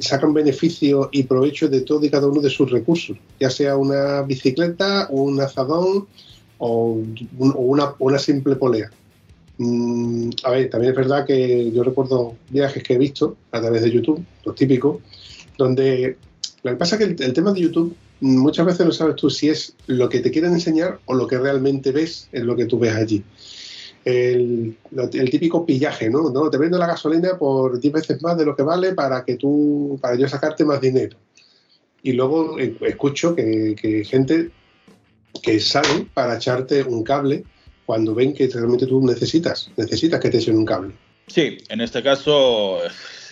Sacan 0.00 0.34
beneficio 0.34 1.08
y 1.12 1.22
provecho 1.22 1.68
de 1.68 1.82
todo 1.82 2.04
y 2.04 2.10
cada 2.10 2.26
uno 2.26 2.40
de 2.40 2.50
sus 2.50 2.68
recursos, 2.72 3.16
ya 3.38 3.50
sea 3.50 3.76
una 3.76 4.22
bicicleta, 4.22 5.06
un 5.10 5.40
azadón 5.40 6.08
o, 6.58 6.92
un- 7.38 7.52
o 7.54 7.60
una, 7.60 7.94
una 8.00 8.18
simple 8.18 8.56
polea. 8.56 8.90
Mm, 9.58 10.30
a 10.42 10.50
ver, 10.50 10.70
también 10.70 10.90
es 10.90 10.96
verdad 10.96 11.24
que 11.24 11.70
yo 11.70 11.84
recuerdo 11.84 12.34
viajes 12.50 12.82
que 12.82 12.94
he 12.94 12.98
visto 12.98 13.36
a 13.52 13.60
través 13.60 13.82
de 13.82 13.92
YouTube, 13.92 14.24
los 14.44 14.56
típicos, 14.56 14.96
donde 15.56 16.16
lo 16.64 16.70
que 16.72 16.76
pasa 16.76 16.96
es 16.96 16.98
que 17.04 17.12
el, 17.12 17.22
el 17.22 17.32
tema 17.32 17.52
de 17.52 17.60
YouTube 17.60 17.94
mm, 18.22 18.38
muchas 18.38 18.66
veces 18.66 18.84
no 18.86 18.90
sabes 18.92 19.14
tú 19.14 19.30
si 19.30 19.50
es 19.50 19.72
lo 19.86 20.08
que 20.08 20.18
te 20.18 20.32
quieren 20.32 20.52
enseñar 20.52 20.98
o 21.04 21.14
lo 21.14 21.28
que 21.28 21.38
realmente 21.38 21.92
ves 21.92 22.28
en 22.32 22.44
lo 22.48 22.56
que 22.56 22.64
tú 22.64 22.76
ves 22.80 22.94
allí. 22.96 23.22
El, 24.06 24.76
típico 25.32 25.66
pillaje, 25.66 26.08
¿no? 26.08 26.30
¿no? 26.30 26.48
Te 26.48 26.58
vendo 26.58 26.78
la 26.78 26.86
gasolina 26.86 27.36
por 27.36 27.80
10 27.80 27.92
veces 27.92 28.22
más 28.22 28.38
de 28.38 28.44
lo 28.44 28.54
que 28.54 28.62
vale 28.62 28.92
para 28.94 29.24
que 29.24 29.34
tú, 29.34 29.98
para 30.00 30.14
yo 30.14 30.28
sacarte 30.28 30.64
más 30.64 30.80
dinero. 30.80 31.18
Y 32.04 32.12
luego 32.12 32.56
eh, 32.56 32.76
escucho 32.82 33.34
que, 33.34 33.74
que 33.76 34.04
gente 34.04 34.52
que 35.42 35.58
salen 35.58 36.08
para 36.14 36.36
echarte 36.36 36.84
un 36.84 37.02
cable 37.02 37.42
cuando 37.84 38.14
ven 38.14 38.32
que 38.32 38.46
realmente 38.46 38.86
tú 38.86 39.04
necesitas, 39.04 39.72
necesitas 39.76 40.20
que 40.20 40.30
te 40.30 40.38
echen 40.38 40.56
un 40.56 40.64
cable. 40.64 40.94
Sí, 41.26 41.58
en 41.68 41.80
este 41.80 42.00
caso 42.00 42.78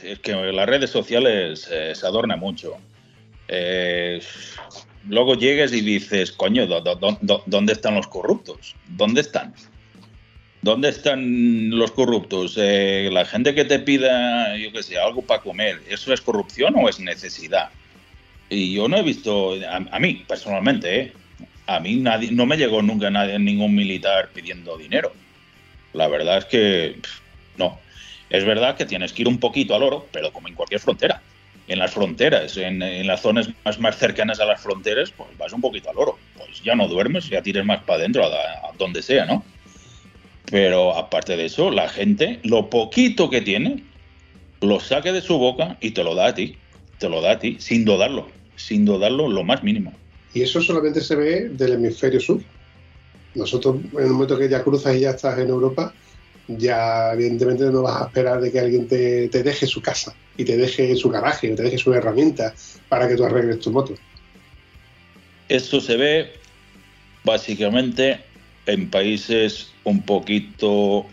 es 0.03 0.19
que 0.19 0.33
las 0.33 0.69
redes 0.69 0.91
sociales 0.91 1.69
eh, 1.71 1.93
se 1.95 2.05
adorna 2.05 2.35
mucho. 2.37 2.73
Eh, 3.47 4.21
luego 5.09 5.35
llegues 5.37 5.73
y 5.73 5.83
dices, 5.83 6.33
coño, 6.33 6.67
¿dó- 6.67 6.81
dó- 6.83 7.19
dó- 7.21 7.43
¿dónde 7.47 7.75
están 7.75 7.95
los 7.95 8.09
corruptos? 8.09 8.75
¿Dónde 8.89 9.21
están? 9.21 9.55
¿Dónde 10.65 10.89
están 10.89 11.69
los 11.69 11.91
corruptos? 11.91 12.55
Eh, 12.57 13.11
la 13.13 13.27
gente 13.27 13.55
que 13.55 13.67
te 13.67 13.81
pida, 13.81 14.57
yo 14.57 14.73
qué 14.73 14.83
sé, 14.83 14.99
algo 14.99 15.21
para 15.21 15.43
comer, 15.43 15.83
¿eso 15.91 16.11
es 16.11 16.23
corrupción 16.23 16.75
o 16.79 16.89
es 16.89 16.99
necesidad? 16.99 17.69
Y 18.49 18.73
yo 18.73 18.89
no 18.89 18.97
he 18.97 19.03
visto, 19.03 19.57
a, 19.69 19.77
a 19.77 20.01
mí 20.01 20.25
personalmente, 20.27 20.99
¿eh? 20.99 21.13
a 21.67 21.81
mí 21.81 21.97
nadie, 21.97 22.31
no 22.33 22.47
me 22.47 22.57
llegó 22.57 22.81
nunca 22.81 23.11
nadie, 23.11 23.39
ningún 23.39 23.75
militar 23.75 24.31
pidiendo 24.33 24.79
dinero. 24.79 25.13
La 25.93 26.09
verdad 26.09 26.39
es 26.39 26.47
que 26.47 26.97
no. 27.59 27.79
Es 28.31 28.47
verdad 28.47 28.75
que 28.75 28.87
tienes 28.87 29.13
que 29.13 29.21
ir 29.21 29.29
un 29.29 29.39
poquito 29.39 29.75
al 29.75 29.83
oro, 29.83 30.09
pero 30.13 30.33
como 30.33 30.49
en 30.49 30.55
cualquier 30.55 30.81
frontera. 30.81 31.21
En 31.69 31.79
las 31.79 31.93
fronteras, 31.93 32.57
en, 32.57 32.83
en 32.83 33.07
las 33.07 33.21
zonas 33.21 33.51
más, 33.67 33.79
más 33.79 33.99
cercanas 33.99 34.41
a 34.41 34.47
las 34.47 34.63
fronteras, 34.63 35.11
pues 35.11 35.29
vas 35.37 35.53
un 35.53 35.61
poquito 35.61 35.91
al 35.91 35.99
oro. 35.99 36.19
Pues 36.39 36.63
ya 36.63 36.75
no 36.75 36.89
duermes, 36.89 37.29
ya 37.29 37.43
tires 37.43 37.67
más 37.67 37.83
para 37.83 37.99
adentro, 37.99 38.25
a, 38.25 38.29
a 38.29 38.73
donde 38.79 39.03
sea, 39.03 39.27
¿no? 39.27 39.45
Pero 40.51 40.97
aparte 40.97 41.37
de 41.37 41.47
eso, 41.47 41.71
la 41.71 41.89
gente, 41.89 42.41
lo 42.43 42.69
poquito 42.71 43.31
que 43.31 43.41
tiene, 43.41 43.83
lo 44.61 44.81
saque 44.81 45.13
de 45.13 45.21
su 45.21 45.39
boca 45.39 45.79
y 45.81 45.93
te 45.93 46.05
lo 46.05 46.15
da 46.15 46.27
a 46.27 46.35
ti. 46.35 46.57
Te 46.99 47.09
lo 47.09 47.21
da 47.21 47.33
a 47.33 47.39
ti, 47.39 47.57
sin 47.61 47.85
dudarlo. 47.85 48.29
Sin 48.57 48.85
dudarlo 48.85 49.29
lo 49.29 49.43
más 49.43 49.63
mínimo. 49.63 49.93
Y 50.33 50.43
eso 50.43 50.61
solamente 50.61 51.01
se 51.01 51.17
ve 51.17 51.49
del 51.49 51.75
hemisferio 51.75 52.21
sur. 52.21 52.41
Nosotros, 53.35 53.77
en 53.93 54.05
el 54.05 54.11
momento 54.11 54.39
que 54.39 54.49
ya 54.49 54.63
cruzas 54.63 54.97
y 54.97 55.01
ya 55.01 55.11
estás 55.11 55.39
en 55.39 55.49
Europa, 55.49 55.93
ya 56.47 57.13
evidentemente 57.15 57.65
no 57.65 57.83
vas 57.83 58.03
a 58.03 58.07
esperar 58.07 58.41
de 58.41 58.53
que 58.53 58.61
alguien 58.61 58.87
te, 58.87 59.29
te 59.29 59.43
deje 59.43 59.67
su 59.67 59.81
casa 59.81 60.15
y 60.37 60.45
te 60.45 60.57
deje 60.57 60.95
su 60.97 61.11
garaje 61.11 61.53
o 61.53 61.57
te 61.57 61.63
deje 61.63 61.79
su 61.79 61.93
herramienta 61.93 62.55
para 62.89 63.09
que 63.09 63.17
tú 63.17 63.25
arregles 63.25 63.61
tu 63.61 63.71
moto. 63.71 63.95
Esto 65.49 65.81
se 65.81 65.97
ve 65.97 66.33
básicamente 67.25 68.21
en 68.67 68.91
países 68.91 69.73
un 69.85 70.03
poquito 70.03 71.07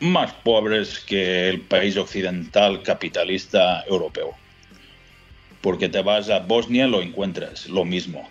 más 0.00 0.32
pobres 0.44 1.00
que 1.00 1.48
el 1.48 1.60
país 1.62 1.96
occidental 1.96 2.82
capitalista 2.82 3.84
europeo. 3.88 4.34
Porque 5.60 5.88
te 5.88 6.02
vas 6.02 6.30
a 6.30 6.40
Bosnia, 6.40 6.86
lo 6.86 7.02
encuentras, 7.02 7.68
lo 7.68 7.84
mismo. 7.84 8.28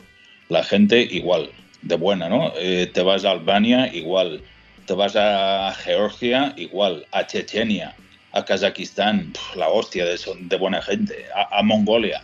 La 0.50 0.64
gente 0.64 1.02
igual, 1.02 1.52
de 1.84 1.96
buena, 1.96 2.28
¿no? 2.28 2.52
Eh, 2.58 2.90
te 2.92 3.04
vas 3.04 3.24
a 3.24 3.32
Albania, 3.32 3.94
igual. 3.94 4.42
Te 4.88 4.94
vas 4.94 5.16
a 5.16 5.72
Georgia, 5.84 6.54
igual. 6.58 7.06
A 7.12 7.28
Chechenia, 7.28 7.96
a 8.32 8.44
Kazajistán, 8.46 9.32
la 9.56 9.70
hostia 9.70 10.06
de, 10.06 10.18
son- 10.18 10.50
de 10.50 10.58
buena 10.58 10.82
gente. 10.82 11.26
A, 11.36 11.60
a 11.60 11.62
Mongolia, 11.62 12.20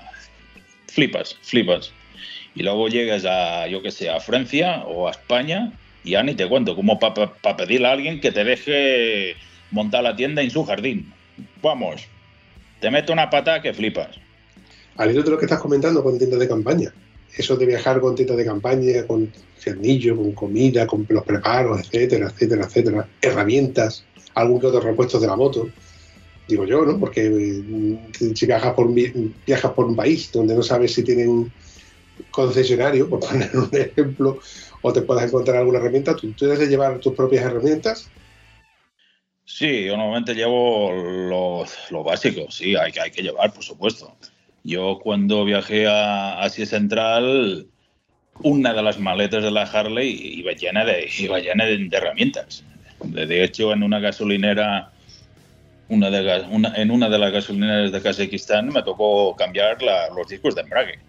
flipas, 0.87 1.37
flipas. 1.43 1.91
Y 2.55 2.63
luego 2.63 2.87
llegas 2.87 3.25
a, 3.25 3.67
yo 3.67 3.83
que 3.83 3.91
sé, 3.91 4.09
a 4.09 4.19
Francia 4.19 4.83
o 4.87 5.07
a 5.07 5.11
España 5.11 5.71
y 6.05 6.11
ya 6.11 6.23
ni 6.23 6.35
te 6.35 6.47
cuento, 6.47 6.75
como 6.75 6.99
para 6.99 7.57
pedirle 7.57 7.87
a 7.87 7.91
alguien 7.91 8.21
que 8.21 8.31
te 8.31 8.43
deje 8.43 9.35
montar 9.71 10.03
la 10.03 10.15
tienda 10.15 10.41
en 10.41 10.51
su 10.51 10.63
jardín. 10.63 11.11
Vamos, 11.61 12.07
te 12.79 12.91
meto 12.91 13.11
una 13.11 13.29
pata 13.29 13.61
que 13.61 13.73
flipas. 13.73 14.09
Al 14.97 15.11
hilo 15.11 15.23
de 15.23 15.31
lo 15.31 15.37
que 15.37 15.45
estás 15.45 15.59
comentando 15.59 16.03
con 16.03 16.17
tiendas 16.17 16.39
de 16.39 16.47
campaña, 16.47 16.93
eso 17.35 17.57
de 17.57 17.65
viajar 17.65 17.99
con 17.99 18.15
tiendas 18.15 18.37
de 18.37 18.45
campaña, 18.45 19.05
con 19.07 19.31
cernillo, 19.57 20.15
con 20.15 20.31
comida, 20.33 20.85
con 20.85 21.05
los 21.09 21.23
preparos, 21.23 21.81
etcétera, 21.81 22.27
etcétera, 22.27 22.65
etcétera, 22.65 23.07
herramientas, 23.21 24.05
algún 24.35 24.59
que 24.59 24.67
otro 24.67 24.81
repuesto 24.81 25.19
de 25.19 25.27
la 25.27 25.35
moto, 25.35 25.67
digo 26.47 26.65
yo, 26.65 26.85
¿no? 26.85 26.99
Porque 26.99 27.25
eh, 27.25 28.33
si 28.35 28.45
viajas 28.45 28.73
por, 28.73 28.93
viajas 28.93 29.71
por 29.71 29.85
un 29.85 29.95
país 29.95 30.31
donde 30.31 30.55
no 30.55 30.61
sabes 30.61 30.93
si 30.93 31.03
tienen 31.03 31.51
concesionario, 32.31 33.09
por 33.09 33.19
poner 33.21 33.49
un 33.57 33.69
ejemplo, 33.73 34.39
o 34.87 34.93
te 34.93 35.01
puedas 35.01 35.25
encontrar 35.25 35.57
alguna 35.57 35.79
herramienta, 35.79 36.15
tú, 36.15 36.31
tú 36.33 36.45
debes 36.45 36.59
de 36.59 36.67
llevar 36.67 36.99
tus 36.99 37.15
propias 37.15 37.43
herramientas. 37.43 38.07
Sí, 39.43 39.85
yo 39.85 39.97
normalmente 39.97 40.35
llevo 40.35 40.91
lo, 40.91 41.65
lo 41.89 42.03
básico, 42.03 42.51
sí, 42.51 42.75
hay, 42.75 42.91
hay 43.01 43.09
que 43.09 43.23
llevar, 43.23 43.51
por 43.51 43.63
supuesto. 43.63 44.15
Yo 44.63 44.99
cuando 45.01 45.43
viajé 45.43 45.87
a 45.87 46.39
Asia 46.39 46.67
Central, 46.67 47.65
una 48.43 48.73
de 48.75 48.83
las 48.83 48.99
maletas 48.99 49.43
de 49.43 49.49
la 49.49 49.63
Harley 49.63 50.35
iba 50.37 50.51
llena 50.51 50.85
de, 50.85 51.09
iba 51.17 51.39
llena 51.39 51.65
de, 51.65 51.89
herramientas. 51.91 52.63
De, 53.05 53.43
hecho, 53.43 53.73
en 53.73 53.81
una 53.81 53.99
gasolinera, 53.99 54.91
una 55.89 56.11
de, 56.11 56.45
en 56.75 56.91
una 56.91 57.09
de 57.09 57.17
las 57.17 57.31
gasolineras 57.31 57.91
de 57.91 58.01
Kazajistán 58.03 58.67
me 58.67 58.83
tocó 58.83 59.35
cambiar 59.35 59.79
los 60.15 60.27
discos 60.27 60.53
de 60.53 60.61
embrague. 60.61 60.99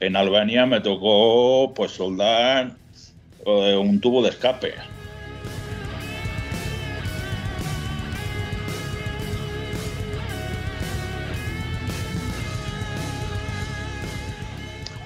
En 0.00 0.16
Albania 0.16 0.66
me 0.66 0.82
tocó 0.82 1.72
pues 1.74 1.92
soldar 1.92 2.76
un 3.46 4.00
tubo 4.00 4.22
de 4.22 4.30
escape. 4.30 4.74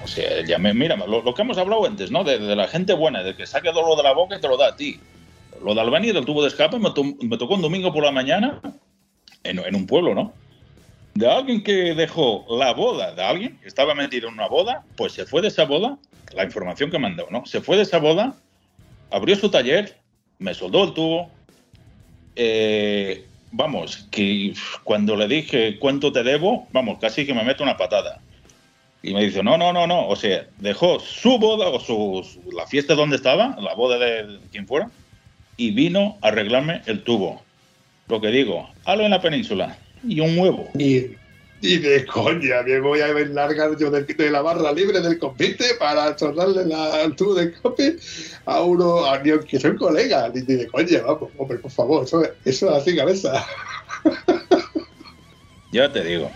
O 0.03 0.07
sea, 0.07 0.43
ya 0.45 0.57
me, 0.57 0.73
mira, 0.73 0.95
lo, 0.97 1.21
lo 1.21 1.33
que 1.33 1.41
hemos 1.41 1.57
hablado 1.57 1.85
antes, 1.85 2.11
¿no? 2.11 2.23
De, 2.23 2.37
de 2.39 2.55
la 2.55 2.67
gente 2.67 2.93
buena, 2.93 3.23
de 3.23 3.35
que 3.35 3.45
saque 3.45 3.71
dolor 3.71 3.95
de 3.95 4.03
la 4.03 4.13
boca 4.13 4.35
y 4.37 4.41
te 4.41 4.47
lo 4.47 4.57
da 4.57 4.67
a 4.69 4.75
ti. 4.75 4.99
Lo 5.63 5.75
de 5.75 5.81
Albania 5.81 6.11
del 6.13 6.25
tubo 6.25 6.41
de 6.41 6.47
escape 6.47 6.79
me, 6.79 6.91
to- 6.91 7.03
me 7.21 7.37
tocó 7.37 7.53
un 7.55 7.61
domingo 7.61 7.93
por 7.93 8.03
la 8.03 8.11
mañana 8.11 8.59
en, 9.43 9.59
en 9.59 9.75
un 9.75 9.85
pueblo, 9.85 10.15
¿no? 10.15 10.33
De 11.13 11.29
alguien 11.29 11.61
que 11.63 11.93
dejó 11.93 12.45
la 12.49 12.73
boda 12.73 13.13
de 13.13 13.21
alguien, 13.23 13.59
estaba 13.63 13.93
metido 13.93 14.27
en 14.29 14.33
una 14.35 14.47
boda, 14.47 14.83
pues 14.95 15.13
se 15.13 15.25
fue 15.25 15.41
de 15.41 15.49
esa 15.49 15.65
boda, 15.65 15.97
la 16.35 16.43
información 16.43 16.89
que 16.91 16.99
mandó, 16.99 17.27
¿no? 17.29 17.45
Se 17.45 17.61
fue 17.61 17.77
de 17.77 17.83
esa 17.83 17.97
boda, 17.99 18.35
abrió 19.11 19.35
su 19.35 19.49
taller, 19.49 19.97
me 20.39 20.53
soldó 20.53 20.83
el 20.85 20.93
tubo. 20.93 21.29
eh, 22.35 23.25
vamos, 23.51 24.07
que 24.11 24.53
cuando 24.83 25.15
le 25.15 25.27
dije 25.27 25.77
cuánto 25.79 26.11
te 26.11 26.23
debo, 26.23 26.67
vamos, 26.71 26.99
casi 26.99 27.25
que 27.25 27.33
me 27.33 27.43
meto 27.43 27.63
una 27.63 27.77
patada. 27.77 28.21
Y 29.03 29.13
me 29.13 29.23
dice, 29.23 29.43
no, 29.43 29.57
no, 29.57 29.73
no, 29.73 29.87
no. 29.87 30.07
O 30.07 30.15
sea, 30.15 30.45
dejó 30.59 30.99
su 30.99 31.37
boda 31.39 31.67
o 31.69 31.79
su, 31.79 32.23
su- 32.23 32.51
la 32.51 32.67
fiesta 32.67 32.93
donde 32.95 33.15
estaba, 33.15 33.57
la 33.59 33.73
boda 33.73 33.97
de 33.97 34.39
quien 34.51 34.67
fuera, 34.67 34.89
y 35.57 35.71
vino 35.71 36.17
a 36.21 36.27
arreglarme 36.29 36.81
el 36.85 37.03
tubo. 37.03 37.41
Lo 38.07 38.21
que 38.21 38.27
digo, 38.27 38.69
algo 38.85 39.03
en 39.03 39.11
la 39.11 39.21
península 39.21 39.77
y 40.07 40.19
un 40.19 40.37
huevo. 40.37 40.69
Y, 40.77 41.15
y 41.61 41.77
de 41.77 42.05
coña, 42.07 42.63
me 42.63 42.79
voy 42.79 43.01
a 43.01 43.07
largar 43.07 43.77
yo 43.77 43.91
de, 43.91 44.03
de 44.03 44.31
la 44.31 44.41
barra 44.41 44.71
libre 44.71 44.99
del 44.99 45.19
compite 45.19 45.75
para 45.77 46.15
chorrarle 46.15 46.65
la, 46.65 47.03
el 47.03 47.15
tubo 47.15 47.35
de 47.35 47.45
escape 47.45 47.97
a 48.45 48.61
uno, 48.61 49.05
a, 49.05 49.19
ni 49.19 49.29
aunque 49.29 49.59
soy 49.59 49.75
colega, 49.75 50.29
ni, 50.33 50.41
de 50.41 50.67
coña, 50.67 51.01
vamos, 51.05 51.29
hombre, 51.37 51.59
por 51.59 51.71
favor, 51.71 52.03
eso, 52.03 52.23
eso 52.45 52.69
es 52.69 52.81
así 52.81 52.95
cabeza. 52.95 53.45
Ya 55.73 55.89
te 55.89 56.03
digo. 56.03 56.29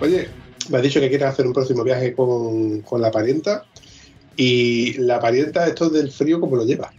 Oye, 0.00 0.30
me 0.70 0.78
has 0.78 0.82
dicho 0.82 1.00
que 1.00 1.10
quieres 1.10 1.28
hacer 1.28 1.46
un 1.46 1.52
próximo 1.52 1.84
viaje 1.84 2.14
con, 2.14 2.80
con 2.80 3.02
la 3.02 3.10
parienta. 3.10 3.66
Y 4.36 4.94
la 4.94 5.20
parienta, 5.20 5.66
esto 5.66 5.88
del 5.90 6.10
frío, 6.10 6.40
¿cómo 6.40 6.56
lo 6.56 6.64
lleva? 6.64 6.92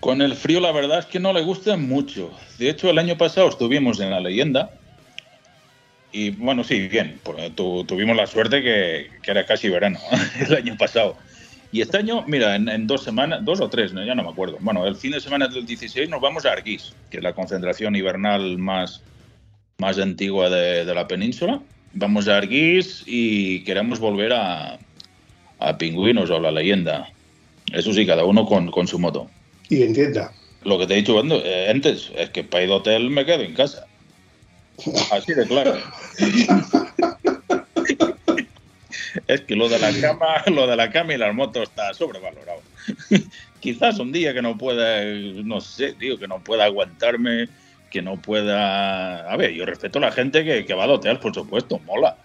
Con 0.00 0.22
el 0.22 0.34
frío 0.34 0.60
la 0.60 0.72
verdad 0.72 1.00
es 1.00 1.06
que 1.06 1.20
no 1.20 1.32
le 1.32 1.42
gusta 1.42 1.76
mucho. 1.76 2.30
De 2.58 2.70
hecho, 2.70 2.88
el 2.88 2.98
año 2.98 3.18
pasado 3.18 3.48
estuvimos 3.48 4.00
en 4.00 4.10
la 4.10 4.20
leyenda. 4.20 4.70
Y 6.12 6.30
bueno, 6.30 6.64
sí, 6.64 6.88
bien. 6.88 7.20
tuvimos 7.54 8.16
la 8.16 8.26
suerte 8.26 8.62
que, 8.62 9.10
era 9.24 9.44
casi 9.46 9.68
verano 9.68 9.98
el 10.48 10.54
año 10.54 10.76
pasado. 10.76 11.16
Y 11.72 11.82
este 11.82 11.98
año, 11.98 12.24
mira, 12.26 12.56
en, 12.56 12.68
en 12.68 12.86
dos 12.86 13.04
semanas, 13.04 13.44
dos 13.44 13.60
o 13.60 13.68
tres, 13.68 13.92
¿no? 13.92 14.04
ya 14.04 14.14
no 14.14 14.24
me 14.24 14.30
acuerdo. 14.30 14.56
Bueno, 14.60 14.86
el 14.86 14.96
fin 14.96 15.12
de 15.12 15.20
semana 15.20 15.46
del 15.46 15.66
16 15.66 16.08
nos 16.08 16.20
vamos 16.20 16.44
a 16.44 16.52
Arguís, 16.52 16.94
que 17.10 17.18
es 17.18 17.22
la 17.22 17.32
concentración 17.32 17.94
hibernal 17.94 18.58
más, 18.58 19.02
más 19.78 19.98
antigua 19.98 20.50
de, 20.50 20.84
de 20.84 20.94
la 20.94 21.06
península. 21.06 21.60
Vamos 21.92 22.26
a 22.26 22.38
Arguís 22.38 23.04
y 23.06 23.62
queremos 23.62 24.00
volver 24.00 24.32
a, 24.32 24.80
a 25.60 25.76
Pingüinos 25.78 26.30
o 26.30 26.36
a 26.36 26.40
la 26.40 26.50
leyenda. 26.50 27.08
Eso 27.72 27.92
sí, 27.92 28.06
cada 28.06 28.24
uno 28.24 28.46
con, 28.46 28.70
con 28.70 28.88
su 28.88 28.98
moto. 28.98 29.30
Y 29.68 29.82
entienda. 29.82 30.32
Lo 30.64 30.78
que 30.78 30.86
te 30.86 30.94
he 30.94 30.96
dicho 30.96 31.22
eh, 31.22 31.70
antes 31.70 32.10
es 32.16 32.30
que 32.30 32.44
para 32.44 32.64
ir 32.64 32.70
de 32.70 32.74
hotel 32.74 33.10
me 33.10 33.24
quedo 33.24 33.42
en 33.42 33.54
casa. 33.54 33.86
Así 35.12 35.34
de 35.34 35.46
claro. 35.46 35.76
es 39.26 39.40
que 39.42 39.56
lo 39.56 39.68
de 39.68 39.78
la 39.78 39.92
cama, 40.00 40.42
lo 40.46 40.66
de 40.66 40.76
la 40.76 40.90
cama 40.90 41.14
y 41.14 41.18
las 41.18 41.34
motos 41.34 41.64
está 41.64 41.94
sobrevalorado. 41.94 42.62
Quizás 43.60 43.98
un 43.98 44.10
día 44.10 44.32
que 44.32 44.42
no 44.42 44.56
pueda, 44.56 45.04
no 45.04 45.60
sé, 45.60 45.92
tío, 45.92 46.18
que 46.18 46.26
no 46.26 46.42
pueda 46.42 46.64
aguantarme, 46.64 47.48
que 47.90 48.00
no 48.02 48.16
pueda. 48.16 49.30
A 49.30 49.36
ver, 49.36 49.52
yo 49.52 49.66
respeto 49.66 49.98
a 49.98 50.02
la 50.02 50.12
gente 50.12 50.44
que, 50.44 50.64
que 50.64 50.74
va 50.74 50.86
de 50.86 50.94
hotel, 50.94 51.18
por 51.18 51.34
supuesto, 51.34 51.78
mola, 51.80 52.16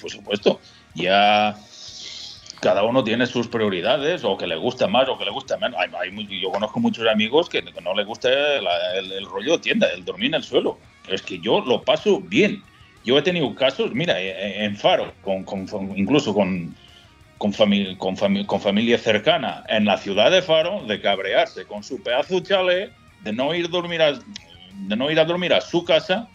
por 0.00 0.10
supuesto. 0.10 0.60
Ya 0.94 1.56
cada 2.64 2.82
uno 2.82 3.04
tiene 3.04 3.26
sus 3.26 3.46
prioridades, 3.46 4.24
o 4.24 4.38
que 4.38 4.46
le 4.46 4.56
gusta 4.56 4.88
más 4.88 5.06
o 5.10 5.18
que 5.18 5.26
le 5.26 5.30
gusta 5.30 5.58
menos. 5.58 5.78
Hay, 5.78 5.90
hay 6.00 6.40
yo 6.40 6.50
conozco 6.50 6.80
muchos 6.80 7.06
amigos 7.06 7.50
que, 7.50 7.60
no 7.60 7.94
les 7.94 8.06
gusta 8.06 8.30
la- 8.30 8.96
el, 8.98 9.12
el 9.12 9.26
rollo 9.26 9.52
de 9.52 9.58
tienda, 9.58 9.86
el 9.92 10.02
dormir 10.02 10.28
en 10.28 10.36
el 10.36 10.42
suelo. 10.42 10.78
Es 11.06 11.20
que 11.20 11.38
yo 11.40 11.60
lo 11.60 11.82
paso 11.82 12.20
bien. 12.20 12.62
Yo 13.04 13.18
he 13.18 13.22
tenido 13.22 13.54
casos, 13.54 13.92
mira, 13.92 14.18
en 14.18 14.62
en 14.64 14.76
Faro, 14.78 15.12
con, 15.20 15.44
con- 15.44 15.68
incluso 15.94 16.32
con, 16.32 16.74
con, 17.36 17.52
fami- 17.52 17.98
con, 17.98 18.16
fami- 18.16 18.46
con 18.46 18.62
familia 18.62 18.96
cercana, 18.96 19.62
en 19.68 19.84
la 19.84 19.98
ciudad 19.98 20.30
de 20.30 20.40
Faro, 20.40 20.82
de 20.86 21.02
cabrearse 21.02 21.66
con 21.66 21.82
su 21.84 22.02
pedazo 22.02 22.36
de 22.36 22.42
chalet, 22.44 22.92
de 23.24 23.32
no 23.34 23.54
ir, 23.54 23.68
dormir 23.68 24.00
a, 24.00 24.12
de 24.12 24.96
no 24.96 25.10
ir 25.10 25.20
a 25.20 25.26
dormir 25.26 25.52
a 25.52 25.60
su 25.60 25.84
casa, 25.84 26.26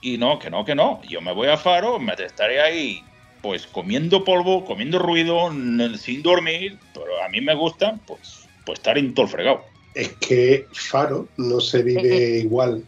y 0.00 0.18
no, 0.18 0.40
que 0.40 0.50
no, 0.50 0.64
que 0.64 0.74
no. 0.74 1.00
Yo 1.08 1.20
me 1.20 1.30
voy 1.32 1.46
a 1.46 1.56
Faro, 1.56 2.00
me 2.00 2.14
estaré 2.14 2.60
ahí 2.60 3.04
pues 3.42 3.66
comiendo 3.66 4.24
polvo, 4.24 4.64
comiendo 4.64 4.98
ruido, 4.98 5.50
sin 5.98 6.22
dormir, 6.22 6.78
pero 6.94 7.22
a 7.24 7.28
mí 7.28 7.40
me 7.40 7.54
gusta, 7.54 7.98
pues, 8.06 8.46
pues 8.64 8.78
estar 8.78 8.96
en 8.96 9.12
todo 9.12 9.26
el 9.26 9.32
fregado. 9.32 9.64
Es 9.94 10.12
que 10.14 10.66
Faro 10.72 11.28
no 11.36 11.60
se 11.60 11.82
vive 11.82 12.38
igual 12.38 12.84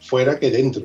fuera 0.00 0.38
que 0.40 0.50
dentro. 0.50 0.82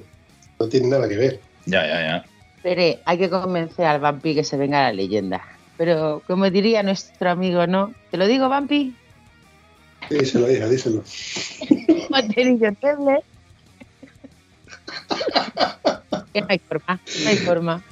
No 0.60 0.68
tiene 0.68 0.90
nada 0.90 1.08
que 1.08 1.16
ver. 1.16 1.40
Ya, 1.66 1.88
ya, 1.88 2.02
ya. 2.02 2.26
Pere, 2.62 3.00
hay 3.06 3.18
que 3.18 3.30
convencer 3.30 3.86
al 3.86 4.00
vampi 4.00 4.36
que 4.36 4.44
se 4.44 4.58
venga 4.58 4.80
a 4.80 4.90
la 4.90 4.94
leyenda. 4.94 5.42
Pero, 5.78 6.22
como 6.28 6.50
diría 6.50 6.84
nuestro 6.84 7.30
amigo, 7.30 7.66
¿no? 7.66 7.94
¿Te 8.12 8.18
lo 8.18 8.28
digo, 8.28 8.50
vampi? 8.50 8.94
Díselo, 10.10 10.52
hija, 10.52 10.68
díselo. 10.68 11.04
Moterillo 12.10 12.74
Teble. 12.74 13.20
que 16.34 16.42
no 16.42 16.48
hay 16.50 16.60
forma, 16.60 17.00
no 17.24 17.30
hay 17.30 17.38
forma. 17.38 17.84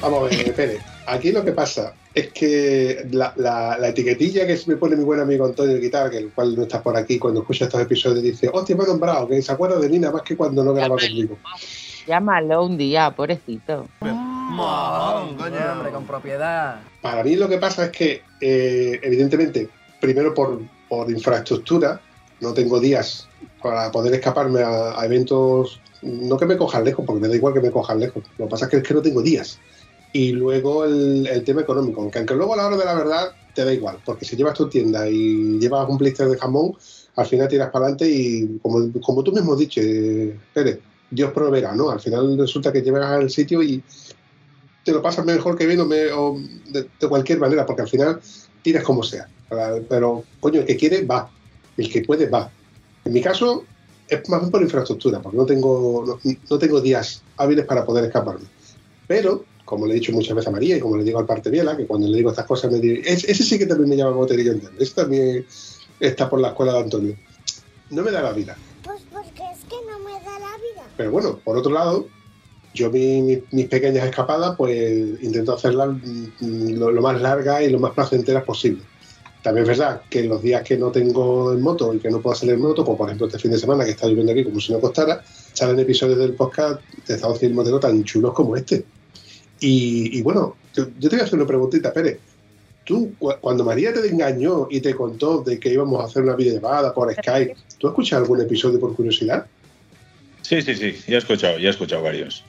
Vamos 0.00 0.32
a 0.32 0.36
ver, 0.36 0.54
Pérez. 0.56 0.82
Aquí 1.06 1.32
lo 1.32 1.44
que 1.44 1.52
pasa 1.52 1.94
es 2.14 2.32
que 2.32 3.06
la, 3.10 3.32
la- 3.36 3.78
la 3.78 3.88
etiquetilla 3.88 4.46
que 4.46 4.58
me 4.66 4.76
pone 4.76 4.96
mi 4.96 5.04
buen 5.04 5.20
amigo 5.20 5.44
Antonio 5.46 5.78
Guitar, 5.78 6.10
que 6.10 6.18
el 6.18 6.30
cual 6.30 6.54
no 6.56 6.62
está 6.62 6.82
por 6.82 6.96
aquí, 6.96 7.18
cuando 7.18 7.40
escucha 7.40 7.64
estos 7.66 7.80
episodios 7.80 8.22
dice, 8.22 8.48
hostia, 8.52 8.76
me 8.76 8.84
ha 8.84 8.86
nombrado, 8.86 9.28
que 9.28 9.40
se 9.42 9.52
acuerda 9.52 9.78
de 9.78 9.88
mí 9.88 9.98
nada 9.98 10.12
más 10.14 10.22
que 10.22 10.36
cuando 10.36 10.62
no 10.64 10.72
graba 10.72 10.96
conmigo. 10.96 11.38
Llámalo 12.06 12.64
un 12.64 12.76
día, 12.76 13.10
pobrecito. 13.14 13.86
Mojón, 14.00 15.36
coño. 15.36 15.56
hombre, 15.72 15.90
con 15.92 16.04
propiedad. 16.06 16.80
Para 17.00 17.22
mí 17.22 17.36
lo 17.36 17.48
que 17.48 17.58
pasa 17.58 17.84
es 17.86 17.90
que, 17.90 18.22
eh, 18.40 18.98
evidentemente, 19.02 19.68
primero 20.00 20.34
por, 20.34 20.60
por 20.88 21.10
infraestructura, 21.10 22.00
no 22.40 22.52
tengo 22.52 22.80
días 22.80 23.28
para 23.62 23.90
poder 23.92 24.14
escaparme 24.14 24.62
a, 24.62 24.98
a 25.00 25.04
eventos, 25.04 25.80
no 26.02 26.36
que 26.36 26.46
me 26.46 26.56
cojan 26.56 26.84
lejos, 26.84 27.04
porque 27.06 27.20
me 27.20 27.28
da 27.28 27.36
igual 27.36 27.54
que 27.54 27.60
me 27.60 27.70
cojan 27.70 28.00
lejos. 28.00 28.24
Lo 28.38 28.46
que 28.46 28.50
pasa 28.50 28.64
es 28.64 28.70
que, 28.70 28.76
es 28.78 28.82
que 28.82 28.94
no 28.94 29.02
tengo 29.02 29.22
días. 29.22 29.58
Y 30.12 30.32
luego 30.32 30.84
el, 30.84 31.26
el 31.26 31.44
tema 31.44 31.60
económico, 31.62 32.00
aunque, 32.02 32.18
aunque 32.18 32.34
luego 32.34 32.54
a 32.54 32.56
la 32.56 32.66
hora 32.66 32.76
de 32.76 32.84
la 32.84 32.94
verdad 32.94 33.36
te 33.54 33.64
da 33.64 33.72
igual, 33.72 34.00
porque 34.04 34.24
si 34.24 34.36
llevas 34.36 34.54
tu 34.54 34.68
tienda 34.68 35.08
y 35.08 35.58
llevas 35.58 35.88
un 35.88 35.98
blister 35.98 36.28
de 36.28 36.38
jamón, 36.38 36.72
al 37.16 37.26
final 37.26 37.48
tiras 37.48 37.70
para 37.70 37.86
adelante 37.86 38.08
y 38.10 38.58
como, 38.58 38.92
como 39.00 39.22
tú 39.22 39.32
mismo 39.32 39.52
has 39.52 39.58
dicho, 39.58 39.80
eh, 39.82 40.36
Dios 41.10 41.32
proveerá, 41.32 41.74
¿no? 41.74 41.90
Al 41.90 42.00
final 42.00 42.36
resulta 42.38 42.72
que 42.72 42.82
llegas 42.82 43.04
al 43.06 43.30
sitio 43.30 43.62
y 43.62 43.82
te 44.84 44.92
lo 44.92 45.02
pasas 45.02 45.24
mejor 45.24 45.56
que 45.56 45.66
bien 45.66 45.80
o, 45.80 45.86
me- 45.86 46.10
o 46.12 46.36
de, 46.70 47.08
cualquier 47.08 47.38
manera, 47.38 47.66
porque 47.66 47.82
al 47.82 47.88
final 47.88 48.20
tiras 48.62 48.84
como 48.84 49.02
sea. 49.02 49.28
Pero, 49.88 50.24
coño, 50.38 50.60
el 50.60 50.66
que 50.66 50.76
quiere 50.76 51.04
va, 51.04 51.30
el 51.76 51.90
que 51.90 52.02
puede 52.02 52.28
va. 52.28 52.50
En 53.04 53.12
mi 53.12 53.20
caso 53.20 53.66
es 54.06 54.28
más 54.28 54.40
bien 54.40 54.50
por 54.50 54.62
infraestructura, 54.62 55.20
porque 55.20 55.36
no 55.38 55.46
tengo, 55.46 56.04
no, 56.06 56.20
no 56.50 56.58
tengo 56.58 56.80
días 56.80 57.22
hábiles 57.36 57.66
para 57.66 57.84
poder 57.84 58.04
escaparme. 58.04 58.46
Pero, 59.06 59.44
como 59.70 59.86
le 59.86 59.92
he 59.92 60.00
dicho 60.00 60.12
muchas 60.12 60.34
veces 60.34 60.48
a 60.48 60.50
María 60.50 60.76
y 60.76 60.80
como 60.80 60.96
le 60.96 61.04
digo 61.04 61.18
al 61.20 61.24
parte 61.26 61.48
Biela, 61.48 61.76
que 61.76 61.86
cuando 61.86 62.08
le 62.08 62.16
digo 62.18 62.28
estas 62.30 62.44
cosas 62.44 62.70
me 62.72 62.78
dice, 62.80 63.00
"Es- 63.10 63.24
ese 63.24 63.42
sí 63.44 63.58
que 63.58 63.66
también 63.66 63.88
me 63.88 63.96
llama 63.96 64.10
boterillo 64.10 64.52
ese 64.78 64.94
también 64.94 65.46
está 66.00 66.28
por 66.28 66.40
la 66.40 66.48
escuela 66.48 66.72
de 66.74 66.80
Antonio. 66.80 67.16
No 67.90 68.02
me 68.02 68.10
da 68.10 68.20
la 68.20 68.32
vida. 68.32 68.56
Pues 68.84 69.00
porque 69.12 69.42
es 69.52 69.60
que 69.68 69.76
no 69.90 69.98
me 70.00 70.12
da 70.12 70.38
la 70.38 70.56
vida. 70.58 70.82
Pero 70.96 71.10
bueno, 71.12 71.38
por 71.44 71.56
otro 71.56 71.72
lado, 71.72 72.06
yo 72.74 72.90
mi- 72.90 73.22
mi- 73.22 73.42
mis 73.52 73.66
pequeñas 73.68 74.04
escapadas, 74.04 74.56
pues 74.56 75.22
intento 75.22 75.54
hacerlas 75.54 75.90
mm, 76.40 76.74
lo, 76.78 76.90
lo 76.90 77.00
más 77.02 77.20
largas 77.20 77.62
y 77.62 77.70
lo 77.70 77.78
más 77.78 77.92
placenteras 77.92 78.44
posible. 78.44 78.82
También 79.42 79.62
es 79.62 79.68
verdad 79.78 80.02
que 80.10 80.22
los 80.24 80.42
días 80.42 80.62
que 80.62 80.76
no 80.76 80.90
tengo 80.92 81.52
en 81.54 81.62
moto 81.62 81.94
y 81.94 81.98
que 81.98 82.10
no 82.10 82.20
puedo 82.20 82.36
salir 82.36 82.56
en 82.56 82.60
moto, 82.60 82.84
como 82.84 82.98
por 82.98 83.08
ejemplo 83.08 83.26
este 83.26 83.38
fin 83.38 83.50
de 83.50 83.58
semana 83.58 83.84
que 83.86 83.92
está 83.92 84.06
lloviendo 84.06 84.32
aquí 84.32 84.44
como 84.44 84.60
si 84.60 84.70
no 84.72 84.80
costara, 84.80 85.24
salen 85.54 85.78
episodios 85.80 86.18
del 86.18 86.34
podcast 86.34 86.80
de 87.06 87.14
Estado 87.14 87.34
Civil 87.36 87.54
Motero 87.54 87.80
tan 87.80 88.04
chulos 88.04 88.34
como 88.34 88.54
este. 88.54 88.84
Y, 89.60 90.18
y 90.18 90.22
bueno, 90.22 90.56
yo, 90.74 90.86
yo 90.98 91.08
te 91.08 91.16
voy 91.16 91.20
a 91.20 91.24
hacer 91.24 91.38
una 91.38 91.46
preguntita, 91.46 91.92
Pérez. 91.92 92.18
Tú, 92.84 93.14
cu- 93.18 93.34
cuando 93.40 93.62
María 93.64 93.92
te 93.92 94.06
engañó 94.08 94.66
y 94.70 94.80
te 94.80 94.94
contó 94.94 95.42
de 95.42 95.60
que 95.60 95.72
íbamos 95.72 96.00
a 96.00 96.06
hacer 96.06 96.22
una 96.22 96.34
videollamada 96.34 96.92
por 96.94 97.12
Skype, 97.14 97.54
¿tú 97.78 97.86
has 97.86 97.92
escuchado 97.92 98.22
algún 98.22 98.40
episodio 98.40 98.80
por 98.80 98.94
curiosidad? 98.96 99.46
Sí, 100.42 100.62
sí, 100.62 100.74
sí, 100.74 100.96
ya 101.06 101.16
he 101.16 101.18
escuchado, 101.18 101.58
ya 101.58 101.68
he 101.68 101.70
escuchado 101.70 102.02
varios. 102.02 102.42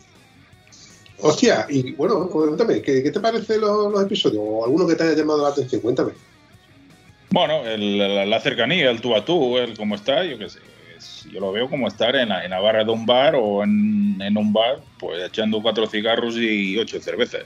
Hostia, 1.20 1.68
y 1.70 1.91
bueno, 1.91 2.28
cuéntame, 2.30 2.82
¿qué, 2.82 3.03
qué 3.03 3.12
te 3.12 3.20
parecen 3.20 3.62
los, 3.62 3.91
los 3.91 4.03
episodios? 4.03 4.41
¿O 4.43 4.66
alguno 4.66 4.88
que 4.88 4.95
te 4.95 5.03
haya 5.03 5.14
llamado 5.16 5.43
la 5.43 5.49
atención? 5.49 5.82
Cuéntame. 5.82 6.14
Bueno, 7.30 7.64
el- 7.68 7.97
la, 7.99 8.26
la 8.26 8.39
cercanía, 8.41 8.89
el 8.89 9.01
tú 9.01 9.16
a 9.16 9.24
tú, 9.24 9.57
el 9.57 9.78
cómo 9.78 9.95
está, 9.95 10.24
yo 10.26 10.39
qué 10.39 10.49
sé. 10.49 10.59
Es- 11.02 11.24
yo 11.24 11.39
lo 11.39 11.52
veo 11.52 11.70
como 11.70 11.88
estar 11.88 12.16
en 12.16 12.30
la, 12.30 12.43
en 12.45 12.52
la 12.52 12.60
barra 12.60 12.84
de 12.84 12.91
un 12.91 13.06
bar 13.06 13.36
o 13.36 13.64
en, 13.64 14.22
en 14.22 14.38
un 14.38 14.54
bar, 14.54 14.84
pues 14.97 15.24
echando 15.24 15.62
cuatro 15.62 15.88
cigarros 15.88 16.38
y 16.38 16.78
ocho 16.78 16.99
cervezas. 17.02 17.45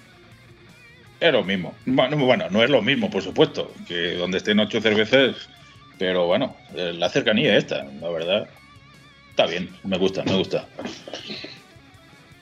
Es 1.20 1.32
lo 1.32 1.43
mismo. 1.43 1.78
Bueno, 1.86 2.18
bueno, 2.18 2.49
no 2.49 2.62
es 2.64 2.70
lo 2.70 2.82
mismo, 2.82 3.10
por 3.10 3.22
supuesto, 3.22 3.74
que 3.88 4.16
donde 4.16 4.38
estén 4.38 4.60
ocho 4.60 4.82
cervezas, 4.82 5.49
pero 5.97 6.28
bueno, 6.28 6.58
eh, 6.76 6.93
la 6.93 7.10
cercanía 7.10 7.56
esta, 7.58 7.84
la 7.86 8.10
verdad. 8.10 8.49
Está 9.30 9.47
bien, 9.47 9.70
me 9.84 9.97
gusta, 9.97 10.24
me 10.24 10.38
gusta. 10.38 10.70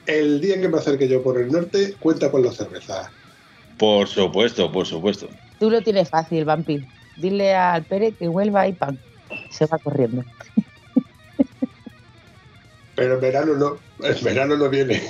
El 0.06 0.42
día 0.42 0.56
en 0.56 0.62
que 0.62 0.70
me 0.70 0.78
acerque 0.78 1.08
yo 1.08 1.24
por 1.24 1.40
el 1.40 1.50
norte, 1.50 1.96
cuenta 1.98 2.30
con 2.30 2.44
las 2.44 2.56
cervezas. 2.56 3.12
Por 3.78 4.08
supuesto, 4.08 4.72
por 4.72 4.86
supuesto. 4.86 5.30
Tú 5.58 5.70
lo 5.70 5.82
tienes 5.82 6.10
fácil, 6.10 6.46
vampi. 6.46 6.86
Dile 7.16 7.56
al 7.56 7.86
Pere 7.86 8.16
que 8.16 8.28
vuelva 8.28 8.68
y 8.68 8.74
pan. 8.74 9.00
Se 9.50 9.66
va 9.66 9.80
corriendo. 9.80 10.24
Pero 12.96 13.16
en 13.16 13.22
verano 13.22 13.56
no, 13.56 13.80
en 14.06 14.24
verano 14.24 14.56
no 14.58 14.70
viene. 14.70 15.02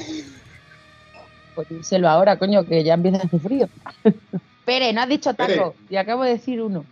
Pues 1.56 1.68
díselo 1.70 2.10
ahora, 2.10 2.38
coño, 2.40 2.66
que 2.66 2.84
ya 2.84 2.96
empieza 2.96 3.18
a 3.20 3.26
hacer 3.26 3.40
frío. 3.40 3.70
Pere, 4.66 4.94
no 4.94 5.02
has 5.02 5.10
dicho 5.10 5.34
taco. 5.34 5.76
Y 5.90 5.98
acabo 5.98 6.24
de 6.24 6.32
decir 6.32 6.62
uno. 6.62 6.86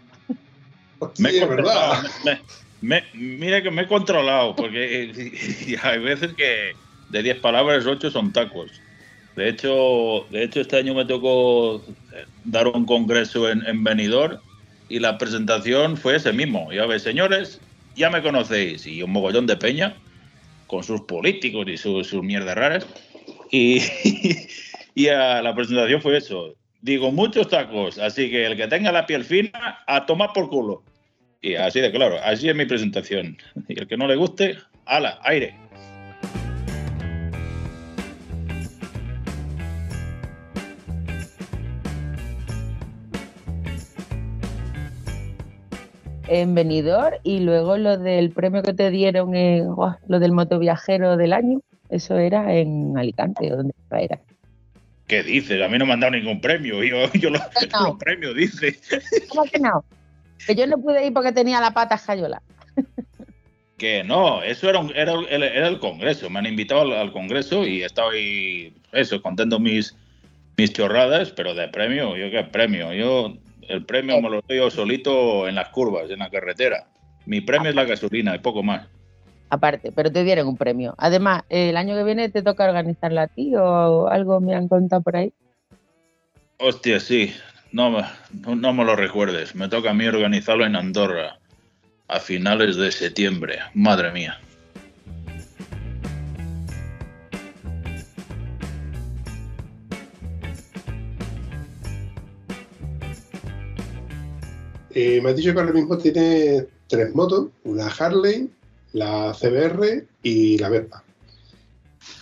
Hostia, 0.99 1.23
Me 1.23 1.29
he 1.29 1.41
es 1.41 1.49
verdad. 1.49 2.01
controlado. 2.03 2.03
me- 2.25 2.41
me- 2.81 3.03
mira 3.13 3.63
que 3.63 3.71
me 3.71 3.83
he 3.83 3.87
controlado, 3.87 4.55
porque 4.55 5.03
eh, 5.11 5.77
hay 5.81 5.99
veces 5.99 6.33
que 6.35 6.73
de 7.07 7.23
10 7.23 7.39
palabras, 7.39 7.85
8 7.85 8.11
son 8.11 8.31
tacos. 8.31 8.83
De 9.35 9.47
hecho, 9.47 10.27
de 10.29 10.43
hecho, 10.43 10.59
este 10.61 10.77
año 10.77 10.93
me 10.93 11.05
tocó 11.05 11.85
eh, 12.13 12.25
dar 12.43 12.67
un 12.67 12.85
congreso 12.85 13.49
en, 13.49 13.65
en 13.65 13.83
Benidorm 13.83 14.39
y 14.89 14.99
la 14.99 15.17
presentación 15.17 15.95
fue 15.95 16.17
ese 16.17 16.33
mismo. 16.33 16.71
Ya 16.73 16.85
ves, 16.85 17.01
señores, 17.03 17.61
ya 17.95 18.09
me 18.09 18.21
conocéis. 18.21 18.85
Y 18.85 19.01
un 19.01 19.11
mogollón 19.11 19.47
de 19.47 19.55
peña 19.55 20.01
con 20.72 20.86
sus 20.86 21.01
políticos 21.01 21.65
y 21.67 21.76
sus, 21.76 22.07
sus 22.07 22.24
mierdas 22.24 22.55
raras. 22.55 22.88
Y, 23.51 23.82
y 24.95 25.07
la 25.07 25.53
presentación 25.53 26.01
fue 26.01 26.17
eso. 26.17 26.55
Digo, 26.82 27.11
muchos 27.11 27.49
tacos, 27.49 27.99
así 27.99 28.32
que 28.32 28.45
el 28.45 28.55
que 28.55 28.67
tenga 28.67 28.91
la 28.93 29.05
piel 29.05 29.26
fina, 29.26 29.84
a 29.86 30.05
tomar 30.05 30.32
por 30.34 30.49
culo. 30.49 30.82
Y 31.41 31.55
así 31.55 31.82
de 31.82 31.91
claro, 31.91 32.17
así 32.24 32.47
es 32.47 32.55
mi 32.55 32.65
presentación. 32.65 33.38
Y 33.67 33.82
el 33.82 33.88
que 33.88 33.97
no 33.97 34.07
le 34.07 34.15
guste, 34.15 34.57
ala, 34.86 35.19
aire. 35.24 35.53
En 46.34 46.55
Benidorm 46.55 47.17
y 47.23 47.41
luego 47.41 47.75
lo 47.77 47.97
del 47.97 48.32
premio 48.32 48.63
que 48.63 48.73
te 48.73 48.89
dieron, 48.89 49.36
en, 49.36 49.67
lo 50.07 50.19
del 50.19 50.32
motoviajero 50.32 51.17
del 51.17 51.34
año. 51.34 51.59
Eso 51.89 52.17
era 52.17 52.55
en 52.55 52.97
Alicante, 52.97 53.51
¿o 53.51 53.57
¿dónde 53.57 53.73
era? 53.91 54.17
¿Qué 55.07 55.23
dices? 55.23 55.61
A 55.61 55.67
mí 55.67 55.77
no 55.77 55.86
me 55.86 55.91
han 55.91 55.99
dado 55.99 56.13
ningún 56.13 56.39
premio. 56.39 56.82
Yo, 56.86 57.11
yo 57.19 57.29
los, 57.32 57.41
No. 57.73 57.88
los 57.89 57.97
premios, 57.97 58.34
dice. 58.34 58.79
¿Cómo 59.27 59.43
que 59.43 59.59
no? 59.59 59.84
Que 60.47 60.55
yo 60.55 60.65
no 60.67 60.77
pude 60.77 61.05
ir 61.05 61.11
porque 61.11 61.34
tenía 61.34 61.59
la 61.59 61.71
pata 61.71 61.95
escayola. 61.95 62.41
Que 63.77 64.05
no, 64.05 64.41
eso 64.41 64.69
era, 64.69 64.79
un- 64.79 64.93
era, 64.95 65.11
el- 65.11 65.43
era 65.43 65.67
el 65.67 65.79
congreso. 65.79 66.29
Me 66.29 66.39
han 66.39 66.45
invitado 66.45 66.82
al, 66.84 66.93
al 66.93 67.11
congreso 67.11 67.67
y 67.67 67.84
estoy, 67.84 68.73
eso, 68.93 69.21
contando 69.21 69.59
mis, 69.59 69.97
mis 70.55 70.71
chorradas, 70.71 71.32
pero 71.32 71.53
de 71.55 71.67
premio, 71.67 72.15
yo 72.15 72.32
qué 72.32 72.43
premio. 72.45 72.93
Yo, 72.93 73.34
el 73.68 73.86
premio 73.86 74.22
me 74.22 74.30
lo 74.30 74.41
doy 74.47 74.57
yo 74.57 74.70
solito 74.70 75.47
en 75.47 75.55
las 75.55 75.70
curvas, 75.70 76.09
en 76.09 76.20
la 76.20 76.30
carretera. 76.30 76.88
Mi 77.26 77.41
premio 77.41 77.70
es 77.70 77.76
la 77.76 77.86
gasolina 77.86 78.36
y 78.36 78.39
poco 78.39 78.64
más. 78.64 78.88
Aparte, 79.49 79.91
pero 79.91 80.12
te 80.12 80.24
dieron 80.24 80.47
un 80.47 80.57
premio. 80.57 80.95
Además, 80.97 81.43
el 81.49 81.76
año 81.78 81.95
que 81.95 82.03
viene 82.03 82.30
te 82.30 82.41
toca 82.41 82.66
organizarla 82.68 83.24
a 83.24 83.28
ti 83.28 83.53
o 83.55 84.07
algo 84.07 84.39
me 84.39 84.55
han 84.55 84.68
contado 84.68 85.01
por 85.01 85.18
ahí. 85.18 85.34
Hostia, 86.57 86.99
sí. 86.99 87.34
No, 87.72 87.89
me- 87.91 88.03
no, 88.41 88.55
no 88.55 88.74
me 88.74 88.86
lo 88.86 88.95
recuerdes. 88.95 89.55
Me 89.55 89.68
toca 89.68 89.91
a 89.91 89.93
mí 89.93 90.05
organizarlo 90.07 90.66
en 90.66 90.76
Andorra 90.76 91.38
a 92.07 92.20
finales 92.20 92.76
de 92.78 92.91
septiembre. 92.91 93.59
Madre 93.74 94.12
mía. 94.12 94.39
Eh, 104.93 105.19
me 105.21 105.29
has 105.31 105.35
dicho 105.35 105.53
que 105.53 105.59
ahora 105.59 105.73
mismo 105.73 105.97
tiene 105.97 106.65
tres 106.87 107.13
motos, 107.15 107.47
una 107.63 107.87
Harley, 107.87 108.49
la 108.93 109.33
CBR 109.33 110.05
y 110.23 110.57
la 110.57 110.69
Vespa. 110.69 111.03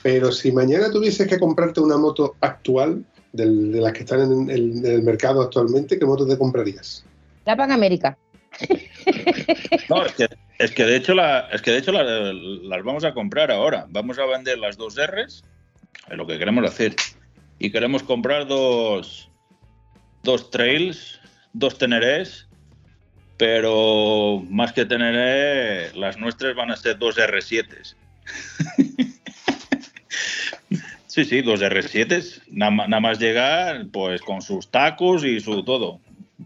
Pero 0.04 0.32
si 0.32 0.52
mañana 0.52 0.92
tuvieses 0.92 1.28
que 1.28 1.40
comprarte 1.40 1.80
una 1.82 1.98
moto 1.98 2.36
actual, 2.42 3.04
del- 3.32 3.72
de 3.72 3.82
las 3.82 3.94
que 3.94 4.00
están 4.00 4.22
en 4.22 4.50
el, 4.50 4.78
en 4.80 4.86
el 4.86 5.04
mercado 5.04 5.42
actualmente, 5.42 5.98
¿qué 6.00 6.06
moto 6.06 6.28
te 6.28 6.38
comprarías? 6.38 7.06
La 7.46 7.56
Pan 7.56 7.72
América. 7.72 8.18
No, 9.90 10.06
es 10.06 10.14
que, 10.14 10.28
es 10.58 10.72
que 10.72 10.84
de 10.84 10.96
hecho, 10.98 11.14
la, 11.14 11.42
es 11.52 11.62
que 11.62 11.72
de 11.72 11.78
hecho 11.78 11.92
la- 11.92 12.04
las 12.34 12.84
vamos 12.84 13.04
a 13.04 13.14
comprar 13.14 13.52
ahora. 13.52 13.86
Vamos 13.90 14.18
a 14.20 14.26
vender 14.26 14.58
las 14.58 14.78
dos 14.78 14.96
Rs, 14.98 15.44
es 16.10 16.18
lo 16.18 16.28
que 16.28 16.38
queremos 16.38 16.66
hacer. 16.66 16.96
Y 17.60 17.72
queremos 17.72 18.04
comprar 18.04 18.48
dos, 18.48 19.30
dos 20.24 20.50
trails, 20.50 21.20
dos 21.54 21.78
tenerés, 21.78 22.48
pero 23.40 24.44
más 24.50 24.74
que 24.74 24.86
teneré, 24.86 25.94
las 25.94 26.18
nuestras 26.18 26.54
van 26.56 26.72
a 26.72 26.76
ser 26.76 27.00
dos 27.00 27.18
R7. 27.18 27.96
Sí, 31.08 31.26
sí, 31.26 31.42
dos 31.42 31.60
R7. 31.60 32.44
Nada, 32.52 33.00
más 33.00 33.20
llegar, 33.20 33.88
pues 33.92 34.22
con 34.22 34.44
sus 34.44 34.70
tacos 34.70 35.26
y 35.26 35.40
su 35.40 35.64
todo. 35.64 36.00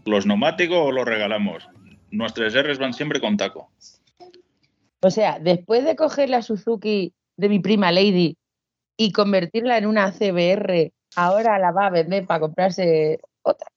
Los 0.06 0.24
neumáticos 0.24 0.92
los 0.92 1.04
regalamos. 1.04 1.68
Nuestras 2.10 2.54
Rs 2.54 2.78
van 2.78 2.94
siempre 2.94 3.20
con 3.20 3.36
taco. 3.36 3.70
O 5.00 5.10
sea, 5.10 5.38
después 5.38 5.84
de 5.84 5.96
coger 5.96 6.30
la 6.30 6.40
Suzuki 6.40 7.12
de 7.36 7.50
mi 7.50 7.58
prima 7.58 7.92
Lady 7.92 8.38
y 8.96 9.12
convertirla 9.12 9.76
en 9.76 9.86
una 9.86 10.10
CBR, 10.12 10.92
ahora 11.14 11.58
la 11.58 11.70
va 11.70 11.86
a 11.86 11.90
vender 11.90 12.26
para 12.26 12.40
comprarse 12.40 13.20
otra. 13.42 13.68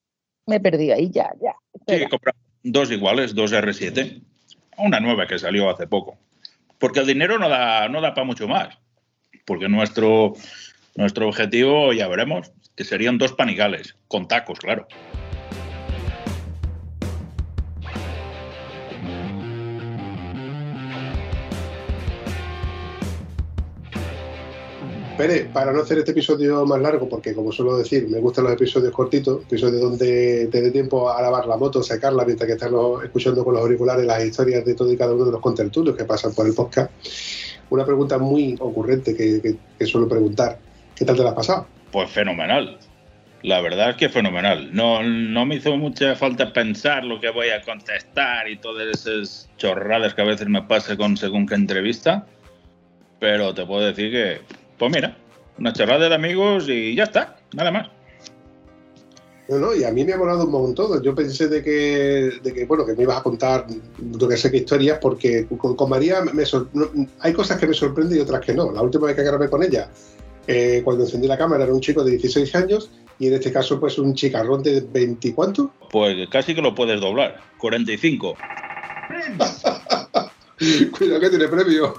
Me 0.46 0.56
he 0.56 0.60
perdido 0.60 0.94
ahí, 0.94 1.10
ya, 1.10 1.30
ya. 1.38 1.54
Sí, 1.86 2.06
compramos 2.08 2.47
dos 2.72 2.90
iguales, 2.90 3.34
dos 3.34 3.52
R7. 3.52 4.20
Una 4.78 5.00
nueva 5.00 5.26
que 5.26 5.38
salió 5.38 5.70
hace 5.70 5.86
poco. 5.86 6.18
Porque 6.78 7.00
el 7.00 7.06
dinero 7.06 7.38
no 7.38 7.48
da, 7.48 7.88
no 7.88 8.00
da 8.00 8.14
para 8.14 8.26
mucho 8.26 8.46
más. 8.46 8.78
Porque 9.44 9.68
nuestro, 9.68 10.34
nuestro 10.94 11.28
objetivo, 11.28 11.92
ya 11.92 12.06
veremos, 12.08 12.52
que 12.76 12.84
serían 12.84 13.18
dos 13.18 13.32
panigales, 13.32 13.96
con 14.06 14.28
tacos, 14.28 14.60
claro. 14.60 14.86
Pere, 25.18 25.46
para 25.52 25.72
no 25.72 25.82
hacer 25.82 25.98
este 25.98 26.12
episodio 26.12 26.64
más 26.64 26.80
largo, 26.80 27.08
porque 27.08 27.34
como 27.34 27.50
suelo 27.50 27.76
decir, 27.76 28.08
me 28.08 28.20
gustan 28.20 28.44
los 28.44 28.52
episodios 28.54 28.92
cortitos, 28.92 29.42
episodios 29.42 29.82
donde 29.82 30.46
te 30.46 30.62
dé 30.62 30.70
tiempo 30.70 31.10
a 31.10 31.20
lavar 31.20 31.46
la 31.46 31.56
moto, 31.56 31.82
sacarla 31.82 32.24
mientras 32.24 32.46
que 32.46 32.52
estás 32.52 32.70
escuchando 33.02 33.44
con 33.44 33.54
los 33.54 33.62
auriculares 33.62 34.06
las 34.06 34.24
historias 34.24 34.64
de 34.64 34.74
todo 34.74 34.92
y 34.92 34.96
cada 34.96 35.12
uno 35.12 35.24
de 35.24 35.32
los 35.32 35.40
contertulios 35.40 35.96
que 35.96 36.04
pasan 36.04 36.32
por 36.34 36.46
el 36.46 36.54
podcast. 36.54 36.92
Una 37.70 37.84
pregunta 37.84 38.16
muy 38.18 38.56
ocurrente 38.60 39.14
que 39.16 39.86
suelo 39.86 40.08
preguntar. 40.08 40.60
¿Qué 40.94 41.04
tal 41.04 41.16
te 41.16 41.22
la 41.22 41.30
has 41.30 41.34
pasado? 41.34 41.66
Pues 41.90 42.08
fenomenal. 42.10 42.78
La 43.42 43.60
verdad 43.60 43.90
es 43.90 43.96
que 43.96 44.08
fenomenal. 44.08 44.74
No, 44.74 45.02
no 45.02 45.46
me 45.46 45.56
hizo 45.56 45.76
mucha 45.76 46.16
falta 46.16 46.52
pensar 46.52 47.04
lo 47.04 47.20
que 47.20 47.30
voy 47.30 47.50
a 47.50 47.62
contestar 47.62 48.48
y 48.48 48.56
todas 48.56 48.86
esas 48.88 49.48
chorradas 49.56 50.14
que 50.14 50.22
a 50.22 50.24
veces 50.24 50.48
me 50.48 50.62
pasa 50.62 50.96
con 50.96 51.16
según 51.16 51.46
qué 51.46 51.54
entrevista. 51.54 52.26
Pero 53.20 53.54
te 53.54 53.64
puedo 53.64 53.86
decir 53.86 54.10
que, 54.10 54.40
pues 54.78 54.92
mira, 54.92 55.16
una 55.58 55.72
chorrada 55.72 56.08
de 56.08 56.14
amigos 56.14 56.66
y 56.68 56.94
ya 56.94 57.04
está, 57.04 57.36
nada 57.54 57.70
más. 57.70 57.88
No, 59.48 59.56
no, 59.58 59.74
y 59.74 59.82
a 59.82 59.90
mí 59.90 60.04
me 60.04 60.12
ha 60.12 60.18
molado 60.18 60.44
un 60.44 60.50
montón. 60.52 61.02
Yo 61.02 61.14
pensé 61.14 61.48
de 61.48 61.62
que, 61.62 62.32
de 62.42 62.52
que 62.52 62.66
bueno, 62.66 62.84
que 62.84 62.92
me 62.94 63.04
ibas 63.04 63.16
a 63.16 63.22
contar, 63.22 63.64
no 63.98 64.28
que 64.28 64.36
sé 64.36 64.50
qué 64.50 64.58
historias, 64.58 64.98
porque 65.00 65.46
con, 65.56 65.74
con 65.74 65.88
María 65.88 66.20
me 66.20 66.44
sor- 66.44 66.68
hay 67.20 67.32
cosas 67.32 67.58
que 67.58 67.66
me 67.66 67.72
sorprenden 67.72 68.18
y 68.18 68.20
otras 68.20 68.42
que 68.44 68.52
no. 68.52 68.70
La 68.70 68.82
última 68.82 69.06
vez 69.06 69.16
que 69.16 69.22
grabé 69.22 69.48
con 69.48 69.62
ella, 69.62 69.88
eh, 70.46 70.82
cuando 70.84 71.04
encendí 71.04 71.26
la 71.26 71.38
cámara, 71.38 71.64
era 71.64 71.72
un 71.72 71.80
chico 71.80 72.04
de 72.04 72.10
16 72.12 72.54
años 72.56 72.90
y 73.18 73.28
en 73.28 73.34
este 73.34 73.50
caso, 73.50 73.80
pues 73.80 73.98
un 73.98 74.12
chicarrón 74.14 74.62
de 74.62 74.82
20 74.82 75.28
y 75.28 75.32
cuánto. 75.32 75.70
Pues 75.90 76.28
casi 76.28 76.54
que 76.54 76.60
lo 76.60 76.74
puedes 76.74 77.00
doblar. 77.00 77.40
45. 77.56 78.36
Cuidado 80.98 81.20
que 81.20 81.30
tiene 81.30 81.48
premio. 81.48 81.94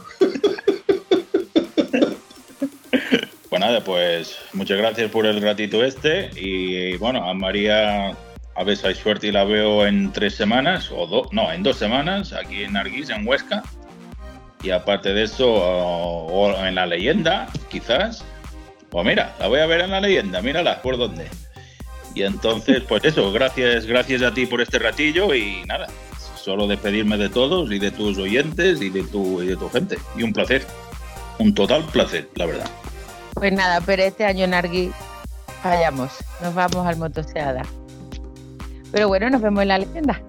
Pues 3.59 3.71
nada, 3.71 3.83
pues 3.83 4.37
muchas 4.53 4.77
gracias 4.77 5.11
por 5.11 5.25
el 5.25 5.41
ratito 5.41 5.83
este. 5.83 6.29
Y 6.33 6.95
bueno, 6.95 7.29
a 7.29 7.33
María, 7.33 8.11
a 8.11 8.75
si 8.75 8.87
hay 8.87 8.95
suerte 8.95 9.27
y 9.27 9.31
la 9.33 9.43
veo 9.43 9.85
en 9.85 10.13
tres 10.13 10.35
semanas, 10.35 10.89
o 10.95 11.05
dos, 11.05 11.27
no, 11.33 11.51
en 11.51 11.61
dos 11.61 11.75
semanas, 11.75 12.31
aquí 12.31 12.63
en 12.63 12.77
Arguís, 12.77 13.09
en 13.09 13.27
Huesca. 13.27 13.63
Y 14.63 14.69
aparte 14.69 15.13
de 15.13 15.23
eso, 15.23 15.51
o, 15.51 16.27
o 16.27 16.65
en 16.65 16.75
la 16.75 16.85
leyenda, 16.85 17.49
quizás. 17.69 18.23
Pues 18.89 19.05
mira, 19.05 19.35
la 19.41 19.47
voy 19.47 19.59
a 19.59 19.65
ver 19.65 19.81
en 19.81 19.91
la 19.91 19.99
leyenda, 19.99 20.41
mírala, 20.41 20.81
por 20.81 20.97
dónde. 20.97 21.27
Y 22.15 22.23
entonces, 22.23 22.81
pues 22.87 23.03
eso, 23.03 23.29
gracias, 23.33 23.85
gracias 23.85 24.21
a 24.21 24.33
ti 24.33 24.45
por 24.45 24.61
este 24.61 24.79
ratillo 24.79 25.35
y 25.35 25.65
nada, 25.65 25.87
solo 26.37 26.65
despedirme 26.65 27.17
de 27.17 27.27
todos 27.27 27.69
y 27.73 27.79
de 27.79 27.91
tus 27.91 28.17
oyentes 28.19 28.81
y 28.81 28.89
de 28.89 29.03
tu, 29.03 29.43
y 29.43 29.47
de 29.47 29.57
tu 29.57 29.69
gente. 29.69 29.97
Y 30.15 30.23
un 30.23 30.31
placer, 30.31 30.65
un 31.39 31.53
total 31.53 31.83
placer, 31.87 32.29
la 32.35 32.45
verdad. 32.45 32.69
Pues 33.33 33.53
nada, 33.53 33.81
pero 33.85 34.03
este 34.03 34.25
año 34.25 34.45
en 34.45 34.53
Argui 34.53 34.91
fallamos. 35.61 36.11
Nos 36.41 36.53
vamos 36.53 36.85
al 36.85 36.97
motoseada. 36.97 37.63
Pero 38.91 39.07
bueno, 39.07 39.29
nos 39.29 39.41
vemos 39.41 39.61
en 39.61 39.67
la 39.67 39.77
leyenda. 39.77 40.21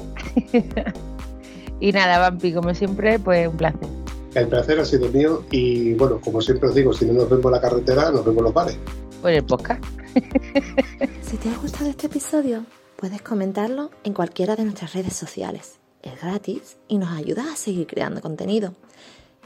y 1.81 1.93
nada, 1.93 2.19
Vampi, 2.19 2.53
como 2.53 2.75
siempre, 2.75 3.19
pues 3.19 3.49
un 3.49 3.57
placer. 3.57 3.89
El 4.35 4.47
placer 4.47 4.79
ha 4.79 4.85
sido 4.85 5.09
mío 5.09 5.45
y 5.51 5.95
bueno, 5.95 6.21
como 6.21 6.41
siempre 6.41 6.69
os 6.69 6.75
digo, 6.75 6.93
si 6.93 7.05
no 7.05 7.15
nos 7.15 7.29
vemos 7.29 7.47
en 7.47 7.51
la 7.53 7.61
carretera, 7.61 8.11
nos 8.13 8.25
vemos 8.25 8.39
en 8.39 8.45
los 8.45 8.55
bares. 8.55 8.79
Por 9.21 9.31
el 9.31 9.45
podcast. 9.45 9.85
Si 11.23 11.37
te 11.37 11.49
ha 11.49 11.57
gustado 11.59 11.89
este 11.89 12.09
episodio, 12.09 12.65
puedes 12.97 13.23
comentarlo 13.23 13.93
en 14.03 14.15
cualquiera 14.15 14.57
de 14.57 14.65
nuestras 14.65 14.95
redes 14.95 15.15
sociales. 15.15 15.79
Es 16.03 16.21
gratis 16.21 16.77
y 16.89 16.99
nos 16.99 17.11
ayudas 17.17 17.47
a 17.47 17.55
seguir 17.55 17.87
creando 17.87 18.21
contenido. 18.21 18.75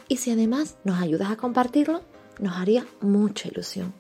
Y 0.08 0.16
si 0.16 0.30
además 0.30 0.78
nos 0.84 0.98
ayudas 1.02 1.30
a 1.30 1.36
compartirlo, 1.36 2.00
nos 2.38 2.56
haría 2.56 2.86
mucha 3.00 3.48
ilusión. 3.48 3.92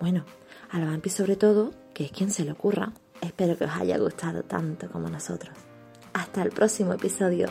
Bueno, 0.00 0.24
a 0.70 0.78
la 0.78 0.86
Vampi 0.86 1.10
sobre 1.10 1.36
todo, 1.36 1.72
que 1.92 2.04
es 2.04 2.12
quien 2.12 2.30
se 2.30 2.44
le 2.44 2.52
ocurra. 2.52 2.92
Espero 3.20 3.56
que 3.56 3.64
os 3.64 3.70
haya 3.70 3.98
gustado 3.98 4.42
tanto 4.42 4.90
como 4.90 5.08
nosotros. 5.08 5.56
Hasta 6.12 6.42
el 6.42 6.50
próximo 6.50 6.92
episodio. 6.92 7.48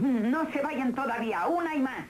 No 0.00 0.50
se 0.50 0.62
vayan 0.62 0.94
todavía, 0.94 1.46
una 1.46 1.74
y 1.74 1.80
más. 1.80 2.06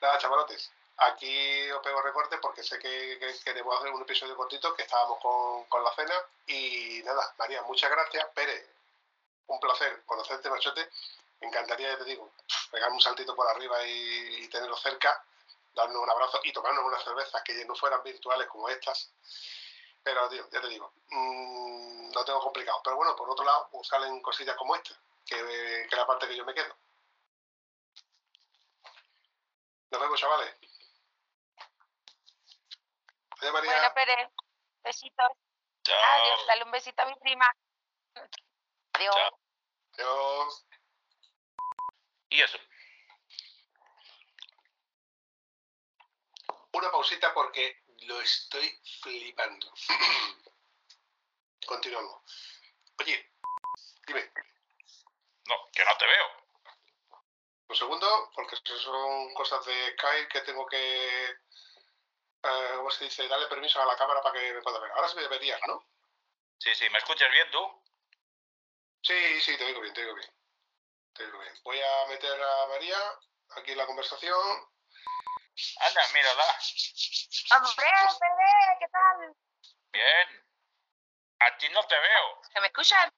Nada, 0.00 0.18
chavalotes. 0.18 0.70
Aquí 0.98 1.70
os 1.72 1.82
pego 1.82 2.00
recorte 2.02 2.38
porque 2.38 2.62
sé 2.62 2.78
que, 2.78 3.18
que 3.18 3.34
queremos 3.44 3.76
hacer 3.80 3.90
un 3.90 4.02
episodio 4.02 4.36
cortito, 4.36 4.74
que 4.76 4.82
estábamos 4.82 5.18
con, 5.18 5.64
con 5.64 5.82
la 5.82 5.92
cena. 5.94 6.14
Y 6.46 7.02
nada, 7.04 7.34
María, 7.36 7.62
muchas 7.62 7.90
gracias. 7.90 8.24
Pere, 8.32 8.64
un 9.48 9.58
placer 9.58 10.04
conocerte, 10.06 10.48
machote. 10.48 10.88
Me 11.40 11.48
encantaría, 11.48 11.88
ya 11.88 11.98
te 11.98 12.04
digo, 12.04 12.30
pegar 12.70 12.92
un 12.92 13.00
saltito 13.00 13.34
por 13.34 13.48
arriba 13.48 13.84
y, 13.84 14.44
y 14.44 14.48
tenerlo 14.48 14.76
cerca, 14.76 15.24
darnos 15.74 16.00
un 16.00 16.10
abrazo 16.10 16.38
y 16.44 16.52
tomarnos 16.52 16.84
unas 16.84 17.02
cervezas 17.02 17.42
que 17.42 17.64
no 17.64 17.74
fueran 17.74 18.04
virtuales 18.04 18.46
como 18.46 18.68
estas. 18.68 19.10
Pero, 20.04 20.28
tío, 20.28 20.48
ya 20.48 20.60
te 20.60 20.68
digo, 20.68 20.92
mm, 21.10 22.12
lo 22.14 22.24
tengo 22.24 22.40
complicado. 22.40 22.80
Pero 22.84 22.96
bueno, 22.96 23.16
por 23.16 23.28
otro 23.28 23.44
lado, 23.44 23.68
salen 23.82 24.20
cosillas 24.22 24.56
como 24.56 24.76
esta, 24.76 24.94
que, 25.32 25.86
que 25.88 25.88
es 25.90 25.96
la 25.96 26.06
parte 26.06 26.28
que 26.28 26.36
yo 26.36 26.44
me 26.44 26.54
quedo. 26.54 26.76
Nos 29.90 30.00
vemos, 30.00 30.20
chavales. 30.20 30.56
Adiós, 33.38 33.52
María. 33.52 33.72
Bueno, 33.72 33.94
Pérez, 33.94 34.28
besitos. 34.82 35.30
Chao. 35.84 35.96
Adiós, 35.96 36.46
dale 36.46 36.64
un 36.64 36.70
besito 36.70 37.02
a 37.02 37.06
mi 37.06 37.14
prima. 37.16 37.50
Adiós. 38.92 39.14
Chao. 39.14 39.38
Adiós. 39.94 40.66
Y 42.30 42.40
eso. 42.40 42.58
Una 46.72 46.90
pausita 46.90 47.34
porque 47.34 47.82
lo 48.06 48.20
estoy 48.20 48.80
flipando. 49.02 49.72
Continuamos. 51.66 52.22
Oye, 52.98 53.30
dime, 54.06 54.32
No, 55.46 55.68
que 55.72 55.84
no 55.84 55.96
te 55.96 56.06
veo. 56.06 56.26
un 57.68 57.76
segundo, 57.76 58.30
porque 58.34 58.56
son 58.56 59.34
cosas 59.34 59.64
de 59.64 59.92
Skype 59.92 60.28
que 60.28 60.40
tengo 60.42 60.66
que, 60.66 61.30
eh, 61.30 62.72
¿cómo 62.76 62.90
se 62.90 63.04
dice? 63.04 63.26
Darle 63.28 63.46
permiso 63.46 63.80
a 63.80 63.86
la 63.86 63.96
cámara 63.96 64.20
para 64.22 64.38
que 64.38 64.52
me 64.52 64.62
pueda 64.62 64.78
ver. 64.78 64.90
Ahora 64.92 65.08
sí 65.08 65.16
me 65.16 65.22
deberías, 65.22 65.60
¿no? 65.66 65.86
Sí, 66.58 66.74
sí, 66.74 66.88
¿me 66.90 66.98
escuchas 66.98 67.30
bien 67.30 67.50
tú? 67.50 67.82
Sí, 69.02 69.40
sí, 69.40 69.56
te 69.56 69.64
oigo 69.64 69.80
bien, 69.80 69.94
te 69.94 70.02
oigo 70.02 70.14
bien. 70.14 70.30
Te 71.14 71.24
oigo 71.24 71.38
bien. 71.40 71.54
Voy 71.64 71.80
a 71.80 72.06
meter 72.08 72.42
a 72.42 72.66
María 72.68 72.98
aquí 73.56 73.72
en 73.72 73.78
la 73.78 73.86
conversación. 73.86 74.72
Anda, 75.80 76.08
mírala. 76.14 76.44
Hombre, 77.56 77.72
Pérez, 77.76 78.78
¿qué 78.78 78.88
tal? 78.88 79.36
Bien. 79.92 80.46
A 81.40 81.56
ti 81.58 81.68
no 81.70 81.82
te 81.86 81.98
veo. 81.98 82.42
¿Se 82.52 82.60
me 82.60 82.66
escuchan? 82.68 83.12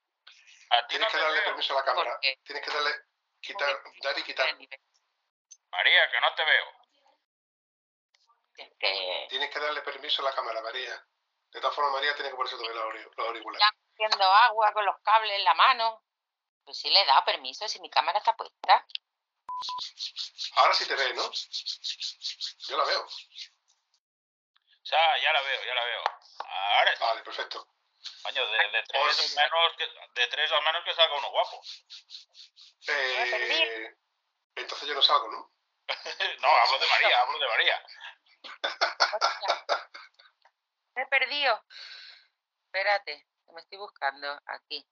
A 0.71 0.87
ti 0.87 0.99
no 0.99 1.07
Tienes 1.07 1.12
que 1.12 1.19
darle 1.19 1.41
veo. 1.41 1.45
permiso 1.45 1.73
a 1.73 1.77
la 1.77 1.85
cámara. 1.85 2.19
Tienes 2.21 2.65
que 2.65 2.71
darle, 2.71 2.91
quitar, 3.41 3.83
dar 4.03 4.19
y 4.19 4.23
quitar. 4.25 4.57
María, 5.71 6.11
que 6.11 6.21
no 6.21 6.35
te 6.35 6.45
veo. 6.45 6.67
Que 8.79 9.27
Tienes 9.29 9.51
que 9.51 9.59
darle 9.61 9.83
permiso 9.83 10.23
a 10.23 10.27
la 10.27 10.35
cámara, 10.35 10.61
María. 10.62 11.05
De 11.51 11.61
todas 11.61 11.75
formas, 11.75 11.93
María 11.95 12.15
tiene 12.15 12.31
que 12.31 12.37
ponerse 12.37 12.57
también 12.57 12.77
los 12.77 12.85
auri- 12.85 13.11
los 13.17 13.27
auriculares. 13.29 13.69
haciendo 13.93 14.25
agua 14.25 14.73
con 14.73 14.85
los 14.85 14.99
cables 15.03 15.37
en 15.37 15.45
la 15.45 15.55
mano. 15.55 16.03
Pues 16.65 16.79
sí 16.79 16.89
le 16.91 17.01
he 17.03 17.07
dado 17.07 17.25
permiso 17.25 17.69
si 17.69 17.79
mi 17.81 17.91
cámara 17.91 18.19
está 18.19 18.35
puesta. 18.37 18.87
Ahora 20.57 20.75
sí 20.75 20.87
te 20.87 20.95
ves, 20.97 21.15
¿no? 21.15 21.31
Yo 22.69 22.77
la 22.77 22.85
veo. 22.85 23.03
O 23.05 24.87
sea, 24.87 25.19
ya 25.23 25.33
la 25.33 25.41
veo, 25.43 25.65
ya 25.65 25.75
la 25.75 25.85
veo. 25.85 26.03
Ahora, 26.47 26.95
Vale, 27.01 27.23
perfecto. 27.23 27.69
Coño, 28.23 28.47
de, 28.47 28.59
de 28.71 28.83
tres 28.85 29.03
Pues- 29.03 29.39
al 29.39 29.51
menos 29.51 29.77
que, 29.77 30.21
de 30.21 30.27
tres 30.29 30.53
al 30.53 30.63
menos 30.65 30.85
que 30.85 30.95
salga 30.95 31.17
uno 31.19 31.31
guapo. 31.31 31.63
Eh, 32.89 33.97
entonces 34.57 34.89
yo 34.89 34.95
no 34.95 35.03
salgo, 35.03 35.29
¿no? 35.29 35.53
No, 36.41 36.49
hablo 36.49 36.79
de 36.79 36.87
María, 36.87 37.21
hablo 37.21 37.39
de 37.39 37.47
María. 37.49 37.87
Me 40.95 41.03
he 41.03 41.07
perdido. 41.07 41.65
Espérate, 42.67 43.27
me 43.53 43.61
estoy 43.61 43.79
buscando. 43.79 44.41
Aquí. 44.47 44.87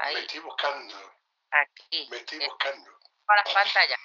Me 0.00 0.20
estoy 0.20 0.38
buscando, 0.40 1.12
aquí. 1.50 2.06
me 2.10 2.18
estoy 2.18 2.42
Eh, 2.42 2.48
buscando. 2.48 2.98
Para 3.24 3.42
las 3.44 3.52
pantallas. 3.54 3.98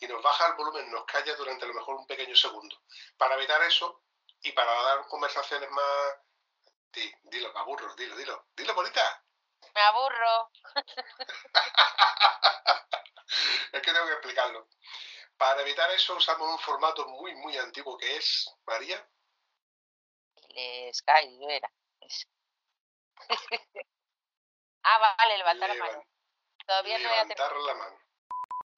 Y 0.00 0.06
nos 0.08 0.22
baja 0.22 0.46
el 0.48 0.54
volumen, 0.54 0.90
nos 0.90 1.04
calla 1.04 1.34
durante 1.36 1.64
a 1.64 1.68
lo 1.68 1.74
mejor 1.74 1.96
un 1.96 2.06
pequeño 2.06 2.34
segundo. 2.34 2.80
Para 3.18 3.34
evitar 3.34 3.60
eso 3.62 4.02
y 4.40 4.52
para 4.52 4.72
dar 4.72 5.06
conversaciones 5.08 5.70
más... 5.70 6.14
Di, 6.94 7.12
dilo, 7.24 7.52
me 7.52 7.60
aburro, 7.60 7.94
dilo, 7.96 8.16
dilo. 8.16 8.46
Dilo, 8.56 8.74
bonita. 8.74 9.24
Me 9.74 9.80
aburro. 9.80 10.50
es 13.72 13.82
que 13.82 13.92
tengo 13.92 14.06
que 14.06 14.12
explicarlo. 14.12 14.68
Para 15.36 15.62
evitar 15.62 15.90
eso 15.90 16.14
usamos 16.14 16.48
un 16.48 16.58
formato 16.58 17.06
muy, 17.08 17.34
muy 17.34 17.56
antiguo 17.58 17.98
que 17.98 18.16
es, 18.16 18.48
María, 18.66 19.04
El 20.50 20.94
Sky, 20.94 21.38
yo 21.40 21.48
era. 21.48 21.70
Ah, 24.86 24.98
vale, 24.98 25.38
levantar 25.38 25.70
la 25.70 25.76
mano. 25.76 26.04
Todavía 26.66 26.98
no 26.98 27.08
he 27.08 27.18
aterrizado. 27.18 27.54
levantar 27.54 27.74
la 27.74 27.84
mano. 27.84 27.98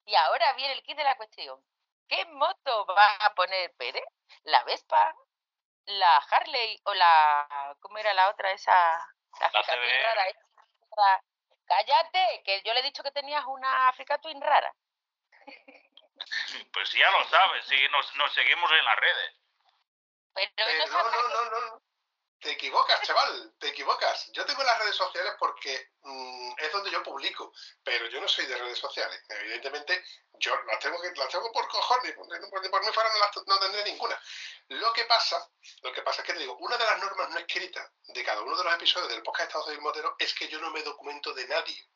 Y 0.05 0.15
ahora 0.15 0.53
viene 0.53 0.71
el 0.71 0.81
kit 0.83 0.95
de 0.95 1.03
la 1.03 1.17
cuestión. 1.17 1.61
¿Qué 2.07 2.23
moto 2.27 2.85
va 2.85 3.15
a 3.25 3.35
poner 3.35 3.75
Pérez? 3.75 4.05
¿La 4.43 4.63
Vespa? 4.63 5.13
¿La 5.87 6.17
Harley? 6.17 6.79
¿O 6.85 6.93
la... 6.93 7.75
¿Cómo 7.79 7.97
era 7.97 8.13
la 8.13 8.29
otra? 8.29 8.51
Esa... 8.51 8.73
La 9.39 9.51
La 9.53 9.63
Twin 9.63 10.03
rara. 10.03 10.27
esa. 10.27 11.23
Cállate, 11.65 12.41
que 12.45 12.61
yo 12.63 12.73
le 12.73 12.79
he 12.79 12.83
dicho 12.83 13.03
que 13.03 13.11
tenías 13.11 13.43
una 13.45 13.89
Africa 13.89 14.17
Twin 14.19 14.41
rara. 14.41 14.73
Pues 16.73 16.91
ya 16.93 17.09
lo 17.11 17.23
sabes, 17.25 17.63
sí, 17.67 17.75
nos, 17.91 18.15
nos 18.15 18.33
seguimos 18.33 18.69
en 18.71 18.83
las 18.85 18.95
redes. 18.97 19.35
Pero 20.33 20.51
Eh, 20.57 20.85
no 20.89 21.03
no, 21.03 21.11
no, 21.11 21.29
no, 21.29 21.59
no. 21.61 21.81
Te 22.39 22.51
equivocas, 22.51 23.01
chaval, 23.07 23.53
te 23.59 23.69
equivocas. 23.69 24.31
Yo 24.31 24.45
tengo 24.45 24.63
las 24.63 24.79
redes 24.79 24.95
sociales 24.95 25.33
porque 25.39 25.91
mm, 26.01 26.51
es 26.57 26.71
donde 26.71 26.91
yo 26.91 27.01
publico, 27.03 27.51
pero 27.83 28.07
yo 28.07 28.21
no 28.21 28.27
soy 28.27 28.45
de 28.45 28.57
redes 28.57 28.77
sociales. 28.77 29.21
Evidentemente, 29.29 30.03
yo 30.33 30.55
las 30.65 30.79
tengo, 30.79 31.01
que, 31.01 31.11
las 31.15 31.29
tengo 31.29 31.51
por 31.51 31.67
cojones, 31.67 32.13
por, 32.13 32.27
por- 32.27 32.61
mí 32.61 32.91
fuera 32.93 33.09
no, 33.11 33.19
las, 33.19 33.47
no 33.47 33.59
tendré 33.59 33.83
ninguna. 33.85 34.21
Lo 34.69 34.93
que 34.93 35.05
pasa, 35.05 35.49
lo 35.81 35.91
que 35.91 36.01
pasa 36.01 36.21
es 36.21 36.27
que 36.27 36.33
te 36.33 36.39
digo, 36.39 36.57
una 36.57 36.77
de 36.77 36.85
las 36.85 36.99
normas 36.99 37.29
no 37.29 37.39
escritas 37.39 37.91
de 38.07 38.23
cada 38.23 38.41
uno 38.41 38.55
de 38.55 38.63
los 38.63 38.73
episodios 38.75 39.09
del 39.09 39.23
podcast 39.23 39.47
Estado 39.49 39.65
Civil 39.65 39.81
Motero 39.81 40.15
es 40.19 40.33
que 40.33 40.47
yo 40.47 40.59
no 40.59 40.69
me 40.71 40.83
documento 40.83 41.33
de 41.33 41.47
nadie. 41.47 41.89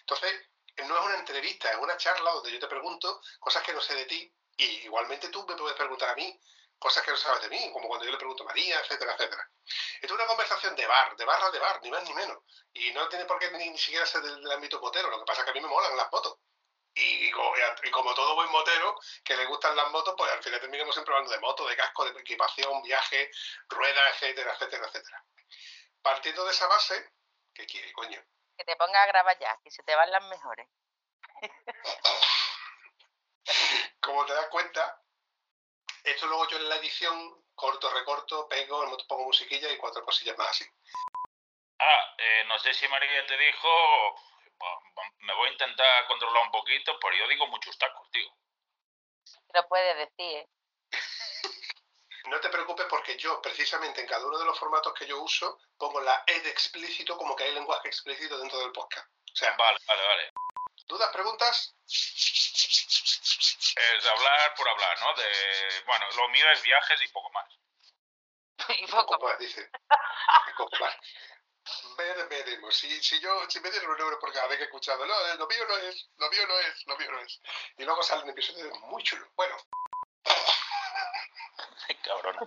Entonces, 0.00 0.40
no 0.76 0.98
es 0.98 1.04
una 1.04 1.18
entrevista, 1.18 1.70
es 1.70 1.76
una 1.78 1.96
charla 1.96 2.30
donde 2.32 2.50
yo 2.52 2.58
te 2.58 2.66
pregunto 2.66 3.20
cosas 3.38 3.62
que 3.62 3.72
no 3.74 3.80
sé 3.80 3.94
de 3.94 4.06
ti 4.06 4.34
y 4.56 4.64
igualmente 4.84 5.28
tú 5.28 5.44
me 5.46 5.54
puedes 5.56 5.76
preguntar 5.76 6.10
a 6.10 6.14
mí 6.14 6.40
cosas 6.82 7.04
que 7.04 7.10
no 7.10 7.16
sabes 7.16 7.42
de 7.42 7.48
mí, 7.48 7.70
como 7.72 7.88
cuando 7.88 8.04
yo 8.04 8.12
le 8.12 8.18
pregunto 8.18 8.42
a 8.42 8.46
María, 8.46 8.80
etcétera, 8.80 9.14
etcétera. 9.14 9.48
Esto 10.00 10.06
es 10.06 10.12
una 10.12 10.26
conversación 10.26 10.76
de 10.76 10.86
bar, 10.86 11.16
de 11.16 11.24
barra 11.24 11.50
de 11.50 11.58
bar, 11.58 11.80
ni 11.82 11.90
más 11.90 12.02
ni 12.04 12.12
menos. 12.12 12.38
Y 12.72 12.92
no 12.92 13.08
tiene 13.08 13.24
por 13.24 13.38
qué 13.38 13.50
ni, 13.52 13.70
ni 13.70 13.78
siquiera 13.78 14.04
ser 14.04 14.22
del, 14.22 14.42
del 14.42 14.52
ámbito 14.52 14.80
motero, 14.80 15.10
lo 15.10 15.20
que 15.20 15.24
pasa 15.24 15.40
es 15.40 15.44
que 15.44 15.50
a 15.50 15.54
mí 15.54 15.60
me 15.60 15.68
molan 15.68 15.96
las 15.96 16.10
motos. 16.10 16.38
Y 16.94 17.30
como 17.30 18.14
todo 18.14 18.34
buen 18.34 18.50
motero 18.50 18.98
que 19.24 19.34
le 19.34 19.46
gustan 19.46 19.74
las 19.74 19.90
motos, 19.90 20.14
pues 20.18 20.30
al 20.30 20.42
final 20.42 20.60
terminamos 20.60 20.94
siempre 20.94 21.14
hablando 21.14 21.32
de 21.32 21.40
moto, 21.40 21.66
de 21.66 21.74
casco, 21.74 22.04
de 22.04 22.20
equipación, 22.20 22.82
viaje, 22.82 23.30
ruedas, 23.68 24.14
etcétera, 24.14 24.52
etcétera, 24.52 24.86
etcétera. 24.88 25.24
Partiendo 26.02 26.44
de 26.44 26.50
esa 26.50 26.66
base, 26.66 27.12
¿qué 27.54 27.64
quiere, 27.64 27.90
coño? 27.94 28.22
que 28.56 28.64
te 28.64 28.76
ponga 28.76 29.02
a 29.02 29.06
grabar 29.06 29.38
ya, 29.38 29.58
que 29.62 29.70
se 29.70 29.82
te 29.82 29.94
van 29.94 30.10
las 30.10 30.24
mejores. 30.24 30.68
Como 34.00 34.24
te 34.24 34.34
das 34.34 34.48
cuenta, 34.48 35.01
esto 36.04 36.26
luego 36.26 36.48
yo 36.48 36.56
en 36.58 36.68
la 36.68 36.76
edición 36.76 37.44
corto, 37.54 37.90
recorto, 37.90 38.48
pego, 38.48 38.96
pongo 39.08 39.24
musiquilla 39.24 39.70
y 39.70 39.76
cuatro 39.76 40.04
cosillas 40.04 40.36
más 40.38 40.48
así. 40.48 40.64
Ah, 41.78 42.14
eh, 42.18 42.44
no 42.46 42.58
sé 42.58 42.74
si 42.74 42.86
María 42.88 43.26
te 43.26 43.36
dijo, 43.36 43.68
me 45.18 45.34
voy 45.34 45.48
a 45.48 45.52
intentar 45.52 46.06
controlar 46.06 46.44
un 46.44 46.50
poquito, 46.52 46.98
pero 47.00 47.16
yo 47.16 47.28
digo 47.28 47.46
muchos 47.48 47.76
tacos, 47.78 48.10
tío. 48.10 48.28
Lo 49.54 49.68
puedes 49.68 49.96
decir, 49.96 50.36
¿eh? 50.38 50.48
No 52.28 52.38
te 52.38 52.50
preocupes 52.50 52.86
porque 52.88 53.16
yo, 53.16 53.42
precisamente 53.42 54.00
en 54.00 54.06
cada 54.06 54.24
uno 54.24 54.38
de 54.38 54.44
los 54.44 54.56
formatos 54.56 54.94
que 54.94 55.06
yo 55.06 55.20
uso, 55.20 55.58
pongo 55.76 56.00
la 56.00 56.22
E 56.26 56.40
de 56.40 56.50
explícito 56.50 57.16
como 57.16 57.34
que 57.34 57.44
hay 57.44 57.52
lenguaje 57.52 57.88
explícito 57.88 58.38
dentro 58.38 58.60
del 58.60 58.70
podcast. 58.70 59.08
O 59.10 59.36
sea, 59.36 59.56
Vale, 59.56 59.78
vale, 59.88 60.02
vale. 60.06 60.32
¿dudas, 60.86 61.10
preguntas? 61.12 61.74
Es 63.74 64.06
hablar 64.06 64.54
por 64.54 64.68
hablar, 64.68 64.98
¿no? 65.00 65.14
De, 65.14 65.82
bueno, 65.86 66.06
lo 66.16 66.28
mío 66.28 66.50
es 66.50 66.62
viajes 66.62 67.02
y 67.02 67.08
poco 67.08 67.30
más. 67.30 67.48
y 68.78 68.86
Poco 68.86 69.12
poco. 69.14 69.28
más, 69.28 69.38
dice. 69.38 69.70
Poco 70.56 70.76
más. 70.80 70.94
Ver- 71.96 72.28
veremos. 72.28 72.76
Si, 72.76 73.02
si 73.02 73.20
yo, 73.20 73.48
si 73.48 73.60
me 73.60 73.70
dieron 73.70 73.90
un 73.92 74.00
euro 74.00 74.18
por 74.18 74.32
cada 74.32 74.46
vez 74.48 74.58
que 74.58 74.64
he 74.64 74.66
escuchado, 74.66 75.06
no, 75.06 75.14
eh, 75.28 75.36
lo 75.36 75.46
mío 75.46 75.64
no 75.68 75.76
es, 75.78 76.08
lo 76.16 76.28
mío 76.28 76.46
no 76.46 76.58
es, 76.58 76.86
lo 76.86 76.96
mío 76.98 77.12
no 77.12 77.20
es. 77.20 77.40
Y 77.78 77.84
luego 77.84 78.02
salen 78.02 78.28
episodios 78.30 78.78
muy 78.80 79.02
chulos. 79.04 79.28
Bueno, 79.36 79.56
Cabrona. 82.04 82.40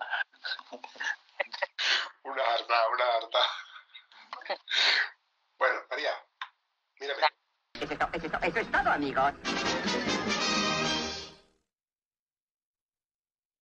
una 2.24 2.44
harta, 2.44 2.88
una 2.90 3.06
harta. 3.16 3.40
Bueno, 5.58 5.82
María, 5.90 6.26
mírame. 7.00 7.22
Eso 7.80 7.94
es 7.94 8.00
to- 8.00 8.10
eso 8.14 8.26
es 8.26 8.32
to- 8.32 8.40
eso 8.42 8.60
es 8.60 8.72
todo, 8.72 8.92
amigos. 8.92 9.34